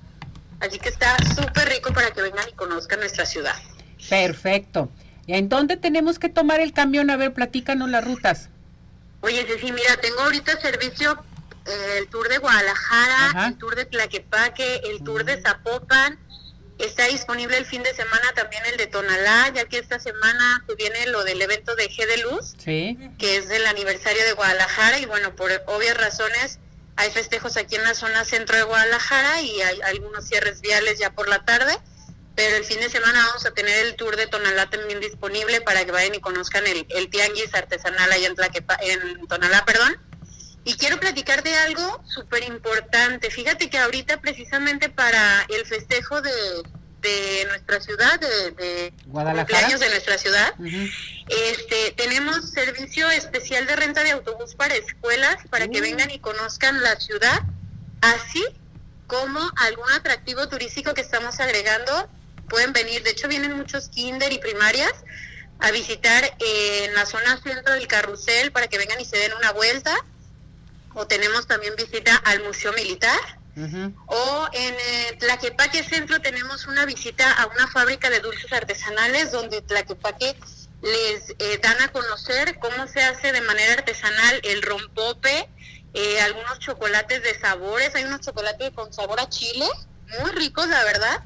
Así 0.60 0.78
que 0.78 0.88
está 0.88 1.16
súper 1.34 1.68
rico 1.68 1.92
para 1.92 2.10
que 2.12 2.22
vengan 2.22 2.48
y 2.48 2.52
conozcan 2.52 3.00
nuestra 3.00 3.26
ciudad. 3.26 3.56
Perfecto. 4.08 4.90
¿En 5.26 5.48
dónde 5.48 5.76
tenemos 5.76 6.18
que 6.18 6.28
tomar 6.28 6.60
el 6.60 6.72
camión? 6.72 7.10
A 7.10 7.16
ver, 7.16 7.32
platícanos 7.32 7.88
las 7.88 8.04
rutas. 8.04 8.48
Oye, 9.20 9.46
sí, 9.58 9.72
mira, 9.72 9.96
tengo 10.00 10.20
ahorita 10.20 10.60
servicio 10.60 11.18
eh, 11.66 11.98
el 11.98 12.08
tour 12.08 12.28
de 12.28 12.38
Guadalajara, 12.38 13.46
el 13.46 13.56
tour 13.56 13.74
de 13.74 13.86
Tlaquepaque, 13.86 14.82
el 14.84 15.02
tour 15.02 15.24
de 15.24 15.40
Zapopan. 15.40 16.18
Está 16.78 17.06
disponible 17.06 17.56
el 17.56 17.66
fin 17.66 17.82
de 17.82 17.94
semana 17.94 18.32
también 18.34 18.64
el 18.66 18.76
de 18.76 18.86
Tonalá, 18.86 19.52
ya 19.54 19.64
que 19.66 19.78
esta 19.78 20.00
semana 20.00 20.64
se 20.66 20.74
viene 20.74 21.06
lo 21.06 21.22
del 21.24 21.40
evento 21.40 21.76
de 21.76 21.88
G 21.88 22.06
de 22.06 22.18
Luz, 22.18 22.54
que 22.64 23.36
es 23.36 23.48
el 23.50 23.66
aniversario 23.66 24.24
de 24.24 24.32
Guadalajara 24.32 24.98
y 24.98 25.06
bueno, 25.06 25.36
por 25.36 25.50
obvias 25.66 25.96
razones 25.96 26.58
hay 26.96 27.10
festejos 27.10 27.56
aquí 27.56 27.76
en 27.76 27.84
la 27.84 27.94
zona 27.94 28.24
centro 28.24 28.56
de 28.56 28.64
Guadalajara 28.64 29.40
y 29.42 29.62
hay 29.62 29.80
algunos 29.82 30.26
cierres 30.26 30.60
viales 30.60 30.98
ya 30.98 31.10
por 31.12 31.28
la 31.28 31.44
tarde 31.44 31.78
pero 32.34 32.56
el 32.56 32.64
fin 32.64 32.80
de 32.80 32.90
semana 32.90 33.26
vamos 33.26 33.46
a 33.46 33.52
tener 33.52 33.86
el 33.86 33.94
tour 33.94 34.16
de 34.16 34.26
Tonalá 34.26 34.68
también 34.68 35.00
disponible 35.00 35.60
para 35.60 35.84
que 35.84 35.92
vayan 35.92 36.14
y 36.14 36.20
conozcan 36.20 36.66
el, 36.66 36.86
el 36.90 37.08
tianguis 37.08 37.54
artesanal 37.54 38.10
allá 38.10 38.26
en, 38.26 38.34
Tlaquepa, 38.34 38.76
en 38.80 39.26
Tonalá, 39.28 39.64
perdón. 39.64 39.96
Y 40.64 40.74
quiero 40.74 40.98
platicar 40.98 41.42
de 41.42 41.54
algo 41.54 42.02
súper 42.06 42.44
importante. 42.44 43.30
Fíjate 43.30 43.68
que 43.68 43.78
ahorita 43.78 44.20
precisamente 44.20 44.88
para 44.88 45.46
el 45.50 45.66
festejo 45.66 46.22
de, 46.22 46.30
de 47.02 47.44
nuestra 47.48 47.80
ciudad, 47.80 48.18
de, 48.18 48.50
de 48.52 48.92
cumpleaños 49.12 49.80
de 49.80 49.90
nuestra 49.90 50.16
ciudad, 50.16 50.54
este, 51.28 51.92
tenemos 51.96 52.50
servicio 52.50 53.10
especial 53.10 53.66
de 53.66 53.76
renta 53.76 54.02
de 54.02 54.12
autobús 54.12 54.54
para 54.54 54.74
escuelas, 54.74 55.36
para 55.50 55.68
que 55.68 55.80
mm. 55.80 55.82
vengan 55.82 56.10
y 56.10 56.18
conozcan 56.18 56.82
la 56.82 56.98
ciudad, 56.98 57.42
así 58.00 58.42
como 59.06 59.38
algún 59.56 59.90
atractivo 59.92 60.48
turístico 60.48 60.94
que 60.94 61.02
estamos 61.02 61.40
agregando 61.40 62.08
pueden 62.48 62.72
venir, 62.72 63.02
de 63.02 63.10
hecho 63.10 63.28
vienen 63.28 63.56
muchos 63.56 63.88
kinder 63.88 64.32
y 64.32 64.38
primarias 64.38 64.92
a 65.60 65.70
visitar 65.70 66.24
en 66.38 66.94
la 66.94 67.06
zona 67.06 67.40
centro 67.42 67.74
del 67.74 67.86
carrusel 67.86 68.52
para 68.52 68.66
que 68.68 68.78
vengan 68.78 69.00
y 69.00 69.04
se 69.04 69.18
den 69.18 69.32
una 69.34 69.52
vuelta. 69.52 69.94
O 70.94 71.06
tenemos 71.06 71.46
también 71.46 71.74
visita 71.76 72.16
al 72.24 72.42
Museo 72.42 72.72
Militar. 72.72 73.18
O 74.06 74.48
en 74.52 74.74
eh, 74.74 75.16
Tlaquepaque 75.20 75.84
Centro 75.84 76.20
tenemos 76.20 76.66
una 76.66 76.84
visita 76.86 77.30
a 77.34 77.46
una 77.46 77.68
fábrica 77.68 78.10
de 78.10 78.18
dulces 78.18 78.52
artesanales 78.52 79.30
donde 79.30 79.62
Tlaquepaque 79.62 80.34
les 80.82 81.30
eh, 81.38 81.58
dan 81.62 81.80
a 81.80 81.88
conocer 81.92 82.58
cómo 82.58 82.88
se 82.88 83.02
hace 83.02 83.32
de 83.32 83.40
manera 83.42 83.74
artesanal 83.74 84.40
el 84.42 84.60
rompope, 84.62 85.48
eh, 85.94 86.20
algunos 86.20 86.58
chocolates 86.58 87.22
de 87.22 87.38
sabores, 87.38 87.94
hay 87.94 88.04
unos 88.04 88.20
chocolates 88.20 88.72
con 88.72 88.92
sabor 88.92 89.20
a 89.20 89.28
chile, 89.28 89.66
muy 90.20 90.32
ricos 90.32 90.66
la 90.68 90.82
verdad, 90.84 91.22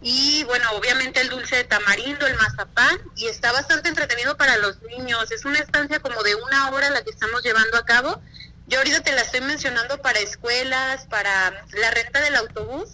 y 0.00 0.44
bueno, 0.44 0.70
obviamente 0.72 1.20
el 1.20 1.28
dulce 1.28 1.56
de 1.56 1.64
tamarindo, 1.64 2.26
el 2.26 2.36
mazapán, 2.36 3.00
y 3.16 3.26
está 3.26 3.50
bastante 3.52 3.88
entretenido 3.88 4.36
para 4.36 4.56
los 4.58 4.80
niños. 4.82 5.30
Es 5.32 5.44
una 5.44 5.58
estancia 5.58 5.98
como 6.00 6.22
de 6.22 6.36
una 6.36 6.70
hora 6.70 6.90
la 6.90 7.02
que 7.02 7.10
estamos 7.10 7.42
llevando 7.42 7.76
a 7.76 7.84
cabo. 7.84 8.22
Yo 8.68 8.78
ahorita 8.78 9.02
te 9.02 9.12
la 9.12 9.22
estoy 9.22 9.40
mencionando 9.40 10.00
para 10.00 10.20
escuelas, 10.20 11.06
para 11.06 11.64
la 11.72 11.90
renta 11.90 12.20
del 12.20 12.36
autobús, 12.36 12.90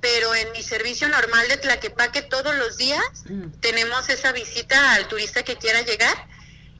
pero 0.00 0.34
en 0.34 0.52
mi 0.52 0.62
servicio 0.62 1.08
normal 1.08 1.48
de 1.48 1.56
Tlaquepaque 1.56 2.22
todos 2.22 2.54
los 2.54 2.76
días 2.76 3.02
mm. 3.24 3.60
tenemos 3.60 4.08
esa 4.08 4.32
visita 4.32 4.92
al 4.92 5.08
turista 5.08 5.42
que 5.42 5.56
quiera 5.56 5.80
llegar 5.82 6.14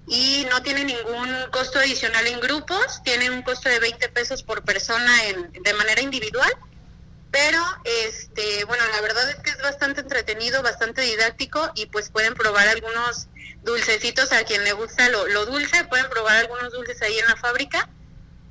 y 0.07 0.47
no 0.51 0.62
tiene 0.62 0.84
ningún 0.84 1.28
costo 1.51 1.80
adicional 1.80 2.26
en 2.26 2.39
grupos, 2.39 3.03
tiene 3.03 3.30
un 3.30 3.43
costo 3.43 3.68
de 3.68 3.80
20 3.80 4.09
pesos 4.11 4.43
por 4.43 4.62
persona 4.62 5.24
en, 5.24 5.53
de 5.53 5.74
manera 5.74 6.01
individual 6.01 6.53
pero 7.37 7.61
este 7.84 8.64
bueno 8.64 8.82
la 8.93 9.01
verdad 9.03 9.28
es 9.28 9.37
que 9.37 9.51
es 9.51 9.61
bastante 9.61 10.01
entretenido 10.01 10.62
bastante 10.62 11.03
didáctico 11.03 11.70
y 11.74 11.87
pues 11.87 12.09
pueden 12.09 12.34
probar 12.34 12.66
algunos 12.68 13.28
dulcecitos 13.62 14.32
a 14.32 14.45
quien 14.45 14.64
le 14.64 14.72
gusta 14.72 15.09
lo, 15.11 15.45
dulce 15.45 15.84
pueden 15.84 16.09
probar 16.09 16.37
algunos 16.37 16.72
dulces 16.72 17.03
ahí 17.03 17.18
en 17.18 17.26
la 17.26 17.37
fábrica 17.37 17.91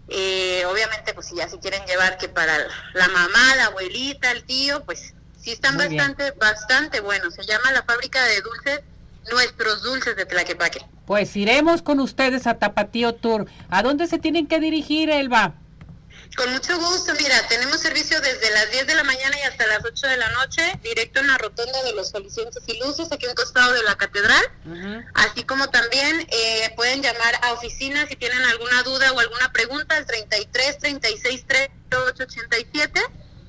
eh, 0.08 0.64
obviamente 0.66 1.14
pues 1.14 1.28
si 1.28 1.36
ya 1.36 1.49
se 1.49 1.60
quieren 1.60 1.84
llevar 1.86 2.18
que 2.18 2.30
para 2.30 2.58
la 2.93 3.08
mamá 3.08 3.56
la 3.58 3.66
abuelita 3.66 4.32
el 4.32 4.43
tío 4.43 4.84
pues 4.86 5.14
sí 5.39 5.51
están 5.51 5.78
bastante 5.78 6.32
bastante 6.32 6.99
buenos. 6.99 7.34
Se 7.34 7.45
llama 7.45 7.72
la 7.72 7.84
fábrica 7.84 8.24
de 8.24 8.41
dulces 8.41 8.82
nuestros 9.32 9.82
dulces 9.84 10.16
de 10.16 10.26
Tlaquepaque. 10.26 10.86
Pues 11.06 11.36
iremos 11.36 11.82
con 11.82 11.99
ustedes 11.99 12.47
a 12.47 12.56
Tapatío 12.56 13.16
Tour. 13.16 13.47
A 13.70 13.84
dónde 13.84 14.08
se 14.08 14.20
tienen 14.20 14.47
que 14.47 14.60
dirigir 14.60 15.10
Elba 15.10 15.56
con 16.36 16.51
mucho 16.51 16.77
gusto, 16.77 17.13
mira, 17.17 17.47
tenemos 17.47 17.79
servicio 17.79 18.19
desde 18.21 18.51
las 18.51 18.69
10 18.71 18.88
de 18.88 18.95
la 18.95 19.03
mañana 19.03 19.38
y 19.39 19.41
hasta 19.43 19.65
las 19.67 19.83
8 19.83 20.07
de 20.07 20.17
la 20.17 20.29
noche, 20.31 20.79
directo 20.83 21.19
en 21.19 21.27
la 21.27 21.38
rotonda 21.38 21.81
de 21.83 21.93
los 21.93 22.11
Felicientes 22.11 22.61
y 22.67 22.77
Luces, 22.79 23.11
aquí 23.11 23.25
a 23.25 23.29
un 23.29 23.36
costado 23.36 23.73
de 23.73 23.83
la 23.83 23.95
catedral. 23.95 24.43
Así 25.13 25.43
como 25.43 25.69
también 25.69 26.27
eh, 26.29 26.73
pueden 26.75 27.01
llamar 27.01 27.36
a 27.41 27.53
oficina 27.53 28.05
si 28.07 28.15
tienen 28.15 28.41
alguna 28.43 28.83
duda 28.83 29.11
o 29.13 29.19
alguna 29.19 29.51
pregunta 29.51 29.95
al 29.95 30.05
33 30.05 30.79
36 30.79 31.45
38 31.47 32.23
87 32.23 33.01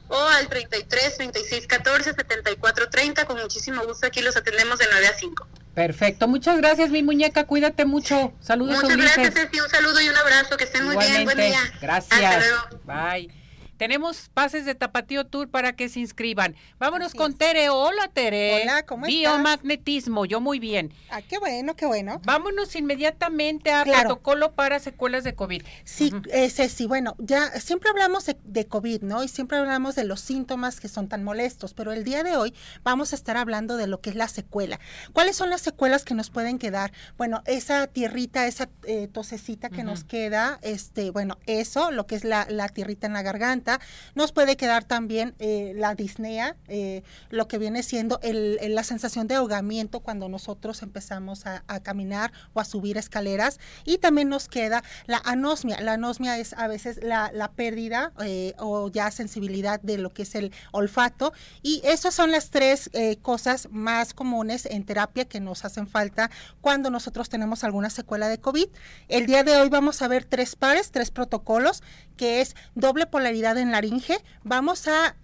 o 0.09 0.19
al 0.19 0.49
33 0.49 1.17
36 1.17 1.67
14 1.67 2.15
74 2.15 2.91
30. 2.91 3.25
Con 3.27 3.41
muchísimo 3.41 3.85
gusto 3.85 4.07
aquí 4.07 4.21
los 4.21 4.37
atendemos 4.37 4.79
de 4.79 4.87
9 4.91 5.09
a 5.09 5.19
5. 5.19 5.49
Perfecto, 5.77 6.27
muchas 6.27 6.57
gracias 6.57 6.89
mi 6.89 7.03
muñeca, 7.03 7.45
cuídate 7.45 7.85
mucho. 7.85 8.33
Saludos. 8.41 8.83
Muchas 8.83 8.97
gracias, 8.97 9.35
Ceci, 9.35 9.61
un 9.61 9.69
saludo 9.69 10.01
y 10.01 10.09
un 10.09 10.17
abrazo, 10.17 10.57
que 10.57 10.65
estén 10.65 10.87
muy 10.87 10.97
bien, 10.97 11.25
buen 11.27 11.37
día. 11.37 11.61
Gracias. 11.83 12.45
Bye. 12.85 13.46
Tenemos 13.77 14.31
pases 14.33 14.65
de 14.65 14.75
Tapatío 14.75 15.27
Tour 15.27 15.51
para 15.51 15.75
que 15.75 15.89
se 15.89 16.01
inscriban. 16.01 16.57
Vámonos 16.79 17.15
con 17.15 17.35
Tere. 17.35 17.69
Hola, 17.69 18.09
Tere. 18.13 18.63
Hola, 18.63 18.87
¿cómo 18.87 19.07
estás? 19.07 19.21
Biomagnetismo, 19.21 20.25
yo 20.25 20.41
muy 20.41 20.59
bien. 20.59 20.95
Ah, 21.11 21.21
qué 21.21 21.39
bueno, 21.39 21.77
qué 21.77 21.85
bueno. 21.85 22.21
Vámonos 22.25 22.75
inmediatamente 22.75 23.73
a 23.73 23.85
protocolo 23.85 24.53
para 24.53 24.79
secuelas 24.79 25.25
de 25.25 25.35
COVID. 25.35 25.63
Sí, 25.85 26.11
ese 26.33 26.69
sí, 26.69 26.87
bueno, 26.87 27.17
ya 27.19 27.51
siempre 27.61 27.91
hablamos 27.91 28.25
de, 28.27 28.67
COVID, 28.67 29.03
¿no? 29.03 29.23
Y 29.23 29.29
siempre 29.29 29.59
hablamos 29.59 29.95
de 29.95 30.05
los 30.05 30.21
síntomas 30.21 30.81
que 30.81 30.89
son 30.89 31.09
tan 31.09 31.23
molestos, 31.23 31.75
pero 31.75 31.93
el 31.93 32.05
día 32.05 32.23
de 32.23 32.37
hoy 32.37 32.55
vamos 32.83 33.13
a 33.13 33.17
estar 33.17 33.37
hablando 33.37 33.77
de 33.77 33.87
lo 33.87 34.01
que 34.01 34.11
es 34.11 34.17
la 34.17 34.29
secuela. 34.29 34.81
¿Cuáles 35.13 35.37
son 35.37 35.51
las 35.51 35.61
secuelas 35.61 36.05
que 36.05 36.15
nos 36.15 36.31
pueden 36.31 36.59
quedar? 36.59 36.93
Bueno, 37.19 37.43
esa 37.45 37.87
tierrita, 37.87 38.47
esa 38.47 38.71
eh, 38.85 39.09
tosecita 39.09 39.69
que 39.69 39.85
nos 39.85 40.05
queda, 40.05 40.59
este, 40.63 41.11
bueno, 41.11 41.39
eso, 41.47 41.91
lo 41.91 42.07
que 42.07 42.15
es 42.17 42.25
la, 42.25 42.47
la 42.49 42.69
tierrita 42.69 43.07
en 43.07 43.13
la 43.13 43.23
garganta 43.23 43.66
nos 44.15 44.33
puede 44.33 44.57
quedar 44.57 44.85
también 44.85 45.35
eh, 45.39 45.73
la 45.77 45.95
disnea, 45.95 46.57
eh, 46.69 47.03
lo 47.31 47.49
que 47.49 47.59
viene 47.59 47.83
siendo 47.83 48.21
la 48.23 48.85
sensación 48.85 49.27
de 49.27 49.37
ahogamiento 49.37 50.01
cuando 50.01 50.29
nosotros 50.29 50.83
empezamos 50.83 51.47
a, 51.47 51.63
caminar 51.83 52.33
o 52.55 52.61
a 52.61 52.65
subir 52.65 52.97
escaleras. 52.97 53.59
Y 53.85 53.99
también 53.99 54.29
nos 54.29 54.49
queda 54.49 54.83
la 55.07 55.21
anosmia. 55.25 55.81
La 55.81 55.95
anosmia 55.95 56.39
es 56.39 56.53
a 56.55 56.69
veces 56.69 57.01
la, 57.03 57.53
pérdida 57.55 58.13
eh, 58.25 58.55
o 58.59 58.91
ya 58.91 59.11
sensibilidad 59.11 59.81
de 59.81 59.99
lo 59.99 60.13
que 60.13 60.23
es 60.23 60.35
el 60.35 60.53
olfato. 60.73 61.33
Y 61.63 61.81
esas 61.85 62.15
son 62.15 62.31
las 62.33 62.51
tres 62.51 62.91
cosas 63.23 63.69
más 63.71 64.15
comunes 64.15 64.67
en 64.67 64.85
terapia 64.85 65.27
que 65.27 65.41
nos 65.41 65.65
hacen 65.65 65.87
falta 65.87 66.31
cuando 66.61 66.91
nosotros 66.91 67.29
tenemos 67.29 67.65
alguna 67.65 67.91
secuela 67.91 68.29
de 68.29 68.39
COVID. 68.39 68.67
El 69.09 69.27
día 69.27 69.45
de 69.45 69.57
hoy 69.57 69.69
vamos 69.69 70.03
a 70.03 70.09
ver 70.09 70.25
tres 70.25 70.57
pares, 70.57 70.91
tres 70.91 71.11
protocolos, 71.11 71.83
que 72.17 72.41
es 72.41 72.57
doble 72.75 73.07
polaridad 73.07 73.56
en 73.59 73.73
laringe, 73.73 74.19
vamos 74.43 74.89
a, 74.89 75.17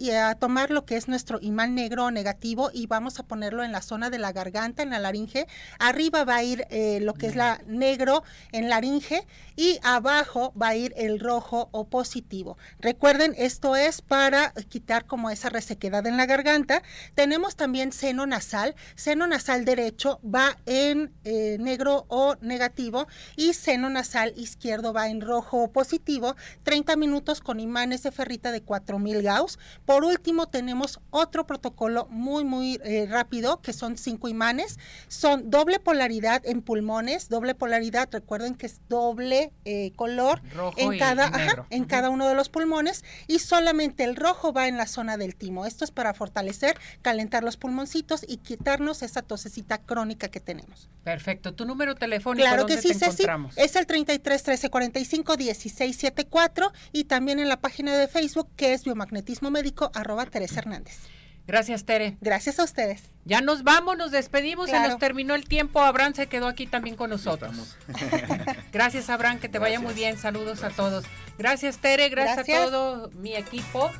eh, 0.00 0.16
a, 0.16 0.34
tomar 0.34 0.70
lo 0.70 0.84
que 0.84 0.96
es 0.96 1.08
nuestro 1.08 1.38
imán 1.40 1.74
negro 1.74 2.10
negativo 2.10 2.70
y 2.72 2.86
vamos 2.86 3.18
a 3.18 3.24
ponerlo 3.24 3.64
en 3.64 3.72
la 3.72 3.82
zona 3.82 4.10
de 4.10 4.18
la 4.18 4.32
garganta, 4.32 4.82
en 4.82 4.90
la 4.90 4.98
laringe. 4.98 5.46
Arriba 5.78 6.24
va 6.24 6.36
a 6.36 6.42
ir 6.42 6.66
eh, 6.70 7.00
lo 7.00 7.14
que 7.14 7.26
es 7.26 7.36
la 7.36 7.60
negro 7.66 8.22
en 8.52 8.68
laringe 8.68 9.26
y 9.56 9.78
abajo 9.82 10.52
va 10.60 10.68
a 10.68 10.76
ir 10.76 10.92
el 10.96 11.20
rojo 11.20 11.68
o 11.72 11.88
positivo. 11.88 12.56
Recuerden, 12.80 13.34
esto 13.36 13.76
es 13.76 14.02
para 14.02 14.52
quitar 14.68 15.06
como 15.06 15.30
esa 15.30 15.48
resequedad 15.48 16.06
en 16.06 16.16
la 16.16 16.26
garganta. 16.26 16.82
Tenemos 17.14 17.56
también 17.56 17.92
seno 17.92 18.26
nasal. 18.26 18.74
Seno 18.94 19.26
nasal 19.26 19.64
derecho 19.64 20.20
va 20.22 20.56
en 20.66 21.12
eh, 21.24 21.56
negro 21.60 22.06
o 22.08 22.36
negativo 22.40 23.06
y 23.36 23.54
seno 23.54 23.90
nasal 23.90 24.32
izquierdo 24.36 24.92
va 24.92 25.08
en 25.08 25.20
rojo 25.20 25.62
o 25.62 25.72
positivo. 25.72 26.36
30 26.62 26.96
minutos 26.96 27.40
con 27.40 27.60
imanes 27.64 28.02
de 28.02 28.12
ferrita 28.12 28.52
de 28.52 28.62
4000 28.62 29.22
Gauss. 29.22 29.58
Por 29.84 30.04
último, 30.04 30.46
tenemos 30.46 31.00
otro 31.10 31.46
protocolo 31.46 32.06
muy, 32.10 32.44
muy 32.44 32.80
eh, 32.84 33.06
rápido 33.10 33.60
que 33.60 33.72
son 33.72 33.96
cinco 33.96 34.28
imanes. 34.28 34.78
Son 35.08 35.50
doble 35.50 35.80
polaridad 35.80 36.42
en 36.46 36.62
pulmones, 36.62 37.28
doble 37.28 37.54
polaridad, 37.54 38.08
recuerden 38.12 38.54
que 38.54 38.66
es 38.66 38.80
doble 38.88 39.52
eh, 39.64 39.92
color 39.96 40.40
en, 40.76 40.98
cada, 40.98 41.30
en 41.70 41.84
cada 41.84 42.10
uno 42.10 42.28
de 42.28 42.34
los 42.34 42.48
pulmones 42.48 43.04
y 43.26 43.40
solamente 43.40 44.04
el 44.04 44.16
rojo 44.16 44.52
va 44.52 44.68
en 44.68 44.76
la 44.76 44.86
zona 44.86 45.16
del 45.16 45.34
timo. 45.34 45.66
Esto 45.66 45.84
es 45.84 45.90
para 45.90 46.14
fortalecer, 46.14 46.78
calentar 47.02 47.42
los 47.42 47.56
pulmoncitos 47.56 48.24
y 48.26 48.38
quitarnos 48.38 49.02
esa 49.02 49.22
tosecita 49.22 49.78
crónica 49.78 50.28
que 50.28 50.40
tenemos. 50.40 50.88
Perfecto. 51.02 51.54
¿Tu 51.54 51.64
número 51.64 51.94
telefónico 51.94 52.46
claro 52.46 52.66
que 52.66 52.80
sí, 52.80 52.94
Ceci, 52.94 53.24
es 53.56 53.76
el 53.76 53.86
33 53.86 54.42
13 54.42 54.70
45 54.70 55.36
16 55.36 55.96
74 55.96 56.72
y 56.92 57.04
también 57.04 57.38
en 57.38 57.48
la 57.48 57.53
página 57.60 57.96
de 57.96 58.08
Facebook 58.08 58.48
que 58.56 58.72
es 58.72 58.84
biomagnetismo 58.84 59.50
médico 59.50 59.90
arroba 59.94 60.26
Teresa 60.26 60.60
Hernández. 60.60 60.98
Gracias, 61.46 61.84
Tere. 61.84 62.16
Gracias 62.22 62.58
a 62.58 62.64
ustedes. 62.64 63.02
Ya 63.26 63.42
nos 63.42 63.64
vamos, 63.64 63.98
nos 63.98 64.10
despedimos, 64.10 64.70
se 64.70 64.80
nos 64.80 64.98
terminó 64.98 65.34
el 65.34 65.46
tiempo. 65.46 65.80
Abraham 65.80 66.14
se 66.14 66.26
quedó 66.26 66.46
aquí 66.46 66.66
también 66.66 66.96
con 66.96 67.10
nosotros. 67.10 67.76
gracias, 68.72 69.10
Abraham, 69.10 69.38
que 69.40 69.50
te 69.50 69.58
vaya 69.58 69.78
muy 69.78 69.92
bien. 69.92 70.16
Saludos 70.16 70.62
a 70.62 70.70
todos. 70.70 71.04
Gracias, 71.36 71.78
Tere, 71.78 72.08
gracias, 72.08 72.46
gracias, 72.46 72.62
a 72.62 72.64
todo 72.64 73.10
mi 73.10 73.34
equipo 73.34 73.90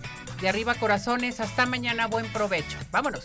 de 0.41 0.49
Arriba 0.49 0.75
Corazones. 0.75 1.41
Hasta 1.41 1.67
mañana, 1.67 2.07
buen 2.07 2.27
provecho. 2.33 2.79
Vámonos. 2.91 3.25